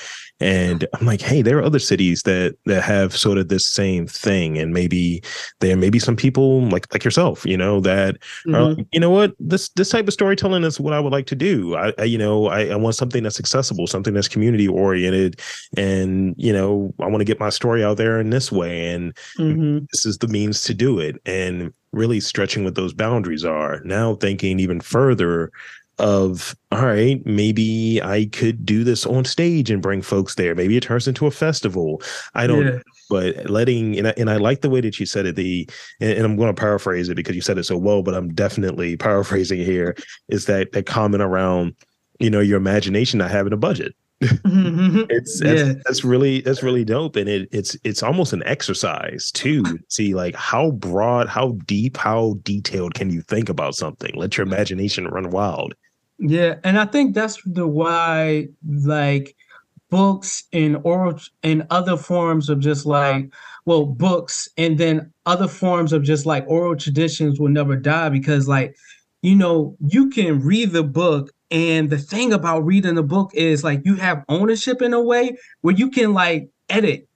And 0.40 0.87
I'm 0.94 1.07
like, 1.07 1.20
hey, 1.20 1.40
there 1.40 1.59
are 1.59 1.62
other 1.62 1.78
cities 1.78 2.22
that 2.22 2.57
that 2.66 2.83
have 2.83 3.16
sort 3.16 3.38
of 3.38 3.48
this 3.48 3.66
same 3.66 4.07
thing. 4.07 4.59
And 4.59 4.72
maybe 4.72 5.22
there 5.61 5.76
may 5.76 5.88
be 5.88 6.00
some 6.00 6.16
people 6.16 6.62
like 6.68 6.92
like 6.92 7.05
yourself, 7.05 7.46
you 7.46 7.57
know, 7.57 7.81
that 7.81 8.16
mm-hmm. 8.16 8.55
are 8.55 8.62
like, 8.74 8.87
you 8.92 8.98
know 8.98 9.11
what, 9.11 9.35
this 9.38 9.68
this 9.70 9.90
type 9.90 10.09
of 10.09 10.12
storytelling 10.12 10.64
is 10.64 10.81
what 10.81 10.94
I 10.94 11.00
would 11.00 11.12
like 11.12 11.26
to 11.26 11.37
do. 11.37 11.76
I, 11.76 11.92
I 11.98 12.05
you 12.05 12.18
know, 12.18 12.46
I, 12.46 12.66
I, 12.66 12.76
want 12.76 12.96
something 12.96 13.22
that's 13.22 13.38
accessible, 13.38 13.87
something 13.87 14.14
that's 14.14 14.28
community 14.28 14.66
oriented, 14.66 15.40
and 15.76 16.35
you 16.37 16.52
know, 16.52 16.92
I 16.98 17.07
want 17.07 17.20
to 17.20 17.24
get 17.24 17.38
my 17.38 17.50
story 17.50 17.85
out 17.85 17.96
there 17.96 18.20
in 18.20 18.31
this 18.31 18.50
way. 18.50 18.88
And 18.88 19.14
mm-hmm. 19.38 19.85
this 19.92 20.05
is 20.05 20.18
the 20.18 20.28
means 20.28 20.62
to 20.62 20.74
do 20.74 20.98
it. 20.98 21.16
And 21.24 21.72
really 21.92 22.20
stretching 22.20 22.64
what 22.64 22.74
those 22.74 22.94
boundaries 22.94 23.44
are. 23.44 23.81
Now 23.85 24.14
thinking 24.14 24.59
even 24.59 24.81
further 24.81 25.52
of 26.03 26.55
all 26.73 26.85
right 26.85 27.25
maybe 27.25 28.03
i 28.03 28.27
could 28.33 28.67
do 28.67 28.85
this 28.85 29.07
on 29.07 29.25
stage 29.25 29.71
and 29.71 29.81
bring 29.81 30.03
folks 30.03 30.35
there. 30.35 30.55
Maybe 30.55 30.77
it 30.77 30.83
turns 30.83 31.09
into 31.09 31.27
a 31.27 31.31
festival. 31.31 32.03
I 32.35 32.47
don't 32.47 32.67
yeah. 32.67 32.79
but 33.09 33.49
letting 33.49 33.99
and 33.99 34.09
I, 34.09 34.15
and 34.17 34.31
I 34.31 34.37
like 34.37 34.61
the 34.61 34.71
way 34.71 34.81
that 34.81 34.99
you 35.01 35.07
said 35.07 35.27
it 35.27 35.37
the 35.37 35.69
and, 36.01 36.12
and 36.12 36.25
i'm 36.25 36.37
going 36.37 36.55
to 36.55 36.61
paraphrase 36.61 37.09
it 37.09 37.15
because 37.15 37.35
you 37.35 37.43
said 37.43 37.59
it 37.59 37.65
so 37.65 37.77
well 37.77 38.03
but 38.03 38.15
i'm 38.15 38.33
definitely 38.35 38.97
paraphrasing 39.09 39.61
here 39.61 39.97
is 40.29 40.47
that 40.47 40.73
that 40.73 40.87
comment 40.87 41.23
around 41.23 41.75
you 42.19 42.31
know 42.31 42.41
your 42.41 42.57
imagination 42.57 43.19
not 43.19 43.31
having 43.31 43.53
a 43.53 43.57
budget. 43.57 43.95
Mm-hmm. 44.23 45.03
it's 45.11 45.41
that's, 45.41 45.61
yeah. 45.61 45.73
that's, 45.85 46.05
really 46.05 46.43
that's 46.43 46.62
really 46.62 46.85
dope 46.85 47.17
and 47.17 47.29
it, 47.29 47.49
it's 47.51 47.77
it's 47.83 48.03
almost 48.03 48.33
an 48.33 48.43
exercise 48.47 49.33
too 49.33 49.65
see 49.88 50.15
like 50.15 50.37
how 50.37 50.71
broad 50.71 51.29
how 51.29 51.57
deep 51.67 51.97
how 51.97 52.37
detailed 52.45 52.95
can 52.95 53.11
you 53.11 53.23
think 53.23 53.49
about 53.49 53.75
something? 53.75 54.12
Let 54.15 54.37
your 54.37 54.47
imagination 54.47 55.09
run 55.09 55.31
wild 55.31 55.75
yeah 56.22 56.54
and 56.64 56.78
i 56.78 56.85
think 56.85 57.14
that's 57.14 57.40
the 57.46 57.66
why 57.66 58.46
like 58.66 59.35
books 59.90 60.44
and 60.52 60.78
oral 60.85 61.18
and 61.42 61.66
other 61.70 61.96
forms 61.96 62.48
of 62.48 62.61
just 62.61 62.87
like 62.87 63.30
well 63.66 63.85
books 63.85 64.48
and 64.56 64.78
then 64.78 65.12
other 65.26 65.48
forms 65.48 65.92
of 65.92 66.02
just 66.02 66.24
like 66.24 66.44
oral 66.48 66.76
traditions 66.76 67.38
will 67.38 67.48
never 67.48 67.76
die 67.76 68.08
because 68.08 68.48
like 68.48 68.74
you 69.22 69.35
know 69.37 69.76
you 69.87 70.08
can 70.11 70.40
read 70.40 70.70
the 70.70 70.82
book 70.82 71.30
and 71.52 71.90
the 71.90 71.98
thing 71.98 72.32
about 72.32 72.64
reading 72.64 72.96
a 72.96 73.02
book 73.02 73.30
is 73.35 73.62
like 73.62 73.82
you 73.85 73.94
have 73.96 74.24
ownership 74.28 74.80
in 74.80 74.94
a 74.94 75.02
way 75.02 75.37
where 75.61 75.74
you 75.74 75.90
can 75.90 76.14
like 76.14 76.48
edit, 76.70 77.06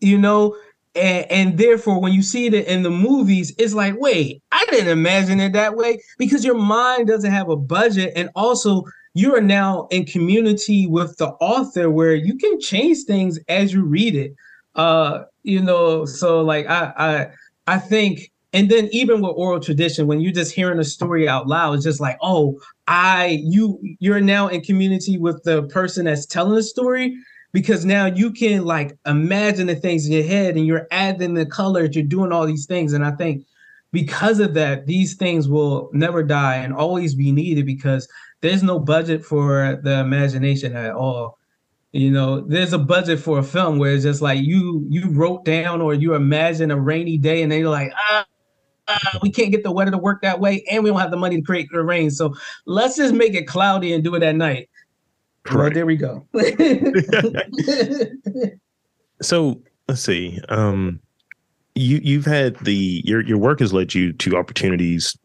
you 0.00 0.18
know, 0.18 0.56
and, 0.94 1.30
and, 1.30 1.58
therefore 1.58 2.00
when 2.00 2.12
you 2.12 2.22
see 2.22 2.46
it 2.46 2.54
in 2.54 2.82
the 2.82 2.90
movies, 2.90 3.52
it's 3.58 3.74
like, 3.74 3.94
wait, 3.98 4.42
I 4.52 4.64
didn't 4.70 4.90
imagine 4.90 5.40
it 5.40 5.52
that 5.52 5.76
way 5.76 6.00
because 6.18 6.44
your 6.44 6.54
mind 6.54 7.08
doesn't 7.08 7.30
have 7.30 7.48
a 7.48 7.56
budget, 7.56 8.12
and 8.16 8.30
also 8.34 8.84
you 9.14 9.34
are 9.34 9.40
now 9.40 9.86
in 9.90 10.04
community 10.04 10.86
with 10.86 11.16
the 11.18 11.28
author 11.40 11.90
where 11.90 12.14
you 12.14 12.36
can 12.36 12.60
change 12.60 13.04
things 13.06 13.38
as 13.48 13.72
you 13.72 13.84
read 13.84 14.14
it. 14.14 14.34
Uh, 14.74 15.22
you 15.42 15.62
know, 15.62 16.04
so 16.04 16.40
like 16.40 16.66
I 16.66 16.92
I 16.96 17.74
I 17.74 17.78
think 17.78 18.30
and 18.54 18.70
then 18.70 18.88
even 18.92 19.20
with 19.20 19.32
oral 19.36 19.60
tradition 19.60 20.06
when 20.06 20.20
you're 20.20 20.32
just 20.32 20.54
hearing 20.54 20.78
a 20.78 20.84
story 20.84 21.28
out 21.28 21.46
loud 21.46 21.74
it's 21.74 21.84
just 21.84 22.00
like 22.00 22.16
oh 22.22 22.58
i 22.86 23.40
you 23.42 23.78
you're 23.98 24.20
now 24.20 24.48
in 24.48 24.60
community 24.62 25.18
with 25.18 25.42
the 25.42 25.64
person 25.64 26.06
that's 26.06 26.24
telling 26.24 26.54
the 26.54 26.62
story 26.62 27.14
because 27.54 27.84
now 27.84 28.06
you 28.06 28.32
can 28.32 28.64
like 28.64 28.98
imagine 29.06 29.68
the 29.68 29.76
things 29.76 30.04
in 30.06 30.12
your 30.12 30.24
head 30.24 30.56
and 30.56 30.66
you're 30.66 30.88
adding 30.90 31.32
the 31.32 31.46
colors 31.46 31.94
you're 31.94 32.04
doing 32.04 32.32
all 32.32 32.46
these 32.46 32.66
things 32.66 32.92
and 32.92 33.06
i 33.06 33.10
think 33.12 33.46
because 33.92 34.40
of 34.40 34.52
that 34.52 34.86
these 34.86 35.14
things 35.14 35.48
will 35.48 35.88
never 35.94 36.22
die 36.22 36.56
and 36.56 36.74
always 36.74 37.14
be 37.14 37.32
needed 37.32 37.64
because 37.64 38.06
there's 38.42 38.62
no 38.62 38.78
budget 38.78 39.24
for 39.24 39.80
the 39.84 40.00
imagination 40.00 40.76
at 40.76 40.92
all 40.92 41.38
you 41.92 42.10
know 42.10 42.40
there's 42.40 42.72
a 42.72 42.78
budget 42.78 43.20
for 43.20 43.38
a 43.38 43.42
film 43.42 43.78
where 43.78 43.94
it's 43.94 44.02
just 44.02 44.20
like 44.20 44.40
you 44.40 44.84
you 44.90 45.08
wrote 45.10 45.44
down 45.44 45.80
or 45.80 45.94
you 45.94 46.14
imagine 46.14 46.72
a 46.72 46.78
rainy 46.78 47.16
day 47.16 47.40
and 47.42 47.50
they're 47.50 47.68
like 47.68 47.92
ah 48.10 48.26
uh, 48.86 49.18
we 49.22 49.30
can't 49.30 49.50
get 49.50 49.62
the 49.62 49.72
weather 49.72 49.90
to 49.90 49.96
work 49.96 50.20
that 50.20 50.40
way, 50.40 50.62
and 50.70 50.84
we 50.84 50.90
don't 50.90 51.00
have 51.00 51.10
the 51.10 51.16
money 51.16 51.36
to 51.36 51.42
create 51.42 51.68
the 51.72 51.82
rain. 51.82 52.10
So 52.10 52.34
let's 52.66 52.96
just 52.96 53.14
make 53.14 53.34
it 53.34 53.46
cloudy 53.46 53.94
and 53.94 54.04
do 54.04 54.14
it 54.14 54.22
at 54.22 54.36
night. 54.36 54.68
Right, 55.50 55.56
well, 55.56 55.70
there 55.70 55.86
we 55.86 55.96
go. 55.96 56.26
so 59.22 59.60
let's 59.88 60.00
see. 60.00 60.40
Um, 60.48 61.00
you 61.74 62.00
you've 62.02 62.24
had 62.24 62.56
the 62.60 63.02
your 63.04 63.20
your 63.20 63.38
work 63.38 63.60
has 63.60 63.72
led 63.72 63.94
you 63.94 64.12
to 64.14 64.36
opportunities 64.36 65.16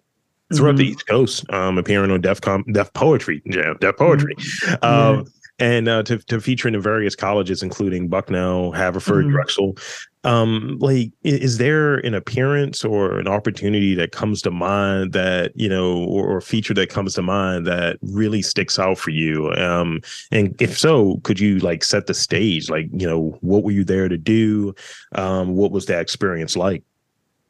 throughout 0.54 0.72
mm-hmm. 0.72 0.78
the 0.78 0.88
East 0.88 1.08
Coast, 1.08 1.54
um, 1.54 1.78
appearing 1.78 2.12
on 2.12 2.22
Def 2.22 2.42
Com 2.42 2.64
Def 2.72 2.92
Poetry, 2.94 3.42
yeah, 3.46 3.74
Def 3.80 3.98
Poetry. 3.98 4.36
Mm-hmm. 4.36 4.86
Um, 4.86 5.26
and 5.60 5.88
uh, 5.88 6.04
to 6.04 6.18
to 6.18 6.40
feature 6.40 6.68
in 6.68 6.82
various 6.82 7.16
colleges, 7.16 7.62
including 7.62 8.08
Bucknell, 8.08 8.72
Haverford, 8.72 9.26
mm-hmm. 9.26 9.34
Drexel. 9.34 9.78
Um, 10.26 10.78
like, 10.80 11.12
is 11.24 11.60
there 11.60 11.96
an 11.96 12.14
appearance 12.14 12.84
or 12.84 13.20
an 13.20 13.28
opportunity 13.28 13.96
that 13.96 14.12
comes 14.12 14.42
to 14.42 14.52
mind 14.52 15.14
that 15.14 15.54
you 15.56 15.70
know, 15.70 16.04
or, 16.04 16.28
or 16.28 16.42
feature 16.42 16.74
that 16.74 16.90
comes 16.90 17.14
to 17.14 17.22
mind 17.22 17.66
that 17.68 17.98
really 18.02 18.42
sticks 18.42 18.78
out 18.78 18.98
for 18.98 19.12
you? 19.12 19.52
Um, 19.54 20.02
and 20.32 20.60
if 20.62 20.78
so, 20.78 21.22
could 21.24 21.40
you 21.40 21.60
like 21.60 21.84
set 21.84 22.08
the 22.08 22.14
stage? 22.14 22.70
Like, 22.70 22.88
you 22.92 23.08
know, 23.08 23.38
what 23.42 23.64
were 23.64 23.72
you 23.72 23.84
there 23.84 24.10
to 24.10 24.18
do? 24.18 24.74
Um, 25.14 25.56
what 25.56 25.72
was 25.72 25.86
that 25.86 26.02
experience 26.02 26.58
like? 26.58 26.84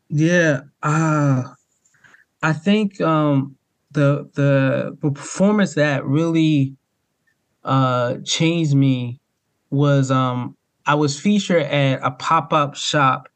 Yeah, 0.10 0.62
uh, 0.84 1.44
I 2.42 2.54
think 2.54 3.00
um, 3.02 3.56
the 3.92 4.30
the 4.34 4.98
performance 5.02 5.76
that 5.76 6.06
really 6.06 6.76
uh, 7.70 8.18
changed 8.26 8.74
me 8.74 9.22
was 9.70 10.10
um, 10.10 10.58
I 10.88 10.96
was 10.96 11.20
featured 11.20 11.62
at 11.62 12.00
a 12.04 12.10
pop 12.10 12.52
up 12.52 12.76
shop 12.76 13.30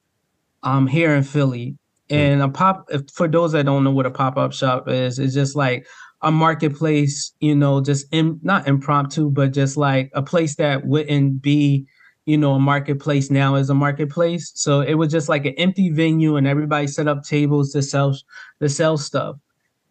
um, 0.63 0.87
here 0.87 1.13
in 1.13 1.23
Philly. 1.23 1.77
Hmm. 2.09 2.15
And 2.15 2.41
a 2.41 2.49
pop 2.49 2.89
for 3.13 3.27
those 3.27 3.51
that 3.51 3.65
don't 3.65 3.83
know 3.83 3.91
what 3.91 4.07
a 4.07 4.11
pop 4.11 4.35
up 4.35 4.51
shop 4.51 4.89
is, 4.89 5.19
it's 5.19 5.35
just 5.35 5.55
like 5.55 5.85
a 6.23 6.31
marketplace, 6.31 7.31
you 7.41 7.53
know, 7.53 7.79
just 7.79 8.07
in, 8.11 8.39
not 8.41 8.67
impromptu, 8.67 9.29
but 9.29 9.53
just 9.53 9.77
like 9.77 10.09
a 10.15 10.23
place 10.23 10.55
that 10.55 10.87
wouldn't 10.87 11.41
be, 11.43 11.85
you 12.25 12.37
know, 12.37 12.53
a 12.53 12.59
marketplace 12.59 13.29
now 13.29 13.53
is 13.53 13.69
a 13.69 13.75
marketplace. 13.75 14.51
So 14.55 14.81
it 14.81 14.95
was 14.95 15.11
just 15.11 15.29
like 15.29 15.45
an 15.45 15.53
empty 15.59 15.91
venue, 15.91 16.37
and 16.37 16.47
everybody 16.47 16.87
set 16.87 17.07
up 17.07 17.23
tables 17.23 17.71
to 17.73 17.83
sell 17.83 18.17
to 18.61 18.67
sell 18.67 18.97
stuff. 18.97 19.35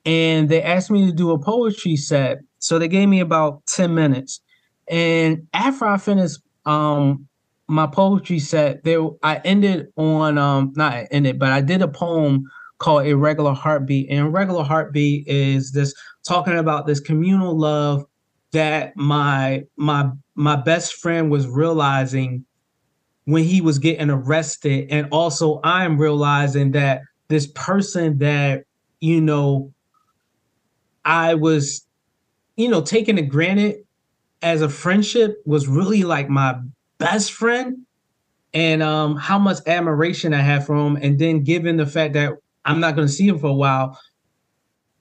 And 0.04 0.48
they 0.48 0.62
asked 0.62 0.90
me 0.90 1.06
to 1.06 1.12
do 1.12 1.30
a 1.30 1.38
poetry 1.38 1.94
set 1.94 2.38
so 2.62 2.78
they 2.78 2.88
gave 2.88 3.08
me 3.08 3.18
about 3.18 3.66
10 3.66 3.92
minutes. 3.92 4.40
And 4.88 5.48
after 5.52 5.84
I 5.84 5.98
finished 5.98 6.38
um 6.64 7.26
my 7.68 7.86
poetry 7.86 8.38
set, 8.38 8.84
there 8.84 9.02
I 9.22 9.36
ended 9.44 9.88
on 9.96 10.38
um 10.38 10.72
not 10.76 11.06
ended, 11.10 11.38
but 11.38 11.50
I 11.50 11.60
did 11.60 11.82
a 11.82 11.88
poem 11.88 12.44
called 12.78 13.06
Irregular 13.06 13.52
Heartbeat. 13.52 14.08
And 14.10 14.20
Irregular 14.20 14.62
Heartbeat 14.62 15.26
is 15.26 15.72
this 15.72 15.92
talking 16.26 16.56
about 16.56 16.86
this 16.86 17.00
communal 17.00 17.58
love 17.58 18.04
that 18.52 18.96
my 18.96 19.64
my 19.76 20.10
my 20.36 20.56
best 20.56 20.94
friend 20.94 21.30
was 21.30 21.48
realizing 21.48 22.44
when 23.24 23.44
he 23.44 23.60
was 23.60 23.78
getting 23.78 24.10
arrested 24.10 24.88
and 24.90 25.08
also 25.10 25.60
i'm 25.62 25.96
realizing 25.96 26.72
that 26.72 27.00
this 27.28 27.46
person 27.54 28.18
that 28.18 28.64
you 29.00 29.20
know 29.20 29.72
i 31.04 31.34
was 31.34 31.86
you 32.56 32.68
know, 32.68 32.82
taking 32.82 33.18
it 33.18 33.28
granted 33.28 33.84
as 34.42 34.62
a 34.62 34.68
friendship 34.68 35.42
was 35.46 35.68
really 35.68 36.02
like 36.02 36.28
my 36.28 36.56
best 36.98 37.32
friend 37.32 37.78
and 38.54 38.82
um 38.82 39.16
how 39.16 39.38
much 39.38 39.58
admiration 39.66 40.34
I 40.34 40.40
had 40.40 40.66
for 40.66 40.76
him. 40.76 40.96
And 40.96 41.18
then 41.18 41.42
given 41.42 41.76
the 41.76 41.86
fact 41.86 42.14
that 42.14 42.32
I'm 42.64 42.80
not 42.80 42.94
gonna 42.94 43.08
see 43.08 43.26
him 43.26 43.38
for 43.38 43.48
a 43.48 43.54
while, 43.54 43.98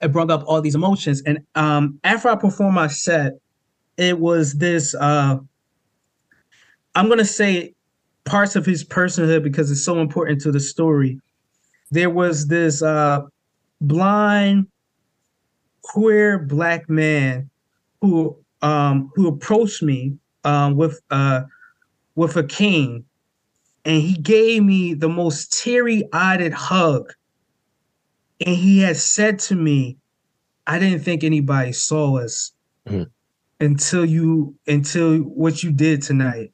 it 0.00 0.12
brought 0.12 0.30
up 0.30 0.44
all 0.46 0.60
these 0.60 0.74
emotions. 0.74 1.22
And 1.26 1.40
um 1.54 1.98
after 2.04 2.28
I 2.28 2.36
performed 2.36 2.74
my 2.74 2.86
set, 2.86 3.34
it 3.96 4.18
was 4.18 4.54
this 4.54 4.94
uh 4.94 5.38
I'm 6.94 7.08
gonna 7.08 7.24
say 7.24 7.74
parts 8.24 8.56
of 8.56 8.64
his 8.64 8.84
personhood 8.84 9.42
because 9.42 9.70
it's 9.70 9.84
so 9.84 10.00
important 10.00 10.40
to 10.42 10.52
the 10.52 10.60
story. 10.60 11.20
There 11.90 12.10
was 12.10 12.46
this 12.46 12.82
uh, 12.82 13.22
blind 13.80 14.66
queer 15.82 16.38
black 16.38 16.88
man 16.88 17.50
who 18.00 18.36
um, 18.62 19.10
who 19.14 19.28
approached 19.28 19.82
me 19.82 20.16
um, 20.44 20.76
with 20.76 21.00
uh, 21.10 21.42
with 22.14 22.36
a 22.36 22.44
cane, 22.44 23.04
and 23.84 24.00
he 24.00 24.14
gave 24.14 24.62
me 24.62 24.94
the 24.94 25.08
most 25.08 25.62
teary-eyed 25.62 26.52
hug. 26.52 27.12
And 28.44 28.56
he 28.56 28.80
had 28.80 28.96
said 28.96 29.38
to 29.40 29.54
me, 29.54 29.98
"I 30.66 30.78
didn't 30.78 31.00
think 31.00 31.24
anybody 31.24 31.72
saw 31.72 32.18
us 32.18 32.52
mm-hmm. 32.88 33.04
until 33.60 34.04
you 34.04 34.54
until 34.66 35.18
what 35.18 35.62
you 35.62 35.72
did 35.72 36.02
tonight." 36.02 36.52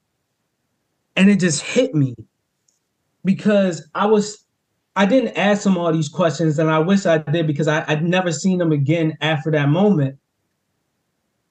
And 1.16 1.28
it 1.28 1.40
just 1.40 1.62
hit 1.62 1.94
me 1.94 2.14
because 3.24 3.88
I 3.94 4.06
was 4.06 4.44
I 4.98 5.06
didn't 5.06 5.38
ask 5.38 5.64
him 5.64 5.78
all 5.78 5.92
these 5.92 6.08
questions, 6.08 6.58
and 6.58 6.68
I 6.68 6.80
wish 6.80 7.06
I 7.06 7.18
did 7.18 7.46
because 7.46 7.68
I, 7.68 7.84
I'd 7.87 8.02
never 8.02 8.32
seen 8.32 8.61
him 8.61 8.72
again 8.72 9.16
after 9.20 9.48
that 9.52 9.68
moment. 9.68 10.18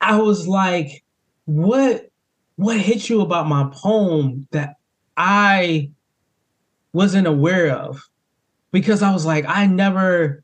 I 0.01 0.19
was 0.19 0.49
like, 0.49 1.05
what 1.45 2.09
what 2.57 2.77
hit 2.77 3.07
you 3.07 3.21
about 3.21 3.47
my 3.47 3.69
poem 3.71 4.49
that 4.51 4.75
I 5.15 5.91
wasn't 6.91 7.25
aware 7.25 7.71
of? 7.71 8.09
Because 8.71 9.01
I 9.01 9.13
was 9.13 9.25
like, 9.25 9.45
I 9.47 9.65
never 9.65 10.43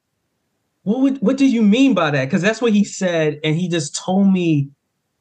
what 0.84 1.02
would, 1.02 1.18
what 1.18 1.36
do 1.36 1.46
you 1.46 1.62
mean 1.62 1.94
by 1.94 2.10
that? 2.10 2.24
Because 2.24 2.42
that's 2.42 2.62
what 2.62 2.72
he 2.72 2.86
said, 2.86 3.38
and 3.44 3.58
he 3.58 3.68
just 3.68 3.98
told 3.98 4.32
me 4.32 4.70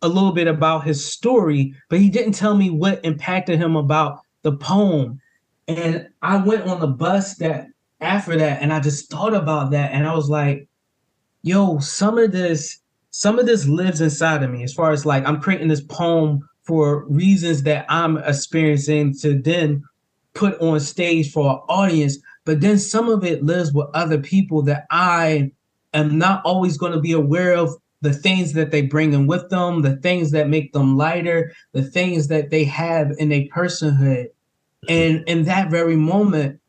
a 0.03 0.09
little 0.09 0.33
bit 0.33 0.47
about 0.47 0.85
his 0.85 1.05
story, 1.05 1.75
but 1.89 1.99
he 1.99 2.11
didn't 2.11 2.35
tell 2.35 2.57
me 2.57 2.71
what 2.71 3.05
impacted 3.05 3.59
him 3.59 3.75
about 3.75 4.21
the 4.43 4.53
poem. 4.53 5.21
And 5.67 6.09
I 6.23 6.37
went 6.37 6.69
on 6.69 6.79
the 6.79 6.87
bus 6.87 7.35
that 7.37 7.72
after 8.03 8.37
that, 8.37 8.61
and 8.61 8.73
I 8.73 8.81
just 8.81 9.11
thought 9.11 9.35
about 9.35 9.71
that, 9.71 9.93
and 9.93 10.07
I 10.07 10.15
was 10.15 10.29
like, 10.29 10.69
yo, 11.43 11.79
some 11.79 12.19
of 12.19 12.33
this, 12.33 12.79
some 13.11 13.39
of 13.39 13.47
this 13.47 13.67
lives 13.67 14.01
inside 14.01 14.43
of 14.43 14.51
me. 14.51 14.63
As 14.63 14.75
far 14.75 14.93
as 14.93 15.07
like 15.07 15.27
I'm 15.27 15.41
creating 15.41 15.69
this 15.69 15.83
poem 15.83 16.49
for 16.65 17.05
reasons 17.09 17.63
that 17.65 17.87
I'm 17.89 18.19
experiencing 18.19 19.15
to 19.19 19.41
then 19.41 19.83
put 20.35 20.59
on 20.61 20.81
stage 20.81 21.31
for 21.33 21.51
an 21.51 21.59
audience, 21.69 22.19
but 22.45 22.61
then 22.61 22.79
some 22.79 23.09
of 23.09 23.25
it 23.25 23.43
lives 23.45 23.73
with 23.73 23.89
other 23.95 24.19
people 24.19 24.63
that 24.63 24.87
I 24.91 25.51
am 25.93 26.19
not 26.19 26.43
always 26.45 26.79
going 26.79 26.93
to 26.93 27.01
be 27.01 27.13
aware 27.13 27.55
of 27.55 27.75
the 28.01 28.13
things 28.13 28.55
that 28.55 28.71
they 28.71 28.83
bring 28.83 29.13
in 29.13 29.27
with 29.27 29.49
them, 29.51 29.83
the 29.83 29.97
things 29.97 30.33
that 30.33 30.49
make 30.49 30.73
them 30.73 30.97
lighter, 30.97 31.53
the 31.73 31.83
things 31.83 32.29
that 32.29 32.51
they 32.51 32.65
have 32.65 33.13
in 33.19 33.31
a 33.31 33.49
personhood. 33.49 34.27
And 34.89 35.23
in 35.29 35.45
that 35.45 35.71
very 35.71 35.95
moment, 35.95 36.61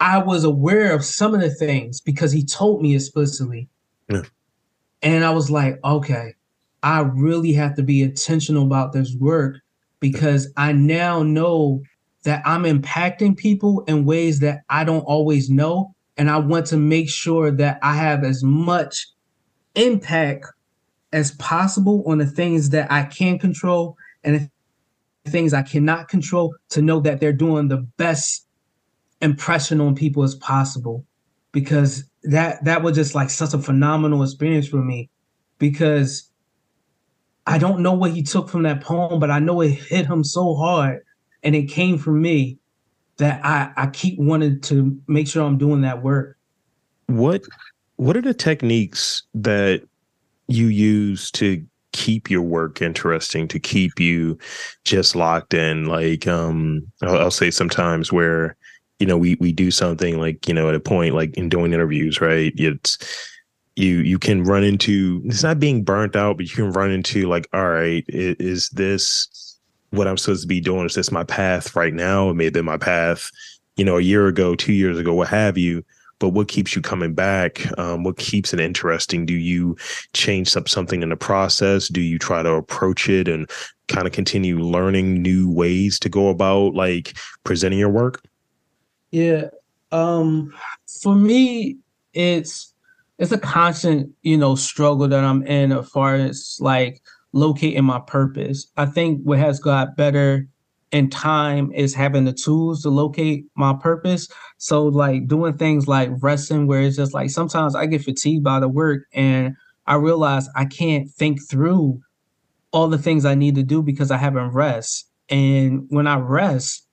I 0.00 0.18
was 0.18 0.44
aware 0.44 0.94
of 0.94 1.04
some 1.04 1.34
of 1.34 1.40
the 1.40 1.50
things 1.50 2.00
because 2.00 2.32
he 2.32 2.44
told 2.44 2.82
me 2.82 2.94
explicitly. 2.94 3.68
Yeah. 4.08 4.22
And 5.02 5.24
I 5.24 5.30
was 5.30 5.50
like, 5.50 5.78
okay, 5.84 6.34
I 6.82 7.00
really 7.00 7.52
have 7.54 7.74
to 7.76 7.82
be 7.82 8.02
intentional 8.02 8.64
about 8.64 8.92
this 8.92 9.14
work 9.14 9.56
because 10.00 10.52
I 10.56 10.72
now 10.72 11.22
know 11.22 11.82
that 12.24 12.42
I'm 12.44 12.64
impacting 12.64 13.36
people 13.36 13.84
in 13.86 14.04
ways 14.04 14.40
that 14.40 14.62
I 14.68 14.84
don't 14.84 15.02
always 15.02 15.50
know. 15.50 15.94
And 16.16 16.30
I 16.30 16.38
want 16.38 16.66
to 16.66 16.76
make 16.76 17.08
sure 17.08 17.50
that 17.52 17.78
I 17.82 17.94
have 17.94 18.24
as 18.24 18.42
much 18.42 19.06
impact 19.74 20.46
as 21.12 21.32
possible 21.32 22.02
on 22.06 22.18
the 22.18 22.26
things 22.26 22.70
that 22.70 22.90
I 22.90 23.04
can 23.04 23.38
control 23.38 23.96
and 24.24 24.50
the 25.24 25.30
things 25.30 25.54
I 25.54 25.62
cannot 25.62 26.08
control 26.08 26.54
to 26.70 26.82
know 26.82 27.00
that 27.00 27.20
they're 27.20 27.32
doing 27.32 27.68
the 27.68 27.86
best 27.96 28.47
impression 29.20 29.80
on 29.80 29.94
people 29.94 30.22
as 30.22 30.34
possible 30.36 31.04
because 31.52 32.08
that 32.24 32.64
that 32.64 32.82
was 32.82 32.94
just 32.96 33.14
like 33.14 33.30
such 33.30 33.54
a 33.54 33.58
phenomenal 33.58 34.22
experience 34.22 34.68
for 34.68 34.82
me 34.82 35.10
because 35.58 36.30
I 37.46 37.58
don't 37.58 37.80
know 37.80 37.94
what 37.94 38.10
he 38.10 38.22
took 38.22 38.48
from 38.48 38.64
that 38.64 38.82
poem, 38.82 39.18
but 39.20 39.30
I 39.30 39.38
know 39.38 39.62
it 39.62 39.70
hit 39.70 40.06
him 40.06 40.22
so 40.22 40.54
hard 40.54 41.00
and 41.42 41.54
it 41.54 41.64
came 41.64 41.96
from 41.96 42.20
me 42.20 42.58
that 43.16 43.44
I, 43.44 43.72
I 43.76 43.86
keep 43.88 44.18
wanting 44.18 44.60
to 44.62 45.00
make 45.08 45.26
sure 45.26 45.44
I'm 45.44 45.58
doing 45.58 45.80
that 45.80 46.02
work. 46.02 46.36
What 47.06 47.42
what 47.96 48.16
are 48.16 48.22
the 48.22 48.34
techniques 48.34 49.22
that 49.34 49.82
you 50.46 50.66
use 50.66 51.30
to 51.32 51.64
keep 51.92 52.30
your 52.30 52.42
work 52.42 52.80
interesting, 52.80 53.48
to 53.48 53.58
keep 53.58 53.98
you 53.98 54.38
just 54.84 55.16
locked 55.16 55.54
in? 55.54 55.86
Like 55.86 56.26
um 56.26 56.82
I'll, 57.02 57.18
I'll 57.18 57.30
say 57.30 57.50
sometimes 57.50 58.12
where 58.12 58.56
you 58.98 59.06
know 59.06 59.16
we 59.16 59.36
we 59.40 59.52
do 59.52 59.70
something 59.70 60.18
like 60.18 60.48
you 60.48 60.54
know 60.54 60.68
at 60.68 60.74
a 60.74 60.80
point 60.80 61.14
like 61.14 61.34
in 61.36 61.48
doing 61.48 61.72
interviews 61.72 62.20
right? 62.20 62.52
It's 62.56 62.98
you 63.76 63.98
you 63.98 64.18
can 64.18 64.42
run 64.42 64.64
into 64.64 65.22
it's 65.26 65.42
not 65.42 65.60
being 65.60 65.84
burnt 65.84 66.16
out 66.16 66.36
but 66.36 66.46
you 66.46 66.54
can 66.54 66.72
run 66.72 66.90
into 66.90 67.28
like 67.28 67.46
all 67.52 67.68
right 67.68 68.04
is 68.08 68.68
this 68.70 69.28
what 69.90 70.06
i'm 70.06 70.18
supposed 70.18 70.42
to 70.42 70.48
be 70.48 70.60
doing? 70.60 70.84
Is 70.84 70.94
this 70.94 71.12
my 71.12 71.24
path 71.24 71.76
right 71.76 71.94
now? 71.94 72.28
It 72.30 72.34
may 72.34 72.44
have 72.44 72.52
been 72.52 72.64
my 72.64 72.78
path 72.78 73.30
you 73.76 73.84
know 73.84 73.96
a 73.96 74.02
year 74.02 74.26
ago 74.26 74.54
two 74.54 74.72
years 74.72 74.98
ago 74.98 75.14
what 75.14 75.28
have 75.28 75.56
you 75.56 75.84
but 76.20 76.30
what 76.30 76.48
keeps 76.48 76.74
you 76.74 76.82
coming 76.82 77.14
back? 77.14 77.78
Um, 77.78 78.02
what 78.02 78.16
keeps 78.16 78.52
it 78.52 78.58
interesting? 78.58 79.24
Do 79.24 79.34
you 79.34 79.76
change 80.14 80.56
up 80.56 80.68
something 80.68 81.00
in 81.00 81.10
the 81.10 81.16
process? 81.16 81.86
Do 81.86 82.00
you 82.00 82.18
try 82.18 82.42
to 82.42 82.54
approach 82.54 83.08
it 83.08 83.28
and 83.28 83.48
kind 83.86 84.04
of 84.04 84.12
continue 84.12 84.58
learning 84.58 85.22
new 85.22 85.48
ways 85.48 85.98
to 86.00 86.08
go 86.08 86.28
about 86.28 86.74
like 86.74 87.16
presenting 87.44 87.78
your 87.78 87.88
work 87.88 88.20
yeah. 89.10 89.44
Um 89.92 90.52
for 91.02 91.14
me 91.14 91.78
it's 92.12 92.74
it's 93.18 93.32
a 93.32 93.38
constant, 93.38 94.12
you 94.22 94.36
know, 94.36 94.54
struggle 94.54 95.08
that 95.08 95.24
I'm 95.24 95.42
in 95.46 95.72
as 95.72 95.88
far 95.88 96.14
as 96.14 96.56
like 96.60 97.02
locating 97.32 97.84
my 97.84 98.00
purpose. 98.00 98.66
I 98.76 98.86
think 98.86 99.22
what 99.22 99.38
has 99.38 99.58
got 99.58 99.96
better 99.96 100.46
in 100.92 101.10
time 101.10 101.70
is 101.72 101.94
having 101.94 102.24
the 102.24 102.32
tools 102.32 102.82
to 102.82 102.90
locate 102.90 103.44
my 103.54 103.74
purpose. 103.74 104.28
So 104.56 104.86
like 104.86 105.26
doing 105.26 105.58
things 105.58 105.86
like 105.86 106.10
resting 106.20 106.66
where 106.66 106.82
it's 106.82 106.96
just 106.96 107.12
like 107.12 107.30
sometimes 107.30 107.74
I 107.74 107.86
get 107.86 108.04
fatigued 108.04 108.44
by 108.44 108.60
the 108.60 108.68
work 108.68 109.02
and 109.12 109.54
I 109.86 109.96
realize 109.96 110.48
I 110.54 110.64
can't 110.64 111.10
think 111.10 111.40
through 111.48 112.00
all 112.72 112.88
the 112.88 112.98
things 112.98 113.24
I 113.24 113.34
need 113.34 113.54
to 113.56 113.62
do 113.62 113.82
because 113.82 114.10
I 114.10 114.16
haven't 114.16 114.50
rest. 114.50 115.08
And 115.28 115.86
when 115.90 116.06
I 116.06 116.18
rest, 116.18 116.86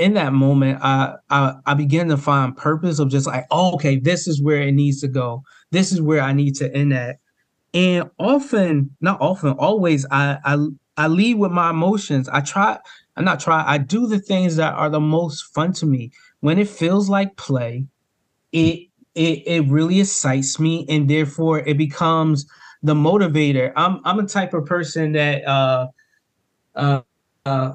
in 0.00 0.14
that 0.14 0.32
moment, 0.32 0.80
I, 0.82 1.14
I 1.30 1.54
I 1.66 1.74
began 1.74 2.08
to 2.08 2.16
find 2.16 2.56
purpose 2.56 2.98
of 2.98 3.10
just 3.10 3.26
like, 3.26 3.46
oh, 3.50 3.74
okay, 3.74 3.98
this 3.98 4.26
is 4.26 4.42
where 4.42 4.62
it 4.62 4.72
needs 4.72 5.00
to 5.02 5.08
go. 5.08 5.42
This 5.70 5.92
is 5.92 6.02
where 6.02 6.22
I 6.22 6.32
need 6.32 6.56
to 6.56 6.74
end 6.74 6.94
at. 6.94 7.18
And 7.74 8.10
often, 8.18 8.96
not 9.00 9.20
often, 9.20 9.52
always, 9.52 10.06
I 10.10 10.38
I 10.44 10.66
I 10.96 11.08
lead 11.08 11.36
with 11.38 11.52
my 11.52 11.70
emotions. 11.70 12.28
I 12.28 12.40
try, 12.40 12.78
I'm 13.16 13.24
not 13.24 13.40
try. 13.40 13.64
I 13.66 13.78
do 13.78 14.06
the 14.06 14.18
things 14.18 14.56
that 14.56 14.74
are 14.74 14.90
the 14.90 15.00
most 15.00 15.54
fun 15.54 15.72
to 15.74 15.86
me. 15.86 16.12
When 16.40 16.58
it 16.58 16.68
feels 16.68 17.08
like 17.10 17.36
play, 17.36 17.86
it 18.52 18.88
it 19.14 19.42
it 19.46 19.68
really 19.68 20.00
excites 20.00 20.60
me, 20.60 20.86
and 20.88 21.08
therefore 21.10 21.60
it 21.60 21.78
becomes 21.78 22.46
the 22.82 22.94
motivator. 22.94 23.72
I'm 23.76 24.00
I'm 24.04 24.18
a 24.18 24.26
type 24.26 24.54
of 24.54 24.66
person 24.66 25.12
that 25.12 25.46
uh 25.46 25.88
uh 26.74 27.02
uh 27.46 27.72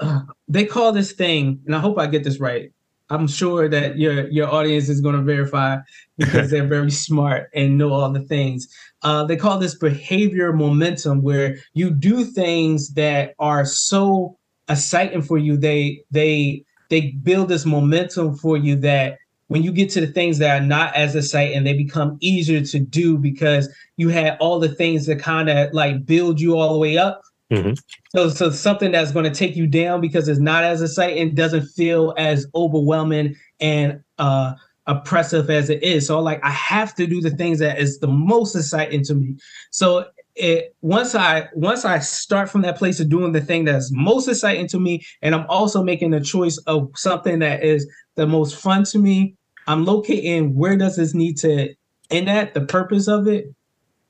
they 0.48 0.64
call 0.64 0.92
this 0.92 1.12
thing, 1.12 1.60
and 1.66 1.74
I 1.74 1.78
hope 1.78 1.98
I 1.98 2.06
get 2.06 2.24
this 2.24 2.40
right. 2.40 2.70
I'm 3.08 3.28
sure 3.28 3.68
that 3.68 3.98
your 3.98 4.28
your 4.30 4.48
audience 4.48 4.88
is 4.88 5.00
going 5.00 5.14
to 5.14 5.22
verify 5.22 5.78
because 6.18 6.50
they're 6.50 6.66
very 6.66 6.90
smart 6.90 7.50
and 7.54 7.78
know 7.78 7.92
all 7.92 8.10
the 8.10 8.22
things. 8.22 8.66
Uh, 9.02 9.24
they 9.24 9.36
call 9.36 9.58
this 9.58 9.76
behavior 9.76 10.52
momentum, 10.52 11.22
where 11.22 11.56
you 11.74 11.90
do 11.90 12.24
things 12.24 12.94
that 12.94 13.34
are 13.38 13.64
so 13.64 14.36
exciting 14.68 15.22
for 15.22 15.38
you. 15.38 15.56
They 15.56 16.02
they 16.10 16.64
they 16.88 17.12
build 17.22 17.48
this 17.48 17.66
momentum 17.66 18.36
for 18.36 18.56
you 18.56 18.76
that 18.76 19.18
when 19.48 19.62
you 19.62 19.70
get 19.70 19.90
to 19.90 20.00
the 20.00 20.08
things 20.08 20.38
that 20.38 20.60
are 20.60 20.64
not 20.64 20.94
as 20.96 21.14
exciting, 21.14 21.62
they 21.62 21.74
become 21.74 22.16
easier 22.20 22.60
to 22.60 22.80
do 22.80 23.16
because 23.16 23.72
you 23.96 24.08
had 24.08 24.36
all 24.40 24.58
the 24.58 24.74
things 24.74 25.06
that 25.06 25.20
kind 25.20 25.48
of 25.48 25.72
like 25.72 26.04
build 26.04 26.40
you 26.40 26.56
all 26.56 26.72
the 26.72 26.78
way 26.78 26.98
up 26.98 27.22
Mm-hmm. 27.52 27.74
So, 28.14 28.28
so 28.28 28.50
something 28.50 28.92
that's 28.92 29.12
going 29.12 29.24
to 29.24 29.30
take 29.30 29.56
you 29.56 29.66
down 29.66 30.00
because 30.00 30.28
it's 30.28 30.40
not 30.40 30.64
as 30.64 30.82
exciting 30.82 31.34
doesn't 31.34 31.66
feel 31.68 32.12
as 32.18 32.46
overwhelming 32.54 33.36
and 33.60 34.00
uh, 34.18 34.54
oppressive 34.86 35.48
as 35.48 35.70
it 35.70 35.82
is. 35.82 36.06
So, 36.06 36.20
like, 36.20 36.44
I 36.44 36.50
have 36.50 36.94
to 36.96 37.06
do 37.06 37.20
the 37.20 37.30
things 37.30 37.60
that 37.60 37.78
is 37.78 37.98
the 38.00 38.08
most 38.08 38.56
exciting 38.56 39.04
to 39.04 39.14
me. 39.14 39.36
So, 39.70 40.06
it 40.36 40.76
once 40.82 41.14
I 41.14 41.48
once 41.54 41.84
I 41.86 41.98
start 41.98 42.50
from 42.50 42.60
that 42.62 42.76
place 42.76 43.00
of 43.00 43.08
doing 43.08 43.32
the 43.32 43.40
thing 43.40 43.64
that's 43.64 43.90
most 43.92 44.28
exciting 44.28 44.68
to 44.68 44.78
me, 44.78 45.02
and 45.22 45.34
I'm 45.34 45.46
also 45.48 45.82
making 45.82 46.12
a 46.12 46.20
choice 46.20 46.58
of 46.66 46.90
something 46.94 47.38
that 47.38 47.64
is 47.64 47.90
the 48.16 48.26
most 48.26 48.56
fun 48.56 48.84
to 48.84 48.98
me. 48.98 49.34
I'm 49.66 49.84
locating 49.84 50.54
where 50.54 50.76
does 50.76 50.96
this 50.96 51.14
need 51.14 51.38
to 51.38 51.74
end 52.10 52.28
at 52.28 52.54
the 52.54 52.60
purpose 52.60 53.08
of 53.08 53.26
it, 53.26 53.46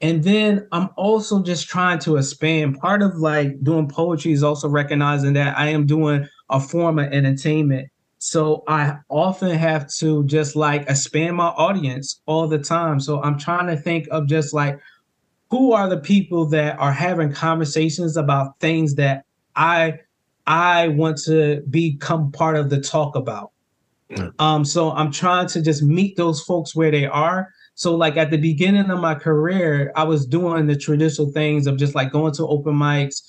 And 0.00 0.22
then 0.22 0.68
I'm 0.72 0.90
also 0.96 1.42
just 1.42 1.68
trying 1.68 1.98
to 2.00 2.16
expand. 2.16 2.78
Part 2.78 3.02
of 3.02 3.16
like 3.16 3.62
doing 3.62 3.88
poetry 3.88 4.32
is 4.32 4.42
also 4.42 4.68
recognizing 4.68 5.32
that 5.35 5.56
I 5.56 5.68
am 5.68 5.87
doing 5.87 6.28
a 6.50 6.61
form 6.61 6.98
of 6.98 7.12
entertainment. 7.12 7.88
So 8.18 8.62
I 8.68 8.96
often 9.09 9.50
have 9.50 9.92
to 9.94 10.24
just 10.24 10.56
like 10.56 10.82
expand 10.88 11.37
my 11.37 11.48
audience 11.48 12.20
all 12.26 12.48
the 12.48 12.59
time. 12.59 13.00
So 13.00 13.22
I'm 13.22 13.38
trying 13.38 13.68
to 13.68 13.76
think 13.76 14.06
of 14.11 14.26
just 14.26 14.52
like 14.52 14.78
who 15.50 15.72
are 15.72 15.88
the 15.88 15.98
people 15.98 16.46
that 16.46 16.78
are 16.78 16.92
having 16.92 17.32
conversations 17.32 18.16
about 18.16 18.59
things 18.61 18.96
that 18.96 19.24
I 19.54 20.00
I 20.46 20.88
want 20.88 21.18
to 21.24 21.62
become 21.70 22.32
part 22.32 22.56
of 22.56 22.70
the 22.70 22.80
talk 22.80 23.16
about. 23.16 23.52
Um, 24.38 24.64
so 24.64 24.92
I'm 24.92 25.11
trying 25.11 25.48
to 25.48 25.62
just 25.62 25.82
meet 25.82 26.16
those 26.16 26.40
folks 26.40 26.76
where 26.76 26.90
they 26.90 27.06
are. 27.06 27.52
So 27.76 27.94
like 27.94 28.16
at 28.16 28.30
the 28.30 28.38
beginning 28.38 28.90
of 28.90 29.00
my 29.00 29.14
career, 29.14 29.92
I 29.94 30.04
was 30.04 30.26
doing 30.26 30.66
the 30.66 30.76
traditional 30.76 31.30
things 31.30 31.66
of 31.66 31.78
just 31.78 31.94
like 31.94 32.10
going 32.10 32.32
to 32.34 32.46
open 32.46 32.74
mics, 32.74 33.22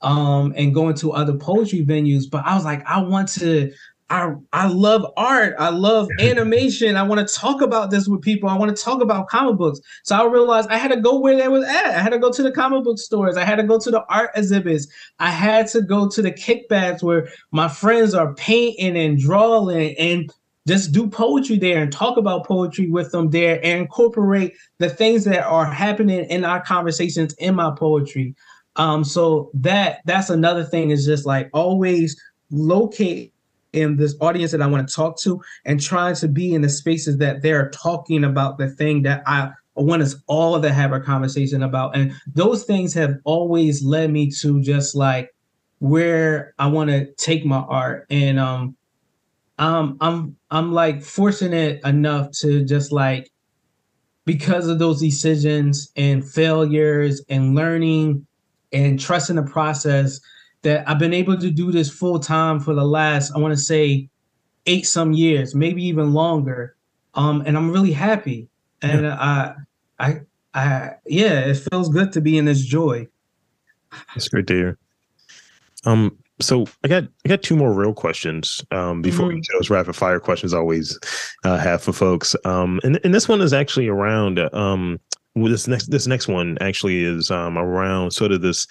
um, 0.00 0.54
and 0.56 0.72
going 0.72 0.94
to 0.96 1.12
other 1.12 1.36
poetry 1.36 1.84
venues. 1.84 2.24
But 2.30 2.46
I 2.46 2.54
was 2.54 2.64
like, 2.64 2.82
I 2.86 3.02
want 3.02 3.28
to 3.34 3.72
I 4.10 4.32
I 4.52 4.68
love 4.68 5.04
art. 5.16 5.54
I 5.58 5.70
love 5.70 6.08
animation. 6.20 6.96
I 6.96 7.02
want 7.02 7.26
to 7.26 7.34
talk 7.34 7.60
about 7.60 7.90
this 7.90 8.08
with 8.08 8.22
people. 8.22 8.48
I 8.48 8.56
want 8.56 8.74
to 8.74 8.82
talk 8.82 9.02
about 9.02 9.28
comic 9.28 9.56
books. 9.56 9.80
So 10.04 10.16
I 10.16 10.24
realized 10.26 10.70
I 10.70 10.78
had 10.78 10.92
to 10.92 11.00
go 11.00 11.18
where 11.18 11.36
they 11.36 11.48
was 11.48 11.66
at. 11.68 11.86
I 11.86 12.00
had 12.00 12.10
to 12.10 12.18
go 12.18 12.30
to 12.30 12.42
the 12.42 12.52
comic 12.52 12.84
book 12.84 12.98
stores. 12.98 13.36
I 13.36 13.44
had 13.44 13.56
to 13.56 13.64
go 13.64 13.78
to 13.78 13.90
the 13.90 14.04
art 14.08 14.30
exhibits. 14.34 14.86
I 15.18 15.30
had 15.30 15.66
to 15.68 15.82
go 15.82 16.08
to 16.08 16.22
the 16.22 16.32
kickbacks 16.32 17.02
where 17.02 17.28
my 17.50 17.68
friends 17.68 18.14
are 18.14 18.34
painting 18.34 18.96
and 18.96 19.18
drawing 19.18 19.96
and 19.98 20.32
just 20.68 20.92
do 20.92 21.08
poetry 21.08 21.58
there 21.58 21.82
and 21.82 21.92
talk 21.92 22.16
about 22.16 22.46
poetry 22.46 22.88
with 22.88 23.10
them 23.10 23.30
there 23.30 23.56
and 23.64 23.80
incorporate 23.80 24.54
the 24.78 24.90
things 24.90 25.24
that 25.24 25.44
are 25.44 25.64
happening 25.64 26.24
in 26.26 26.44
our 26.44 26.62
conversations 26.62 27.34
in 27.34 27.54
my 27.54 27.72
poetry. 27.76 28.34
Um, 28.76 29.02
so 29.02 29.50
that 29.54 30.00
that's 30.04 30.30
another 30.30 30.62
thing 30.62 30.90
is 30.90 31.04
just 31.04 31.26
like 31.26 31.50
always 31.52 32.20
locate 32.50 33.32
in 33.72 33.96
this 33.96 34.14
audience 34.20 34.52
that 34.52 34.62
I 34.62 34.66
want 34.66 34.88
to 34.88 34.94
talk 34.94 35.18
to 35.20 35.40
and 35.64 35.80
trying 35.80 36.14
to 36.16 36.28
be 36.28 36.54
in 36.54 36.62
the 36.62 36.68
spaces 36.68 37.18
that 37.18 37.42
they're 37.42 37.70
talking 37.70 38.24
about 38.24 38.58
the 38.58 38.68
thing 38.68 39.02
that 39.02 39.22
I 39.26 39.50
want 39.74 40.02
us 40.02 40.16
all 40.26 40.60
to 40.60 40.72
have 40.72 40.92
a 40.92 41.00
conversation 41.00 41.62
about. 41.62 41.96
And 41.96 42.12
those 42.34 42.64
things 42.64 42.94
have 42.94 43.16
always 43.24 43.82
led 43.82 44.10
me 44.10 44.30
to 44.40 44.60
just 44.62 44.94
like 44.94 45.34
where 45.80 46.54
I 46.58 46.66
want 46.66 46.90
to 46.90 47.12
take 47.14 47.44
my 47.44 47.58
art. 47.58 48.06
And 48.10 48.38
um 48.38 48.76
um 49.58 49.96
I'm 50.00 50.36
I'm 50.50 50.72
like 50.72 51.02
fortunate 51.02 51.80
enough 51.84 52.30
to 52.40 52.64
just 52.64 52.92
like 52.92 53.30
because 54.24 54.68
of 54.68 54.78
those 54.78 55.00
decisions 55.00 55.90
and 55.96 56.28
failures 56.28 57.22
and 57.30 57.54
learning 57.54 58.26
and 58.72 59.00
trusting 59.00 59.36
the 59.36 59.42
process 59.42 60.20
that 60.62 60.88
I've 60.88 60.98
been 60.98 61.14
able 61.14 61.38
to 61.38 61.50
do 61.50 61.72
this 61.72 61.90
full 61.90 62.18
time 62.18 62.60
for 62.60 62.74
the 62.74 62.84
last, 62.84 63.32
I 63.34 63.38
want 63.38 63.52
to 63.52 63.60
say, 63.60 64.10
eight 64.66 64.86
some 64.86 65.12
years, 65.12 65.54
maybe 65.54 65.82
even 65.84 66.12
longer. 66.12 66.76
Um, 67.14 67.42
and 67.46 67.56
I'm 67.56 67.70
really 67.70 67.92
happy. 67.92 68.48
And 68.82 69.02
yeah. 69.02 69.16
I, 69.18 69.54
I, 69.98 70.20
I, 70.52 70.90
yeah, 71.06 71.40
it 71.40 71.56
feels 71.70 71.88
good 71.88 72.12
to 72.12 72.20
be 72.20 72.36
in 72.36 72.44
this 72.44 72.64
joy. 72.64 73.06
That's 74.14 74.28
great 74.28 74.46
to 74.48 74.54
hear. 74.54 74.78
Um, 75.86 76.18
so 76.40 76.66
I 76.84 76.88
got 76.88 77.04
I 77.24 77.28
got 77.28 77.42
two 77.42 77.56
more 77.56 77.72
real 77.72 77.94
questions 77.94 78.64
um, 78.70 79.02
before 79.02 79.26
mm-hmm. 79.26 79.36
we 79.36 79.40
get 79.40 79.52
those 79.58 79.70
rapid 79.70 79.94
fire 79.94 80.20
questions 80.20 80.54
I 80.54 80.58
always 80.58 80.98
uh, 81.44 81.58
have 81.58 81.82
for 81.82 81.92
folks. 81.92 82.36
Um, 82.44 82.80
and 82.84 83.00
and 83.04 83.14
this 83.14 83.28
one 83.28 83.40
is 83.40 83.52
actually 83.52 83.88
around 83.88 84.38
um, 84.54 85.00
well, 85.34 85.50
this 85.50 85.68
next 85.68 85.90
this 85.90 86.06
next 86.06 86.28
one 86.28 86.58
actually 86.60 87.04
is 87.04 87.30
um, 87.30 87.58
around 87.58 88.12
sort 88.12 88.32
of 88.32 88.42
this 88.42 88.66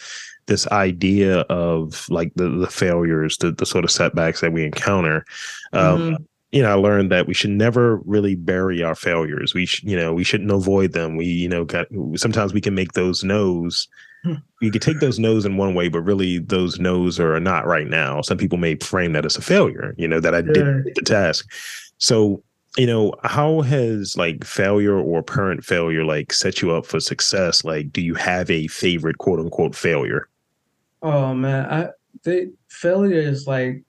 this 0.47 0.67
idea 0.67 1.39
of 1.41 2.09
like 2.09 2.31
the 2.35 2.49
the 2.49 2.67
failures, 2.67 3.37
the 3.37 3.51
the 3.51 3.65
sort 3.65 3.83
of 3.83 3.91
setbacks 3.91 4.41
that 4.41 4.53
we 4.53 4.65
encounter. 4.65 5.25
Um, 5.73 5.99
mm-hmm. 5.99 6.23
You 6.51 6.61
know, 6.61 6.71
I 6.71 6.75
learned 6.75 7.11
that 7.11 7.27
we 7.27 7.33
should 7.33 7.49
never 7.49 7.97
really 7.97 8.35
bury 8.35 8.81
our 8.81 8.95
failures. 8.95 9.53
We 9.53 9.65
should, 9.65 9.87
you 9.87 9.97
know, 9.97 10.13
we 10.13 10.23
shouldn't 10.23 10.51
avoid 10.51 10.93
them. 10.93 11.17
We, 11.17 11.25
you 11.25 11.49
know, 11.49 11.65
got 11.65 11.87
sometimes 12.15 12.53
we 12.53 12.61
can 12.61 12.73
make 12.73 12.93
those 12.93 13.23
no's. 13.23 13.87
You 14.61 14.71
could 14.71 14.81
take 14.81 14.99
those 14.99 15.19
no's 15.19 15.45
in 15.45 15.57
one 15.57 15.75
way, 15.75 15.87
but 15.87 16.01
really 16.01 16.39
those 16.39 16.79
no's 16.79 17.19
are 17.19 17.39
not 17.39 17.65
right 17.65 17.87
now. 17.87 18.21
Some 18.21 18.37
people 18.37 18.57
may 18.57 18.75
frame 18.75 19.13
that 19.13 19.25
as 19.25 19.37
a 19.37 19.41
failure. 19.41 19.93
You 19.97 20.07
know, 20.07 20.19
that 20.19 20.33
I 20.33 20.41
didn't 20.41 20.95
the 20.95 21.01
task. 21.01 21.49
So 21.99 22.43
you 22.77 22.85
know 22.85 23.13
how 23.23 23.61
has 23.61 24.15
like 24.17 24.43
failure 24.43 24.97
or 24.97 25.19
apparent 25.19 25.63
failure 25.63 26.05
like 26.05 26.31
set 26.31 26.61
you 26.61 26.71
up 26.71 26.85
for 26.85 26.99
success 26.99 27.63
like 27.63 27.91
do 27.91 28.01
you 28.01 28.13
have 28.13 28.51
a 28.51 28.67
favorite 28.67 29.17
quote 29.17 29.39
unquote 29.39 29.73
failure 29.73 30.27
Oh 31.01 31.33
man, 31.33 31.65
I 31.65 31.89
the 32.23 32.53
failure 32.69 33.19
is 33.19 33.47
like 33.47 33.83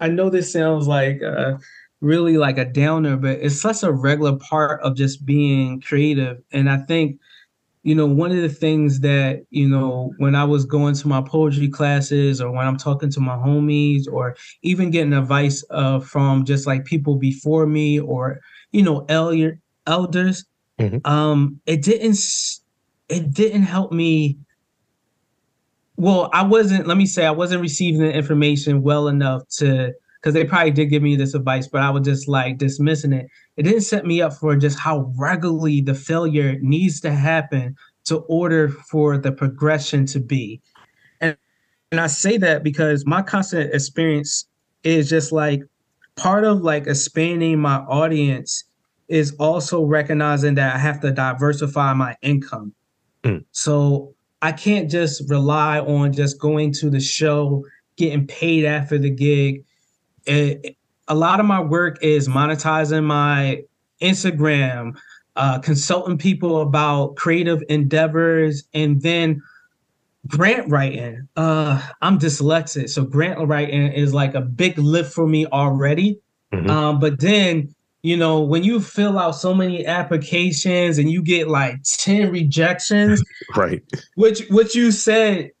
I 0.00 0.08
know 0.08 0.30
this 0.30 0.52
sounds 0.52 0.86
like 0.86 1.22
uh 1.22 1.54
really 2.00 2.36
like 2.36 2.58
a 2.58 2.66
downer, 2.66 3.16
but 3.16 3.38
it's 3.40 3.60
such 3.60 3.82
a 3.82 3.90
regular 3.90 4.36
part 4.36 4.82
of 4.82 4.96
just 4.96 5.24
being 5.24 5.80
creative. 5.80 6.42
And 6.52 6.68
I 6.68 6.78
think, 6.78 7.18
you 7.84 7.94
know, 7.94 8.06
one 8.06 8.30
of 8.30 8.38
the 8.38 8.48
things 8.48 9.00
that, 9.00 9.44
you 9.50 9.68
know, 9.68 10.12
when 10.16 10.34
I 10.34 10.44
was 10.44 10.64
going 10.64 10.94
to 10.94 11.06
my 11.06 11.20
poetry 11.20 11.68
classes 11.68 12.40
or 12.40 12.50
when 12.50 12.66
I'm 12.66 12.78
talking 12.78 13.10
to 13.10 13.20
my 13.20 13.36
homies 13.36 14.10
or 14.10 14.36
even 14.62 14.90
getting 14.90 15.12
advice 15.12 15.62
uh, 15.68 16.00
from 16.00 16.46
just 16.46 16.66
like 16.66 16.86
people 16.86 17.16
before 17.16 17.66
me 17.66 18.00
or, 18.00 18.40
you 18.72 18.82
know, 18.82 19.04
elder, 19.10 19.58
elders, 19.86 20.46
mm-hmm. 20.80 21.06
um, 21.06 21.60
it 21.66 21.82
didn't 21.82 22.18
it 23.10 23.30
didn't 23.32 23.62
help 23.62 23.92
me 23.92 24.38
well, 25.96 26.28
I 26.32 26.42
wasn't, 26.42 26.88
let 26.88 26.96
me 26.96 27.06
say, 27.06 27.24
I 27.24 27.30
wasn't 27.30 27.62
receiving 27.62 28.00
the 28.00 28.12
information 28.12 28.82
well 28.82 29.06
enough 29.06 29.42
to, 29.58 29.92
because 30.24 30.32
they 30.32 30.44
probably 30.46 30.70
did 30.70 30.86
give 30.86 31.02
me 31.02 31.16
this 31.16 31.34
advice, 31.34 31.68
but 31.68 31.82
I 31.82 31.90
was 31.90 32.06
just 32.06 32.28
like 32.28 32.56
dismissing 32.56 33.12
it. 33.12 33.26
It 33.58 33.64
didn't 33.64 33.82
set 33.82 34.06
me 34.06 34.22
up 34.22 34.32
for 34.32 34.56
just 34.56 34.78
how 34.78 35.12
regularly 35.18 35.82
the 35.82 35.92
failure 35.92 36.56
needs 36.62 36.98
to 37.02 37.12
happen 37.12 37.76
to 38.04 38.20
order 38.20 38.70
for 38.70 39.18
the 39.18 39.32
progression 39.32 40.06
to 40.06 40.20
be. 40.20 40.62
And, 41.20 41.36
and 41.92 42.00
I 42.00 42.06
say 42.06 42.38
that 42.38 42.62
because 42.62 43.04
my 43.04 43.20
constant 43.20 43.74
experience 43.74 44.46
is 44.82 45.10
just 45.10 45.30
like 45.30 45.60
part 46.16 46.44
of 46.44 46.62
like 46.62 46.86
expanding 46.86 47.58
my 47.58 47.76
audience 47.80 48.64
is 49.08 49.36
also 49.38 49.84
recognizing 49.84 50.54
that 50.54 50.74
I 50.74 50.78
have 50.78 51.00
to 51.00 51.12
diversify 51.12 51.92
my 51.92 52.16
income. 52.22 52.72
Mm. 53.24 53.44
So 53.52 54.14
I 54.40 54.52
can't 54.52 54.90
just 54.90 55.28
rely 55.28 55.80
on 55.80 56.14
just 56.14 56.40
going 56.40 56.72
to 56.74 56.88
the 56.88 57.00
show, 57.00 57.66
getting 57.98 58.26
paid 58.26 58.64
after 58.64 58.96
the 58.96 59.10
gig. 59.10 59.66
It, 60.26 60.76
a 61.08 61.14
lot 61.14 61.40
of 61.40 61.46
my 61.46 61.60
work 61.60 61.98
is 62.02 62.28
monetizing 62.28 63.04
my 63.04 63.62
Instagram, 64.00 64.96
uh, 65.36 65.58
consulting 65.58 66.18
people 66.18 66.60
about 66.60 67.16
creative 67.16 67.62
endeavors, 67.68 68.64
and 68.72 69.02
then 69.02 69.42
grant 70.26 70.70
writing. 70.70 71.28
Uh, 71.36 71.82
I'm 72.00 72.18
dyslexic, 72.18 72.88
so 72.88 73.04
grant 73.04 73.46
writing 73.46 73.92
is 73.92 74.14
like 74.14 74.34
a 74.34 74.40
big 74.40 74.78
lift 74.78 75.12
for 75.12 75.26
me 75.26 75.46
already. 75.46 76.18
Mm-hmm. 76.52 76.70
Um, 76.70 76.98
but 76.98 77.20
then 77.20 77.74
you 78.04 78.18
know, 78.18 78.38
when 78.42 78.62
you 78.62 78.80
fill 78.80 79.18
out 79.18 79.30
so 79.30 79.54
many 79.54 79.86
applications 79.86 80.98
and 80.98 81.10
you 81.10 81.22
get 81.22 81.48
like 81.48 81.82
10 81.84 82.30
rejections, 82.30 83.24
right? 83.56 83.82
Which 84.14 84.46
what 84.50 84.74
you 84.74 84.92
said 84.92 85.52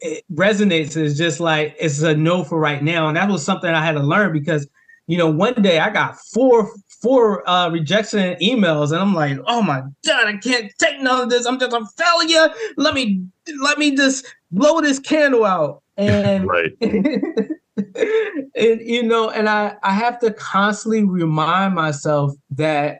it 0.00 0.24
resonates 0.32 0.96
is 0.96 1.16
just 1.16 1.40
like 1.40 1.74
it's 1.78 2.02
a 2.02 2.14
no 2.14 2.44
for 2.44 2.58
right 2.58 2.82
now. 2.82 3.08
And 3.08 3.16
that 3.16 3.28
was 3.28 3.44
something 3.44 3.70
I 3.70 3.84
had 3.84 3.92
to 3.92 4.02
learn 4.02 4.32
because, 4.32 4.68
you 5.06 5.16
know, 5.16 5.30
one 5.30 5.54
day 5.62 5.78
I 5.78 5.90
got 5.90 6.16
four 6.32 6.70
four 7.02 7.48
uh 7.48 7.70
rejection 7.70 8.36
emails 8.40 8.92
and 8.92 9.00
I'm 9.00 9.14
like, 9.14 9.38
oh 9.46 9.62
my 9.62 9.82
god, 10.04 10.26
I 10.26 10.36
can't 10.36 10.72
take 10.78 11.00
none 11.00 11.22
of 11.22 11.30
this. 11.30 11.46
I'm 11.46 11.58
just 11.58 11.72
a 11.72 11.84
failure. 11.96 12.52
Let 12.76 12.94
me 12.94 13.22
let 13.60 13.78
me 13.78 13.96
just 13.96 14.26
blow 14.50 14.80
this 14.80 14.98
candle 14.98 15.44
out. 15.44 15.82
And 15.98 16.46
right. 16.46 16.72
and 16.82 18.80
you 18.82 19.02
know, 19.02 19.30
and 19.30 19.48
I 19.48 19.76
I 19.82 19.92
have 19.92 20.18
to 20.20 20.30
constantly 20.30 21.04
remind 21.04 21.74
myself 21.74 22.34
that 22.50 22.98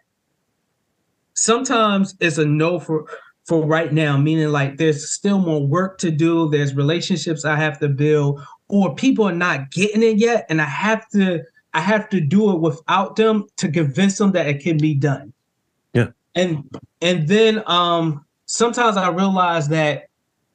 sometimes 1.35 2.15
it's 2.21 2.39
a 2.39 2.47
no 2.47 2.81
for 2.81 3.05
for 3.47 3.65
right 3.65 3.93
now, 3.93 4.17
meaning 4.17 4.49
like 4.49 4.77
there's 4.77 5.11
still 5.11 5.39
more 5.39 5.65
work 5.65 5.99
to 5.99 6.11
do. 6.11 6.51
There's 6.51 6.75
relationships 6.75 7.45
I 7.45 7.57
have 7.57 7.79
to 7.79 7.89
build, 7.89 8.43
or 8.69 8.95
people 8.95 9.29
are 9.29 9.33
not 9.33 9.71
getting 9.71 10.03
it 10.03 10.19
yet, 10.19 10.47
and 10.49 10.61
I 10.61 10.65
have 10.65 11.09
to 11.11 11.43
I 11.73 11.81
have 11.81 12.09
to 12.11 12.21
do 12.21 12.53
it 12.53 12.61
without 12.61 13.17
them 13.17 13.47
to 13.59 13.71
convince 13.71 14.19
them 14.19 14.33
that 14.33 14.47
it 14.47 14.63
can 14.63 14.79
be 14.79 14.95
done. 14.95 15.33
Yeah. 15.93 16.09
And 16.35 16.65
and 17.01 17.29
then 17.29 17.63
um 17.67 18.25
sometimes 18.47 18.97
I 18.97 19.11
realize 19.11 19.69
that 19.69 20.09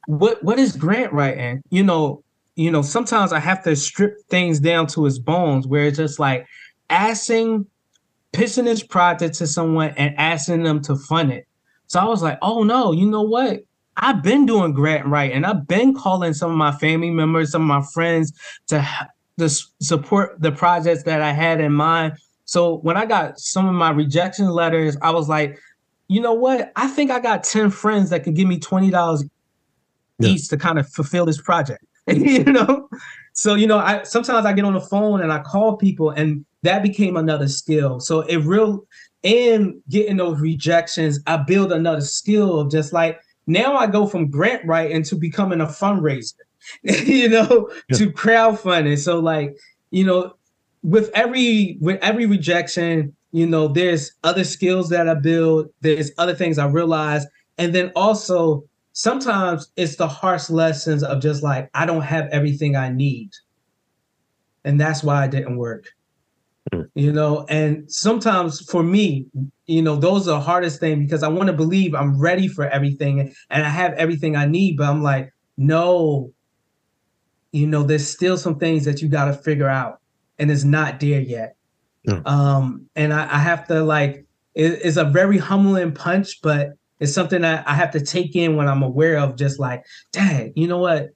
what 0.06 0.42
what 0.42 0.58
is 0.58 0.76
grant 0.76 1.12
writing? 1.12 1.62
You 1.70 1.84
know, 1.84 2.22
you 2.56 2.70
know, 2.70 2.82
sometimes 2.82 3.32
I 3.32 3.38
have 3.38 3.62
to 3.64 3.74
strip 3.76 4.18
things 4.28 4.60
down 4.60 4.86
to 4.88 5.06
its 5.06 5.18
bones 5.18 5.66
where 5.66 5.84
it's 5.84 5.96
just 5.96 6.18
like 6.18 6.46
asking, 6.90 7.66
pitching 8.32 8.66
this 8.66 8.82
project 8.82 9.36
to 9.36 9.46
someone 9.46 9.90
and 9.96 10.14
asking 10.18 10.62
them 10.64 10.82
to 10.82 10.96
fund 10.96 11.32
it. 11.32 11.46
So 11.92 12.00
I 12.00 12.04
was 12.04 12.22
like, 12.22 12.38
oh 12.40 12.62
no, 12.62 12.92
you 12.92 13.04
know 13.04 13.20
what? 13.20 13.64
I've 13.98 14.22
been 14.22 14.46
doing 14.46 14.72
grant 14.72 15.06
writing. 15.06 15.36
and 15.36 15.44
I've 15.44 15.68
been 15.68 15.94
calling 15.94 16.32
some 16.32 16.50
of 16.50 16.56
my 16.56 16.72
family 16.72 17.10
members, 17.10 17.50
some 17.50 17.60
of 17.60 17.68
my 17.68 17.86
friends 17.92 18.32
to, 18.68 18.82
to 19.38 19.50
support 19.50 20.40
the 20.40 20.52
projects 20.52 21.02
that 21.02 21.20
I 21.20 21.32
had 21.32 21.60
in 21.60 21.74
mind. 21.74 22.14
So 22.46 22.78
when 22.78 22.96
I 22.96 23.04
got 23.04 23.38
some 23.38 23.68
of 23.68 23.74
my 23.74 23.90
rejection 23.90 24.48
letters, 24.48 24.96
I 25.02 25.10
was 25.10 25.28
like, 25.28 25.58
you 26.08 26.22
know 26.22 26.32
what? 26.32 26.72
I 26.76 26.88
think 26.88 27.10
I 27.10 27.20
got 27.20 27.44
10 27.44 27.68
friends 27.68 28.08
that 28.08 28.24
could 28.24 28.36
give 28.36 28.48
me 28.48 28.58
$20 28.58 29.28
yeah. 30.18 30.28
each 30.30 30.48
to 30.48 30.56
kind 30.56 30.78
of 30.78 30.88
fulfill 30.88 31.26
this 31.26 31.42
project. 31.42 31.84
you 32.06 32.44
know? 32.44 32.88
So, 33.34 33.54
you 33.54 33.66
know, 33.66 33.76
I 33.76 34.02
sometimes 34.04 34.46
I 34.46 34.54
get 34.54 34.64
on 34.64 34.72
the 34.72 34.80
phone 34.80 35.20
and 35.20 35.30
I 35.30 35.40
call 35.40 35.76
people 35.76 36.08
and 36.08 36.46
that 36.62 36.82
became 36.82 37.18
another 37.18 37.48
skill. 37.48 38.00
So 38.00 38.22
it 38.22 38.38
real 38.38 38.86
and 39.24 39.80
getting 39.88 40.16
those 40.16 40.40
rejections, 40.40 41.20
I 41.26 41.36
build 41.36 41.72
another 41.72 42.00
skill 42.00 42.60
of 42.60 42.70
just 42.70 42.92
like 42.92 43.20
now 43.46 43.76
I 43.76 43.86
go 43.86 44.06
from 44.06 44.30
grant 44.30 44.64
writing 44.66 45.02
to 45.04 45.16
becoming 45.16 45.60
a 45.60 45.66
fundraiser, 45.66 46.34
you 46.82 47.28
know, 47.28 47.70
yeah. 47.88 47.98
to 47.98 48.10
crowdfunding. 48.10 48.98
So 48.98 49.20
like, 49.20 49.56
you 49.90 50.04
know, 50.04 50.34
with 50.82 51.10
every 51.14 51.78
with 51.80 51.98
every 52.02 52.26
rejection, 52.26 53.14
you 53.32 53.46
know, 53.46 53.68
there's 53.68 54.12
other 54.24 54.44
skills 54.44 54.88
that 54.90 55.08
I 55.08 55.14
build, 55.14 55.68
there's 55.80 56.10
other 56.18 56.34
things 56.34 56.58
I 56.58 56.66
realize, 56.66 57.26
and 57.58 57.74
then 57.74 57.92
also 57.94 58.64
sometimes 58.92 59.70
it's 59.76 59.96
the 59.96 60.08
harsh 60.08 60.50
lessons 60.50 61.02
of 61.02 61.22
just 61.22 61.42
like 61.42 61.70
I 61.74 61.86
don't 61.86 62.02
have 62.02 62.28
everything 62.28 62.76
I 62.76 62.88
need. 62.90 63.30
And 64.64 64.80
that's 64.80 65.02
why 65.02 65.24
it 65.24 65.30
didn't 65.32 65.56
work. 65.56 65.88
Mm. 66.72 66.88
You 66.94 67.12
know, 67.12 67.44
and 67.48 67.90
sometimes 67.90 68.60
for 68.70 68.82
me, 68.82 69.26
you 69.66 69.82
know, 69.82 69.96
those 69.96 70.28
are 70.28 70.38
the 70.38 70.40
hardest 70.40 70.80
thing 70.80 71.00
because 71.00 71.22
I 71.22 71.28
want 71.28 71.48
to 71.48 71.52
believe 71.52 71.94
I'm 71.94 72.20
ready 72.20 72.48
for 72.48 72.68
everything 72.68 73.32
and 73.50 73.62
I 73.64 73.68
have 73.68 73.92
everything 73.94 74.36
I 74.36 74.46
need, 74.46 74.76
but 74.76 74.88
I'm 74.88 75.02
like, 75.02 75.32
no, 75.56 76.32
you 77.52 77.66
know, 77.66 77.82
there's 77.82 78.06
still 78.06 78.36
some 78.36 78.58
things 78.58 78.84
that 78.84 79.02
you 79.02 79.08
got 79.08 79.26
to 79.26 79.34
figure 79.34 79.68
out 79.68 80.00
and 80.38 80.50
it's 80.50 80.64
not 80.64 81.00
there 81.00 81.20
yet. 81.20 81.56
Mm. 82.08 82.26
Um, 82.26 82.86
and 82.96 83.12
I, 83.12 83.24
I, 83.24 83.38
have 83.38 83.66
to 83.68 83.82
like, 83.82 84.24
it, 84.54 84.80
it's 84.82 84.96
a 84.96 85.04
very 85.04 85.38
humbling 85.38 85.92
punch, 85.92 86.40
but 86.42 86.70
it's 86.98 87.12
something 87.12 87.42
that 87.42 87.66
I 87.68 87.74
have 87.74 87.92
to 87.92 88.00
take 88.00 88.34
in 88.34 88.56
when 88.56 88.68
I'm 88.68 88.82
aware 88.82 89.18
of 89.18 89.36
just 89.36 89.60
like, 89.60 89.84
dang, 90.12 90.52
you 90.56 90.66
know 90.66 90.78
what? 90.78 91.10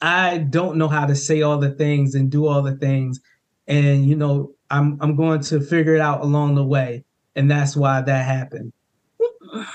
I 0.00 0.38
don't 0.38 0.76
know 0.76 0.88
how 0.88 1.06
to 1.06 1.14
say 1.14 1.42
all 1.42 1.58
the 1.58 1.70
things 1.72 2.14
and 2.14 2.30
do 2.30 2.46
all 2.46 2.62
the 2.62 2.76
things. 2.76 3.20
And, 3.66 4.06
you 4.06 4.16
know, 4.16 4.52
I'm 4.70 4.98
I'm 5.00 5.16
going 5.16 5.40
to 5.42 5.60
figure 5.60 5.94
it 5.94 6.00
out 6.00 6.22
along 6.22 6.54
the 6.54 6.64
way. 6.64 7.04
And 7.36 7.50
that's 7.50 7.76
why 7.76 8.00
that 8.00 8.24
happened. 8.24 8.72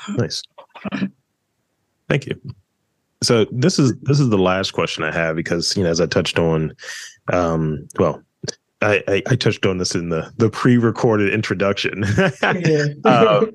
Nice. 0.09 0.43
Thank 2.07 2.25
you. 2.25 2.39
So 3.21 3.45
this 3.51 3.79
is 3.79 3.93
this 4.01 4.19
is 4.19 4.29
the 4.29 4.37
last 4.37 4.71
question 4.71 5.03
I 5.03 5.11
have 5.11 5.35
because 5.35 5.75
you 5.75 5.83
know 5.83 5.89
as 5.89 5.99
I 5.99 6.05
touched 6.05 6.39
on, 6.39 6.73
um, 7.33 7.87
well, 7.97 8.21
I, 8.81 9.03
I, 9.07 9.23
I 9.27 9.35
touched 9.35 9.65
on 9.65 9.77
this 9.77 9.93
in 9.93 10.09
the 10.09 10.31
the 10.37 10.49
pre-recorded 10.49 11.33
introduction. 11.33 12.03
uh, 13.05 13.45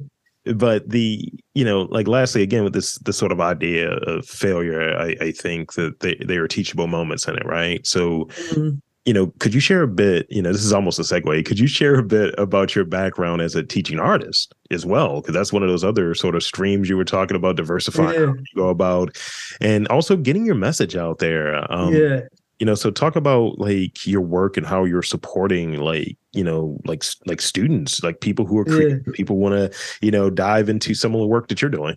but 0.55 0.89
the 0.89 1.33
you 1.55 1.65
know 1.65 1.83
like 1.91 2.07
lastly 2.07 2.43
again 2.43 2.65
with 2.65 2.75
this 2.75 2.99
this 2.99 3.17
sort 3.17 3.33
of 3.33 3.41
idea 3.41 3.93
of 3.93 4.27
failure 4.27 4.95
i 4.99 5.17
i 5.23 5.33
think 5.33 5.73
that 5.73 6.01
they, 6.01 6.17
they 6.17 6.37
are 6.37 6.47
teachable 6.47 6.87
moments 6.87 7.27
in 7.27 7.35
it 7.35 7.47
right 7.47 7.87
so 7.87 8.27
mm-hmm. 8.27 8.77
You 9.05 9.13
know 9.13 9.27
could 9.39 9.53
you 9.53 9.61
share 9.61 9.83
a 9.83 9.89
bit 9.89 10.27
you 10.31 10.41
know 10.41 10.53
this 10.53 10.65
is 10.65 10.73
almost 10.73 10.99
a 10.99 11.03
segue 11.03 11.45
could 11.45 11.59
you 11.59 11.67
share 11.67 11.97
a 11.97 12.03
bit 12.03 12.35
about 12.39 12.75
your 12.75 12.85
background 12.85 13.43
as 13.43 13.55
a 13.55 13.63
teaching 13.63 14.01
artist 14.01 14.55
as 14.71 14.87
well 14.87 15.21
because 15.21 15.35
that's 15.35 15.53
one 15.53 15.63
of 15.63 15.69
those 15.69 15.85
other 15.85 16.15
sort 16.15 16.35
of 16.35 16.43
streams 16.43 16.89
you 16.89 16.97
were 16.97 17.05
talking 17.05 17.37
about 17.37 17.57
diversifying 17.57 18.15
yeah. 18.15 18.27
you 18.27 18.57
go 18.57 18.69
about 18.69 19.17
and 19.61 19.87
also 19.89 20.17
getting 20.17 20.47
your 20.47 20.55
message 20.55 20.97
out 20.97 21.19
there 21.19 21.71
um, 21.73 21.95
yeah 21.95 22.21
you 22.59 22.67
know 22.67 22.75
so 22.75 22.91
talk 22.91 23.17
about 23.17 23.59
like 23.59 24.07
your 24.07 24.21
work 24.21 24.57
and 24.57 24.67
how 24.67 24.85
you're 24.85 25.03
supporting 25.03 25.75
like 25.75 26.17
you 26.33 26.45
know 26.45 26.79
like 26.85 27.05
like 27.27 27.41
students 27.41 28.03
like 28.03 28.21
people 28.21 28.47
who 28.47 28.59
are 28.59 28.65
creative 28.65 29.03
yeah. 29.07 29.13
people 29.13 29.37
want 29.37 29.55
to 29.55 29.79
you 30.01 30.11
know 30.11 30.31
dive 30.31 30.69
into 30.69 30.95
some 30.95 31.15
of 31.15 31.21
the 31.21 31.27
work 31.27 31.49
that 31.49 31.61
you're 31.61 31.71
doing 31.71 31.97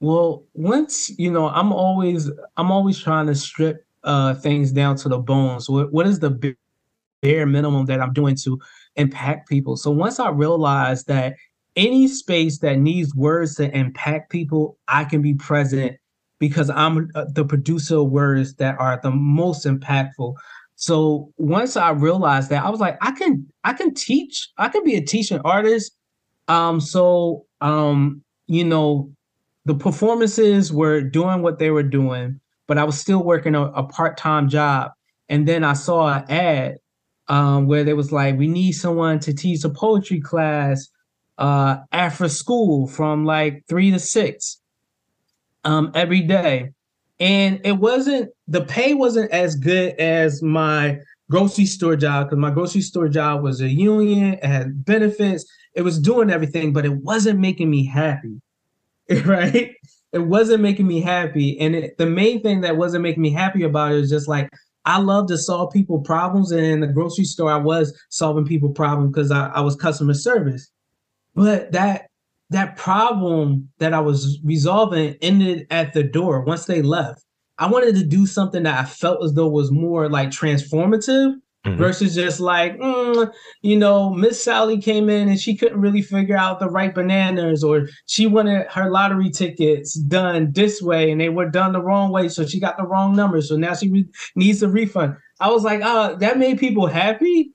well 0.00 0.42
once 0.54 1.10
you 1.18 1.30
know 1.30 1.48
i'm 1.50 1.72
always 1.72 2.30
i'm 2.56 2.70
always 2.70 2.98
trying 2.98 3.26
to 3.26 3.34
strip 3.34 3.86
uh 4.04 4.34
things 4.34 4.72
down 4.72 4.96
to 4.96 5.08
the 5.08 5.18
bones 5.18 5.68
what, 5.68 5.92
what 5.92 6.06
is 6.06 6.18
the 6.20 6.54
bare 7.22 7.46
minimum 7.46 7.86
that 7.86 8.00
i'm 8.00 8.12
doing 8.12 8.34
to 8.34 8.58
impact 8.96 9.48
people 9.48 9.76
so 9.76 9.90
once 9.90 10.18
i 10.18 10.28
realized 10.28 11.06
that 11.06 11.34
any 11.76 12.08
space 12.08 12.58
that 12.58 12.78
needs 12.78 13.14
words 13.14 13.54
to 13.56 13.70
impact 13.76 14.30
people 14.30 14.78
i 14.88 15.04
can 15.04 15.22
be 15.22 15.34
present 15.34 15.96
because 16.40 16.70
I'm 16.70 17.10
uh, 17.14 17.26
the 17.32 17.44
producer 17.44 17.98
of 17.98 18.10
words 18.10 18.54
that 18.56 18.80
are 18.80 18.98
the 19.00 19.12
most 19.12 19.64
impactful. 19.64 20.34
So 20.74 21.30
once 21.36 21.76
I 21.76 21.90
realized 21.90 22.48
that, 22.50 22.64
I 22.64 22.70
was 22.70 22.80
like, 22.80 22.96
I 23.02 23.12
can 23.12 23.46
I 23.62 23.74
can 23.74 23.94
teach. 23.94 24.48
I 24.58 24.68
can 24.68 24.82
be 24.82 24.96
a 24.96 25.04
teaching 25.04 25.40
artist. 25.44 25.92
Um, 26.48 26.80
so 26.80 27.44
um, 27.60 28.24
you 28.46 28.64
know, 28.64 29.12
the 29.66 29.74
performances 29.74 30.72
were 30.72 31.02
doing 31.02 31.42
what 31.42 31.58
they 31.58 31.70
were 31.70 31.84
doing, 31.84 32.40
but 32.70 32.78
I 32.78 32.84
was 32.84 33.00
still 33.00 33.24
working 33.24 33.56
a, 33.56 33.64
a 33.64 33.82
part-time 33.82 34.48
job. 34.48 34.92
And 35.28 35.48
then 35.48 35.64
I 35.64 35.72
saw 35.72 36.06
an 36.06 36.30
ad 36.30 36.76
um, 37.26 37.66
where 37.66 37.82
they 37.82 37.94
was 37.94 38.12
like, 38.12 38.38
we 38.38 38.46
need 38.46 38.72
someone 38.72 39.18
to 39.20 39.34
teach 39.34 39.64
a 39.64 39.68
poetry 39.68 40.20
class 40.20 40.88
uh, 41.38 41.78
after 41.90 42.28
school 42.28 42.86
from 42.86 43.24
like 43.24 43.64
three 43.68 43.90
to 43.90 43.98
six 43.98 44.60
um, 45.64 45.90
every 45.96 46.20
day. 46.20 46.70
And 47.18 47.60
it 47.64 47.72
wasn't, 47.72 48.30
the 48.46 48.64
pay 48.64 48.94
wasn't 48.94 49.32
as 49.32 49.56
good 49.56 49.96
as 49.98 50.40
my 50.40 51.00
grocery 51.28 51.66
store 51.66 51.96
job 51.96 52.26
because 52.26 52.38
my 52.38 52.52
grocery 52.52 52.82
store 52.82 53.08
job 53.08 53.42
was 53.42 53.60
a 53.60 53.68
union, 53.68 54.34
it 54.34 54.44
had 54.44 54.84
benefits, 54.84 55.44
it 55.74 55.82
was 55.82 55.98
doing 55.98 56.30
everything, 56.30 56.72
but 56.72 56.84
it 56.84 56.94
wasn't 56.98 57.40
making 57.40 57.68
me 57.68 57.84
happy. 57.84 58.40
Right? 59.26 59.74
It 60.12 60.20
wasn't 60.20 60.62
making 60.62 60.86
me 60.86 61.00
happy. 61.00 61.58
And 61.60 61.74
it, 61.74 61.98
the 61.98 62.06
main 62.06 62.42
thing 62.42 62.62
that 62.62 62.76
wasn't 62.76 63.02
making 63.02 63.22
me 63.22 63.30
happy 63.30 63.62
about 63.62 63.92
it 63.92 63.96
was 63.96 64.10
just 64.10 64.28
like, 64.28 64.48
I 64.84 64.98
love 64.98 65.28
to 65.28 65.38
solve 65.38 65.72
people 65.72 66.00
problems. 66.00 66.50
And 66.50 66.64
in 66.64 66.80
the 66.80 66.86
grocery 66.86 67.24
store, 67.24 67.50
I 67.50 67.56
was 67.56 67.96
solving 68.08 68.44
people 68.44 68.70
problems 68.70 69.12
because 69.12 69.30
I, 69.30 69.48
I 69.48 69.60
was 69.60 69.76
customer 69.76 70.14
service. 70.14 70.70
But 71.34 71.72
that 71.72 72.06
that 72.50 72.76
problem 72.76 73.68
that 73.78 73.94
I 73.94 74.00
was 74.00 74.40
resolving 74.42 75.16
ended 75.22 75.66
at 75.70 75.92
the 75.92 76.02
door 76.02 76.40
once 76.40 76.64
they 76.64 76.82
left. 76.82 77.24
I 77.58 77.70
wanted 77.70 77.94
to 77.96 78.04
do 78.04 78.26
something 78.26 78.64
that 78.64 78.78
I 78.78 78.84
felt 78.84 79.22
as 79.22 79.34
though 79.34 79.48
was 79.48 79.70
more 79.70 80.08
like 80.08 80.30
transformative 80.30 81.34
mm-hmm. 81.64 81.76
versus 81.76 82.14
just 82.14 82.40
like, 82.40 82.78
mm, 82.78 83.32
you 83.62 83.76
know, 83.76 84.10
Miss 84.10 84.42
Sally 84.42 84.80
came 84.80 85.08
in 85.08 85.28
and 85.28 85.40
she 85.40 85.56
couldn't 85.56 85.80
really 85.80 86.02
figure 86.02 86.36
out 86.36 86.60
the 86.60 86.68
right 86.68 86.94
bananas, 86.94 87.62
or 87.64 87.88
she 88.06 88.26
wanted 88.26 88.66
her 88.70 88.90
lottery 88.90 89.30
tickets 89.30 89.94
done 89.94 90.52
this 90.52 90.80
way 90.82 91.10
and 91.10 91.20
they 91.20 91.28
were 91.28 91.48
done 91.48 91.72
the 91.72 91.82
wrong 91.82 92.10
way. 92.10 92.28
So 92.28 92.46
she 92.46 92.60
got 92.60 92.76
the 92.76 92.86
wrong 92.86 93.14
number. 93.14 93.40
So 93.42 93.56
now 93.56 93.74
she 93.74 93.90
re- 93.90 94.08
needs 94.36 94.62
a 94.62 94.68
refund. 94.68 95.16
I 95.40 95.50
was 95.50 95.64
like, 95.64 95.82
uh, 95.82 96.14
that 96.16 96.38
made 96.38 96.58
people 96.58 96.86
happy 96.86 97.52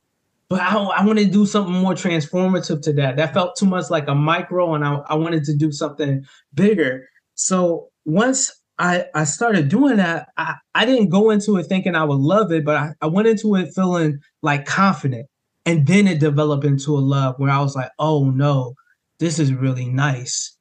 but 0.49 0.62
I, 0.62 0.76
I 0.76 1.06
wanted 1.06 1.26
to 1.26 1.32
do 1.32 1.45
something 1.45 1.74
more 1.74 1.93
transformative 1.93 2.82
to 2.84 2.93
that. 2.93 3.18
That 3.18 3.34
felt 3.34 3.56
too 3.58 3.66
much 3.66 3.89
like 3.89 4.08
a 4.08 4.16
micro, 4.16 4.76
and 4.76 4.86
I, 4.86 5.01
I 5.08 5.16
wanted 5.16 5.43
to 5.45 5.56
do 5.56 5.72
something 5.72 6.24
bigger. 6.53 7.08
So 7.34 7.89
once 8.06 8.51
I, 8.78 9.05
I 9.13 9.23
started 9.23 9.69
doing 9.69 9.97
that, 9.97 10.30
I, 10.38 10.55
I 10.73 10.86
didn't 10.86 11.09
go 11.09 11.30
into 11.30 11.57
it 11.57 11.63
thinking 11.63 11.95
I 11.95 12.03
would 12.03 12.19
love 12.19 12.51
it, 12.51 12.65
but 12.65 12.76
I, 12.76 12.91
I 13.01 13.07
went 13.07 13.28
into 13.28 13.55
it 13.55 13.73
feeling 13.73 14.19
like 14.41 14.65
confident. 14.65 15.28
And 15.65 15.88
then 15.88 16.07
it 16.07 16.19
developed 16.19 16.65
into 16.65 16.95
a 16.95 16.99
love 16.99 17.36
where 17.38 17.49
I 17.49 17.59
was 17.59 17.76
like, 17.76 17.89
oh 17.97 18.30
no, 18.30 18.76
this 19.19 19.39
is 19.39 19.53
really 19.53 19.88
nice. 19.88 20.55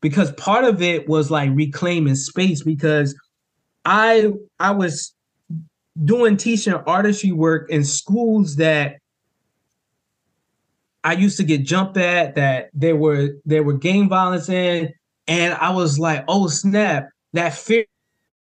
Because 0.00 0.30
part 0.32 0.64
of 0.64 0.82
it 0.82 1.08
was 1.08 1.30
like 1.30 1.50
reclaiming 1.54 2.14
space 2.14 2.62
because 2.62 3.18
I 3.84 4.32
I 4.60 4.70
was 4.72 5.14
doing 6.04 6.36
teaching 6.36 6.74
artistry 6.74 7.32
work 7.32 7.70
in 7.70 7.84
schools 7.84 8.56
that 8.56 8.96
I 11.04 11.12
used 11.14 11.36
to 11.38 11.44
get 11.44 11.64
jumped 11.64 11.96
at, 11.96 12.34
that 12.34 12.70
there 12.74 12.96
were 12.96 13.30
there 13.44 13.62
were 13.62 13.74
gang 13.74 14.08
violence 14.08 14.48
in, 14.48 14.92
and 15.26 15.54
I 15.54 15.70
was 15.70 15.98
like, 15.98 16.24
oh 16.28 16.48
snap, 16.48 17.08
that 17.34 17.54
fear 17.54 17.84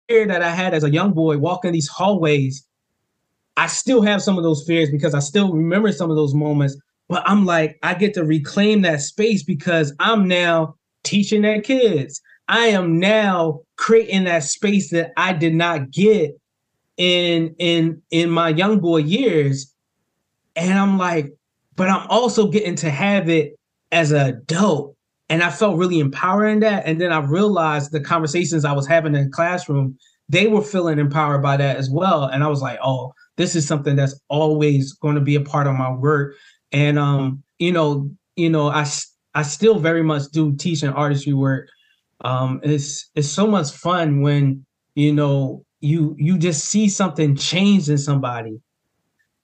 that 0.09 0.43
I 0.43 0.51
had 0.51 0.75
as 0.75 0.85
a 0.85 0.91
young 0.91 1.13
boy 1.13 1.39
walking 1.39 1.73
these 1.73 1.89
hallways, 1.89 2.67
I 3.57 3.67
still 3.67 4.03
have 4.03 4.23
some 4.23 4.39
of 4.39 4.45
those 4.45 4.65
fears 4.67 4.91
because 4.91 5.15
I 5.15 5.21
still 5.21 5.53
remember 5.53 5.93
some 5.93 6.11
of 6.11 6.17
those 6.17 6.35
moments. 6.35 6.77
But 7.09 7.23
I'm 7.27 7.45
like, 7.45 7.79
I 7.83 7.95
get 7.95 8.15
to 8.15 8.25
reclaim 8.25 8.83
that 8.83 9.01
space 9.01 9.43
because 9.43 9.95
I'm 9.99 10.27
now 10.27 10.77
teaching 11.05 11.43
their 11.43 11.61
kids. 11.61 12.21
I 12.49 12.67
am 12.67 12.99
now 12.99 13.61
creating 13.77 14.25
that 14.25 14.45
space 14.45 14.91
that 14.91 15.13
I 15.17 15.33
did 15.33 15.55
not 15.55 15.91
get 15.91 16.33
in 16.97 17.55
in 17.59 18.03
in 18.11 18.31
my 18.31 18.51
young 18.51 18.81
boy 18.81 18.99
years. 18.99 19.73
And 20.57 20.79
I'm 20.79 20.99
like, 20.99 21.33
but 21.77 21.89
I'm 21.89 22.07
also 22.09 22.49
getting 22.49 22.77
to 22.77 22.91
have 22.91 23.29
it 23.29 23.59
as 23.91 24.13
an 24.13 24.27
adult. 24.29 24.97
And 25.33 25.43
I 25.43 25.49
felt 25.49 25.79
really 25.79 25.99
empowering 25.99 26.61
that. 26.61 26.83
And 26.85 27.01
then 27.01 27.11
I 27.11 27.21
realized 27.21 27.91
the 27.91 28.01
conversations 28.01 28.67
I 28.67 28.73
was 28.73 28.87
having 28.87 29.15
in 29.15 29.25
the 29.25 29.31
classroom, 29.31 29.97
they 30.29 30.47
were 30.47 30.61
feeling 30.61 30.99
empowered 30.99 31.43
by 31.43 31.57
that 31.57 31.79
as 31.79 31.89
well. 31.89 32.25
And 32.25 32.45
I 32.45 32.49
was 32.49 32.61
like, 32.61 32.79
oh, 32.85 33.15
this 33.39 33.57
is 33.57 33.67
something 33.67 33.97
that's 33.97 34.15
always 34.29 34.93
going 34.93 35.15
to 35.15 35.23
be 35.23 35.35
a 35.35 35.41
part 35.41 35.67
of 35.67 35.75
my 35.75 35.91
work. 35.91 36.35
And 36.71 36.99
um, 36.99 37.43
you 37.59 37.73
know, 37.73 38.11
you 38.37 38.51
know, 38.51 38.69
I 38.69 38.87
I 39.35 39.41
still 39.41 39.79
very 39.79 40.03
much 40.03 40.25
do 40.33 40.55
teaching 40.55 40.91
artistry 40.91 41.33
work. 41.33 41.67
Um, 42.21 42.61
it's 42.63 43.09
it's 43.15 43.31
so 43.31 43.47
much 43.47 43.71
fun 43.71 44.21
when 44.21 44.67
you 44.97 45.15
know 45.15 45.65
you 45.81 46.15
you 46.19 46.37
just 46.37 46.67
see 46.67 46.91
something 46.91 47.37
change 47.37 47.89
in 47.89 47.97
somebody, 47.97 48.61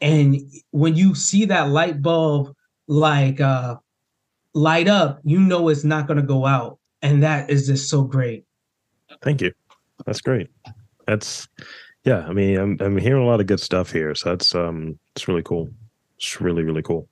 and 0.02 0.36
when 0.70 0.96
you 0.96 1.14
see 1.14 1.46
that 1.46 1.70
light 1.70 2.02
bulb 2.02 2.54
like 2.88 3.40
uh 3.40 3.76
light 4.58 4.88
up, 4.88 5.20
you 5.24 5.38
know 5.38 5.68
it's 5.68 5.84
not 5.84 6.06
going 6.06 6.16
to 6.16 6.22
go 6.22 6.46
out, 6.46 6.78
and 7.02 7.22
that 7.22 7.50
is 7.50 7.66
just 7.66 7.88
so 7.88 8.02
great. 8.02 8.44
Thank 9.22 9.40
you. 9.40 9.52
That's 10.04 10.20
great. 10.20 10.48
That's 11.06 11.48
yeah. 12.04 12.26
I 12.26 12.32
mean, 12.32 12.58
I'm 12.58 12.76
I'm 12.80 12.98
hearing 12.98 13.22
a 13.22 13.26
lot 13.26 13.40
of 13.40 13.46
good 13.46 13.60
stuff 13.60 13.90
here, 13.92 14.14
so 14.14 14.30
that's 14.30 14.54
um, 14.54 14.98
it's 15.14 15.28
really 15.28 15.42
cool. 15.42 15.68
It's 16.18 16.40
really 16.40 16.64
really 16.64 16.82
cool. 16.82 17.08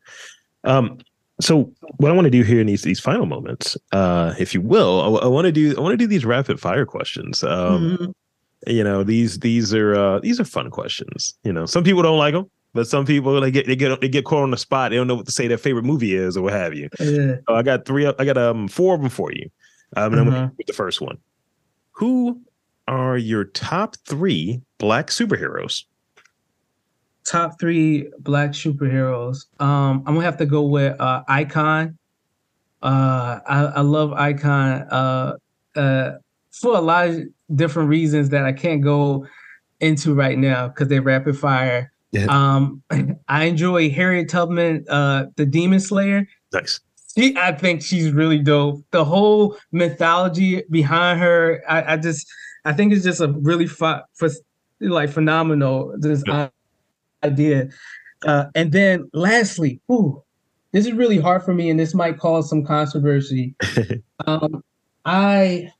Um, 0.64 0.99
so 1.40 1.72
what 1.99 2.11
I 2.11 2.14
want 2.14 2.24
to 2.26 2.30
do 2.30 2.42
here 2.42 2.61
in 2.61 2.66
these 2.66 2.82
these 2.82 3.01
final 3.01 3.26
moments, 3.26 3.76
uh, 3.92 4.34
if 4.38 4.55
you 4.55 4.61
will, 4.61 5.01
I, 5.01 5.24
I 5.24 5.26
want 5.28 5.47
to 5.47 5.53
do 5.53 5.76
I 5.76 5.80
want 5.80 5.92
to 5.92 5.97
do 5.97 6.07
these 6.07 6.24
rapid 6.24 6.61
fire 6.61 6.86
questions. 6.86 7.44
Um, 7.44 7.99
mm-hmm. 7.99 8.70
You 8.70 8.82
know, 8.82 9.05
these 9.05 9.38
these 9.38 9.74
are 9.74 9.94
uh, 9.94 10.20
these 10.20 10.40
are 10.40 10.44
fun 10.44 10.70
questions. 10.70 11.34
You 11.44 11.53
know, 11.53 11.66
some 11.66 11.84
people 11.84 12.03
don't 12.03 12.18
like 12.18 12.34
them. 12.34 12.51
But 12.77 12.87
some 12.87 13.05
people 13.05 13.41
they 13.41 13.51
get 13.51 13.66
they 13.66 13.74
get 13.74 14.01
they 14.01 14.09
get 14.09 14.24
caught 14.24 14.43
on 14.43 14.51
the 14.51 14.57
spot. 14.57 14.91
They 14.91 14.97
don't 14.97 15.07
know 15.07 15.16
what 15.16 15.27
to 15.27 15.33
say 15.33 15.49
their 15.49 15.59
favorite 15.59 15.85
movie 15.85 16.14
is 16.14 16.37
or 16.37 16.43
what 16.43 16.53
have 16.53 16.74
you. 16.74 16.89
Yeah. 17.01 17.37
So 17.49 17.55
I 17.55 17.62
got 17.62 17.85
three. 17.85 18.07
I 18.07 18.24
got 18.24 18.39
um 18.39 18.68
four 18.68 18.95
of 18.95 19.01
them 19.01 19.11
for 19.11 19.33
you. 19.33 19.51
Um, 19.97 20.12
and 20.12 20.20
I'm 20.20 20.27
gonna 20.27 20.41
with 20.43 20.51
mm-hmm. 20.51 20.61
the 20.66 20.72
first 20.72 21.01
one. 21.01 21.18
Who 21.93 22.41
are 22.87 23.16
your 23.16 23.45
top 23.45 23.97
three 24.07 24.61
black 24.79 25.09
superheroes? 25.09 25.85
Top 27.24 27.59
three 27.59 28.09
black 28.20 28.51
superheroes. 28.51 29.47
Um, 29.61 30.05
I'm 30.07 30.14
gonna 30.14 30.22
have 30.22 30.37
to 30.39 30.47
go 30.47 30.62
with 30.62 31.01
uh, 31.01 31.22
Icon. 31.27 31.99
Uh, 32.83 33.41
I, 33.47 33.64
I 33.77 33.81
love 33.81 34.12
Icon. 34.12 34.83
Uh, 34.83 35.37
uh, 35.74 36.12
for 36.53 36.77
a 36.77 36.81
lot 36.81 37.09
of 37.09 37.22
different 37.55 37.89
reasons 37.89 38.31
that 38.31 38.45
I 38.45 38.53
can't 38.53 38.83
go 38.83 39.27
into 39.81 40.14
right 40.14 40.39
now 40.39 40.68
because 40.68 40.89
they 40.89 41.01
rapid 41.01 41.39
fire. 41.39 41.93
Yeah. 42.12 42.26
Um, 42.26 42.82
I 43.28 43.44
enjoy 43.44 43.90
Harriet 43.90 44.28
Tubman, 44.28 44.84
uh, 44.88 45.26
the 45.36 45.46
Demon 45.46 45.80
Slayer. 45.80 46.26
Nice. 46.52 46.80
She, 47.16 47.36
I 47.36 47.52
think 47.52 47.82
she's 47.82 48.12
really 48.12 48.38
dope. 48.38 48.84
The 48.90 49.04
whole 49.04 49.57
mythology 49.72 50.62
behind 50.70 51.18
her, 51.20 51.62
I, 51.68 51.94
I 51.94 51.96
just, 51.96 52.26
I 52.64 52.72
think 52.72 52.92
it's 52.92 53.04
just 53.04 53.20
a 53.20 53.28
really 53.28 53.66
fun, 53.66 54.02
for, 54.14 54.28
like 54.80 55.11
phenomenal 55.11 55.94
this 55.98 56.22
yeah. 56.26 56.48
idea. 57.24 57.68
Uh, 58.26 58.46
and 58.54 58.72
then 58.72 59.09
lastly, 59.12 59.80
ooh, 59.90 60.22
this 60.72 60.86
is 60.86 60.92
really 60.92 61.18
hard 61.18 61.42
for 61.42 61.54
me, 61.54 61.70
and 61.70 61.80
this 61.80 61.94
might 61.94 62.18
cause 62.18 62.50
some 62.50 62.64
controversy. 62.64 63.54
um, 64.26 64.62
I 65.04 65.70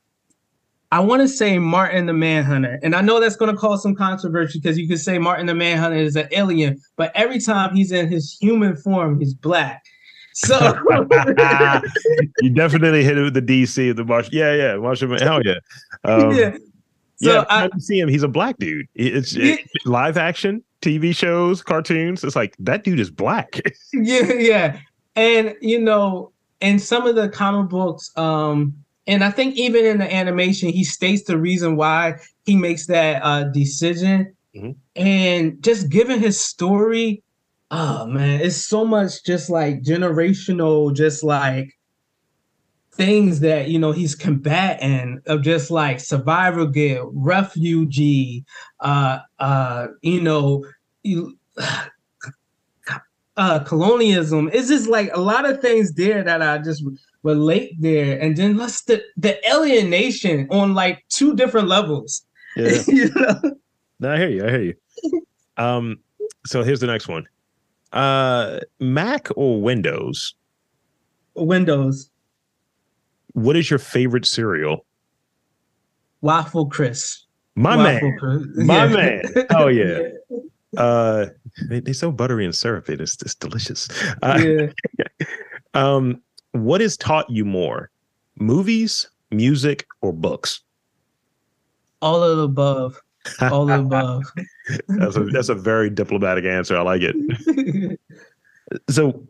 I 0.91 1.01
want 1.01 1.21
to 1.21 1.27
say 1.27 1.59
Martian 1.59 2.05
the 2.05 2.13
Manhunter, 2.13 2.79
and 2.81 2.95
I 2.95 3.01
know 3.01 3.19
that's 3.19 3.35
going 3.35 3.53
to 3.53 3.57
cause 3.57 3.83
some 3.83 3.93
controversy 3.93 4.59
because 4.59 4.77
you 4.77 4.87
could 4.87 4.99
say 4.99 5.17
Martian 5.17 5.45
the 5.45 5.55
Manhunter 5.55 5.97
is 5.97 6.15
an 6.15 6.27
alien, 6.31 6.79
but 6.95 7.11
every 7.13 7.39
time 7.39 7.75
he's 7.75 7.91
in 7.91 8.07
his 8.07 8.37
human 8.39 8.75
form, 8.77 9.19
he's 9.19 9.33
black. 9.33 9.83
So 10.33 10.55
you 12.41 12.49
definitely 12.51 13.03
hit 13.03 13.17
it 13.17 13.23
with 13.23 13.33
the 13.33 13.41
DC, 13.41 13.95
the 13.95 14.05
Martian. 14.05 14.33
Yeah, 14.33 14.53
yeah, 14.53 14.75
Martian. 14.77 15.11
Hell 15.17 15.41
yeah. 15.43 15.55
Um, 16.03 16.31
yeah. 16.31 16.55
So 17.17 17.33
yeah, 17.33 17.45
I, 17.49 17.65
I 17.65 17.77
see 17.79 17.99
him. 17.99 18.07
He's 18.07 18.23
a 18.23 18.27
black 18.27 18.57
dude. 18.59 18.87
It's 18.93 19.35
it, 19.35 19.59
live 19.85 20.15
action 20.15 20.63
TV 20.81 21.15
shows, 21.15 21.63
cartoons. 21.63 22.23
It's 22.23 22.35
like 22.35 22.55
that 22.59 22.83
dude 22.83 22.99
is 22.99 23.09
black. 23.09 23.59
yeah, 23.93 24.33
yeah, 24.33 24.79
and 25.15 25.55
you 25.59 25.81
know, 25.81 26.31
in 26.61 26.77
some 26.77 27.07
of 27.07 27.15
the 27.15 27.29
comic 27.29 27.69
books, 27.69 28.11
um, 28.15 28.75
and 29.07 29.23
I 29.23 29.31
think 29.31 29.55
even 29.55 29.85
in 29.85 29.99
the 29.99 30.13
animation, 30.13 30.69
he 30.69 30.83
states 30.83 31.23
the 31.23 31.37
reason 31.37 31.77
why 31.77 32.19
he 32.45 32.57
makes 32.57 32.87
that 32.87 33.23
uh, 33.23 33.45
decision. 33.45 34.35
Mm-hmm. 34.53 34.71
And 35.01 35.63
just 35.63 35.89
given 35.89 36.19
his 36.19 36.39
story, 36.39 37.23
oh 37.71 38.05
man, 38.05 38.41
it's 38.41 38.57
so 38.57 38.83
much 38.85 39.23
just 39.23 39.49
like 39.49 39.81
generational, 39.81 40.93
just 40.93 41.23
like 41.23 41.73
things 42.91 43.39
that 43.41 43.69
you 43.69 43.77
know 43.79 43.91
he's 43.91 44.15
combating 44.15 45.21
of 45.27 45.41
just 45.41 45.71
like 45.71 46.01
survival 46.01 46.67
guilt, 46.67 47.09
refugee, 47.13 48.43
uh, 48.81 49.19
uh, 49.39 49.87
you 50.01 50.19
know, 50.19 50.65
you, 51.03 51.37
uh, 53.37 53.59
colonialism. 53.59 54.49
It's 54.51 54.67
just 54.67 54.89
like 54.89 55.11
a 55.13 55.21
lot 55.21 55.49
of 55.49 55.61
things 55.61 55.93
there 55.93 56.23
that 56.23 56.41
I 56.41 56.57
just 56.57 56.83
relate 57.23 57.73
there, 57.79 58.19
and 58.19 58.35
then 58.35 58.57
let's 58.57 58.83
the 58.83 59.03
the 59.15 59.37
alienation 59.49 60.47
on 60.51 60.73
like 60.73 61.03
two 61.09 61.35
different 61.35 61.67
levels. 61.67 62.25
Yeah. 62.55 62.81
you 62.87 63.09
know? 63.15 63.39
No, 63.99 64.13
I 64.13 64.17
hear 64.17 64.29
you. 64.29 64.45
I 64.45 64.49
hear 64.49 64.61
you. 64.61 64.73
Um, 65.57 65.99
so 66.45 66.63
here's 66.63 66.79
the 66.79 66.87
next 66.87 67.07
one. 67.07 67.25
Uh, 67.93 68.59
Mac 68.79 69.29
or 69.35 69.61
Windows? 69.61 70.35
Windows. 71.35 72.09
What 73.33 73.55
is 73.55 73.69
your 73.69 73.79
favorite 73.79 74.25
cereal? 74.25 74.85
Waffle 76.21 76.67
crisp. 76.67 77.25
My 77.55 77.75
Waffle 77.75 78.09
man. 78.09 78.17
Crisp. 78.17 78.49
My 78.55 78.85
yeah. 78.85 78.95
man. 78.95 79.47
Oh 79.51 79.67
yeah. 79.67 79.99
Uh, 80.75 81.27
they, 81.69 81.79
they're 81.79 81.93
so 81.93 82.11
buttery 82.11 82.43
and 82.45 82.53
syrupy. 82.53 82.93
It's, 82.93 83.19
it's 83.21 83.33
delicious. 83.33 83.87
Uh, 84.21 84.37
yeah. 84.43 85.25
um, 85.73 86.21
what 86.63 86.81
has 86.81 86.97
taught 86.97 87.29
you 87.29 87.45
more 87.45 87.89
movies 88.37 89.09
music 89.31 89.85
or 90.01 90.13
books 90.13 90.61
all 92.01 92.23
of 92.23 92.37
the 92.37 92.43
above 92.43 93.01
all 93.41 93.63
of 93.63 93.67
the 93.67 93.79
above 93.79 94.23
that's 94.87 95.15
a 95.15 95.23
that's 95.25 95.49
a 95.49 95.55
very 95.55 95.89
diplomatic 95.89 96.45
answer 96.45 96.77
i 96.77 96.81
like 96.81 97.01
it 97.03 97.99
so 98.89 99.25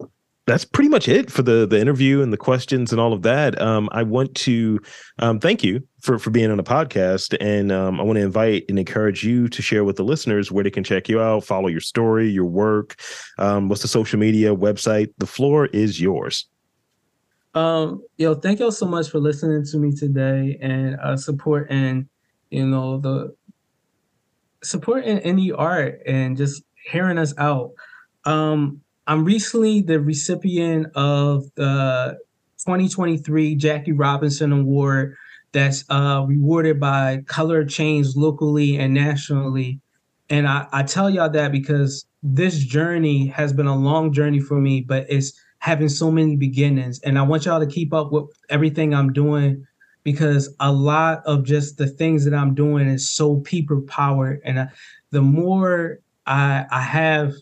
that's 0.47 0.63
pretty 0.63 0.89
much 0.89 1.09
it 1.09 1.30
for 1.30 1.43
the 1.43 1.67
the 1.67 1.80
interview 1.80 2.21
and 2.21 2.32
the 2.32 2.38
questions 2.38 2.91
and 2.91 2.99
all 2.99 3.13
of 3.13 3.21
that. 3.21 3.61
Um, 3.61 3.89
I 3.91 4.01
want 4.01 4.34
to 4.36 4.80
um, 5.19 5.39
thank 5.39 5.63
you 5.63 5.86
for 6.01 6.17
for 6.17 6.30
being 6.32 6.49
on 6.49 6.57
the 6.57 6.63
podcast, 6.63 7.38
and 7.41 7.71
um, 7.71 7.99
I 7.99 8.03
want 8.03 8.17
to 8.17 8.23
invite 8.23 8.63
and 8.69 8.80
encourage 8.80 9.23
you 9.23 9.49
to 9.49 9.61
share 9.61 9.84
with 9.84 9.97
the 9.97 10.03
listeners 10.03 10.51
where 10.51 10.63
they 10.63 10.71
can 10.71 10.86
check 10.86 11.09
you 11.09 11.19
out, 11.19 11.43
follow 11.43 11.67
your 11.67 11.82
story, 11.82 12.30
your 12.30 12.45
work. 12.45 12.95
Um, 13.38 13.67
what's 13.67 13.82
the 13.82 13.89
social 13.89 14.17
media 14.17 14.55
website? 14.55 15.13
The 15.17 15.28
floor 15.28 15.67
is 15.67 16.01
yours. 16.01 16.47
Um, 17.57 18.03
yo, 18.17 18.35
thank 18.35 18.59
y'all 18.59 18.69
so 18.69 18.85
much 18.85 19.09
for 19.09 19.17
listening 19.17 19.65
to 19.65 19.77
me 19.79 19.91
today 19.91 20.59
and 20.61 20.95
uh, 21.01 21.17
supporting, 21.17 22.07
you 22.51 22.67
know, 22.67 22.99
the 22.99 23.35
supporting 24.61 25.17
any 25.19 25.51
art 25.51 25.99
and 26.05 26.37
just 26.37 26.61
hearing 26.91 27.17
us 27.17 27.33
out. 27.39 27.71
Um, 28.25 28.81
I'm 29.07 29.25
recently 29.25 29.81
the 29.81 29.99
recipient 29.99 30.95
of 30.95 31.45
the 31.55 32.19
2023 32.59 33.55
Jackie 33.55 33.91
Robinson 33.91 34.51
Award 34.51 35.15
that's 35.51 35.83
uh, 35.89 36.25
rewarded 36.27 36.79
by 36.79 37.23
Color 37.25 37.65
Change 37.65 38.15
locally 38.15 38.77
and 38.77 38.93
nationally. 38.93 39.81
And 40.29 40.47
I, 40.47 40.67
I 40.71 40.83
tell 40.83 41.09
y'all 41.09 41.31
that 41.31 41.51
because 41.51 42.05
this 42.21 42.59
journey 42.59 43.25
has 43.29 43.51
been 43.51 43.65
a 43.65 43.75
long 43.75 44.13
journey 44.13 44.41
for 44.41 44.61
me, 44.61 44.81
but 44.81 45.07
it's 45.09 45.33
having 45.68 45.89
so 45.89 46.09
many 46.09 46.38
beginnings. 46.38 46.97
And 47.01 47.20
I 47.20 47.24
want 47.24 47.43
y'all 47.43 47.59
to 47.59 47.68
keep 47.68 47.93
up 47.93 48.09
with 48.13 48.26
everything 48.49 48.95
I'm 48.95 49.11
doing 49.11 49.68
because 50.03 50.55
a 50.61 50.72
lot 50.72 51.22
of 51.26 51.43
just 51.43 51.78
the 51.78 51.88
things 51.88 52.24
that 52.24 52.34
I'm 52.34 52.55
doing 52.55 52.88
is 52.88 53.09
so 53.09 53.41
people 53.41 53.82
powered. 53.82 54.39
And 54.45 54.61
I, 54.61 54.70
the 55.11 55.22
more 55.22 55.99
I, 56.26 56.65
I 56.72 56.80
have 56.80 57.34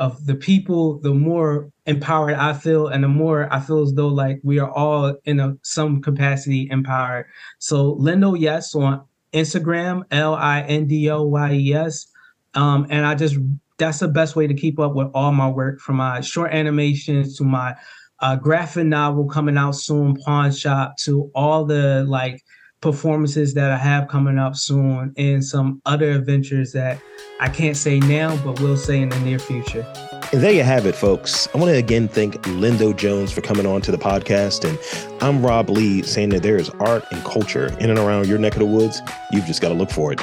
of 0.00 0.26
the 0.26 0.34
people, 0.34 0.98
the 0.98 1.14
more 1.14 1.70
empowered 1.86 2.34
I 2.34 2.54
feel, 2.54 2.88
and 2.88 3.04
the 3.04 3.08
more 3.08 3.46
I 3.54 3.60
feel 3.60 3.82
as 3.82 3.94
though 3.94 4.08
like 4.08 4.40
we 4.42 4.58
are 4.58 4.70
all 4.72 5.14
in 5.24 5.38
a, 5.38 5.56
some 5.62 6.02
capacity 6.02 6.66
empowered. 6.72 7.26
So 7.60 7.94
Lindo 7.94 8.36
Yes 8.36 8.74
on 8.74 9.04
Instagram, 9.32 10.02
L 10.10 10.34
I 10.34 10.62
N 10.62 10.88
D 10.88 11.08
O 11.08 11.22
Y 11.22 11.52
E 11.52 11.74
S. 11.74 12.08
Um, 12.54 12.88
and 12.90 13.06
I 13.06 13.14
just 13.14 13.36
that's 13.80 13.98
the 13.98 14.08
best 14.08 14.36
way 14.36 14.46
to 14.46 14.54
keep 14.54 14.78
up 14.78 14.94
with 14.94 15.08
all 15.14 15.32
my 15.32 15.48
work 15.48 15.80
from 15.80 15.96
my 15.96 16.20
short 16.20 16.52
animations 16.52 17.36
to 17.38 17.44
my 17.44 17.74
uh, 18.20 18.36
graphic 18.36 18.86
novel 18.86 19.26
coming 19.26 19.56
out 19.56 19.74
soon, 19.74 20.14
Pawn 20.24 20.52
Shop, 20.52 20.96
to 20.98 21.30
all 21.34 21.64
the 21.64 22.04
like 22.06 22.42
performances 22.80 23.54
that 23.54 23.70
I 23.70 23.76
have 23.76 24.08
coming 24.08 24.38
up 24.38 24.54
soon 24.54 25.12
and 25.16 25.44
some 25.44 25.82
other 25.84 26.12
adventures 26.12 26.72
that 26.72 27.00
I 27.40 27.48
can't 27.48 27.76
say 27.76 27.98
now, 28.00 28.36
but 28.44 28.60
will 28.60 28.76
say 28.76 29.00
in 29.00 29.08
the 29.08 29.18
near 29.20 29.38
future. 29.38 29.86
And 30.32 30.42
there 30.42 30.52
you 30.52 30.62
have 30.62 30.86
it, 30.86 30.94
folks. 30.94 31.48
I 31.54 31.58
want 31.58 31.70
to 31.70 31.76
again 31.76 32.06
thank 32.06 32.34
Lindo 32.42 32.96
Jones 32.96 33.32
for 33.32 33.40
coming 33.40 33.66
on 33.66 33.80
to 33.82 33.90
the 33.90 33.98
podcast. 33.98 34.68
And 34.68 35.22
I'm 35.22 35.44
Rob 35.44 35.70
Lee 35.70 36.02
saying 36.02 36.28
that 36.30 36.42
there 36.42 36.56
is 36.56 36.70
art 36.80 37.04
and 37.10 37.24
culture 37.24 37.74
in 37.80 37.90
and 37.90 37.98
around 37.98 38.28
your 38.28 38.38
neck 38.38 38.52
of 38.52 38.60
the 38.60 38.66
woods. 38.66 39.00
You've 39.32 39.46
just 39.46 39.60
got 39.60 39.70
to 39.70 39.74
look 39.74 39.90
for 39.90 40.12
it. 40.12 40.20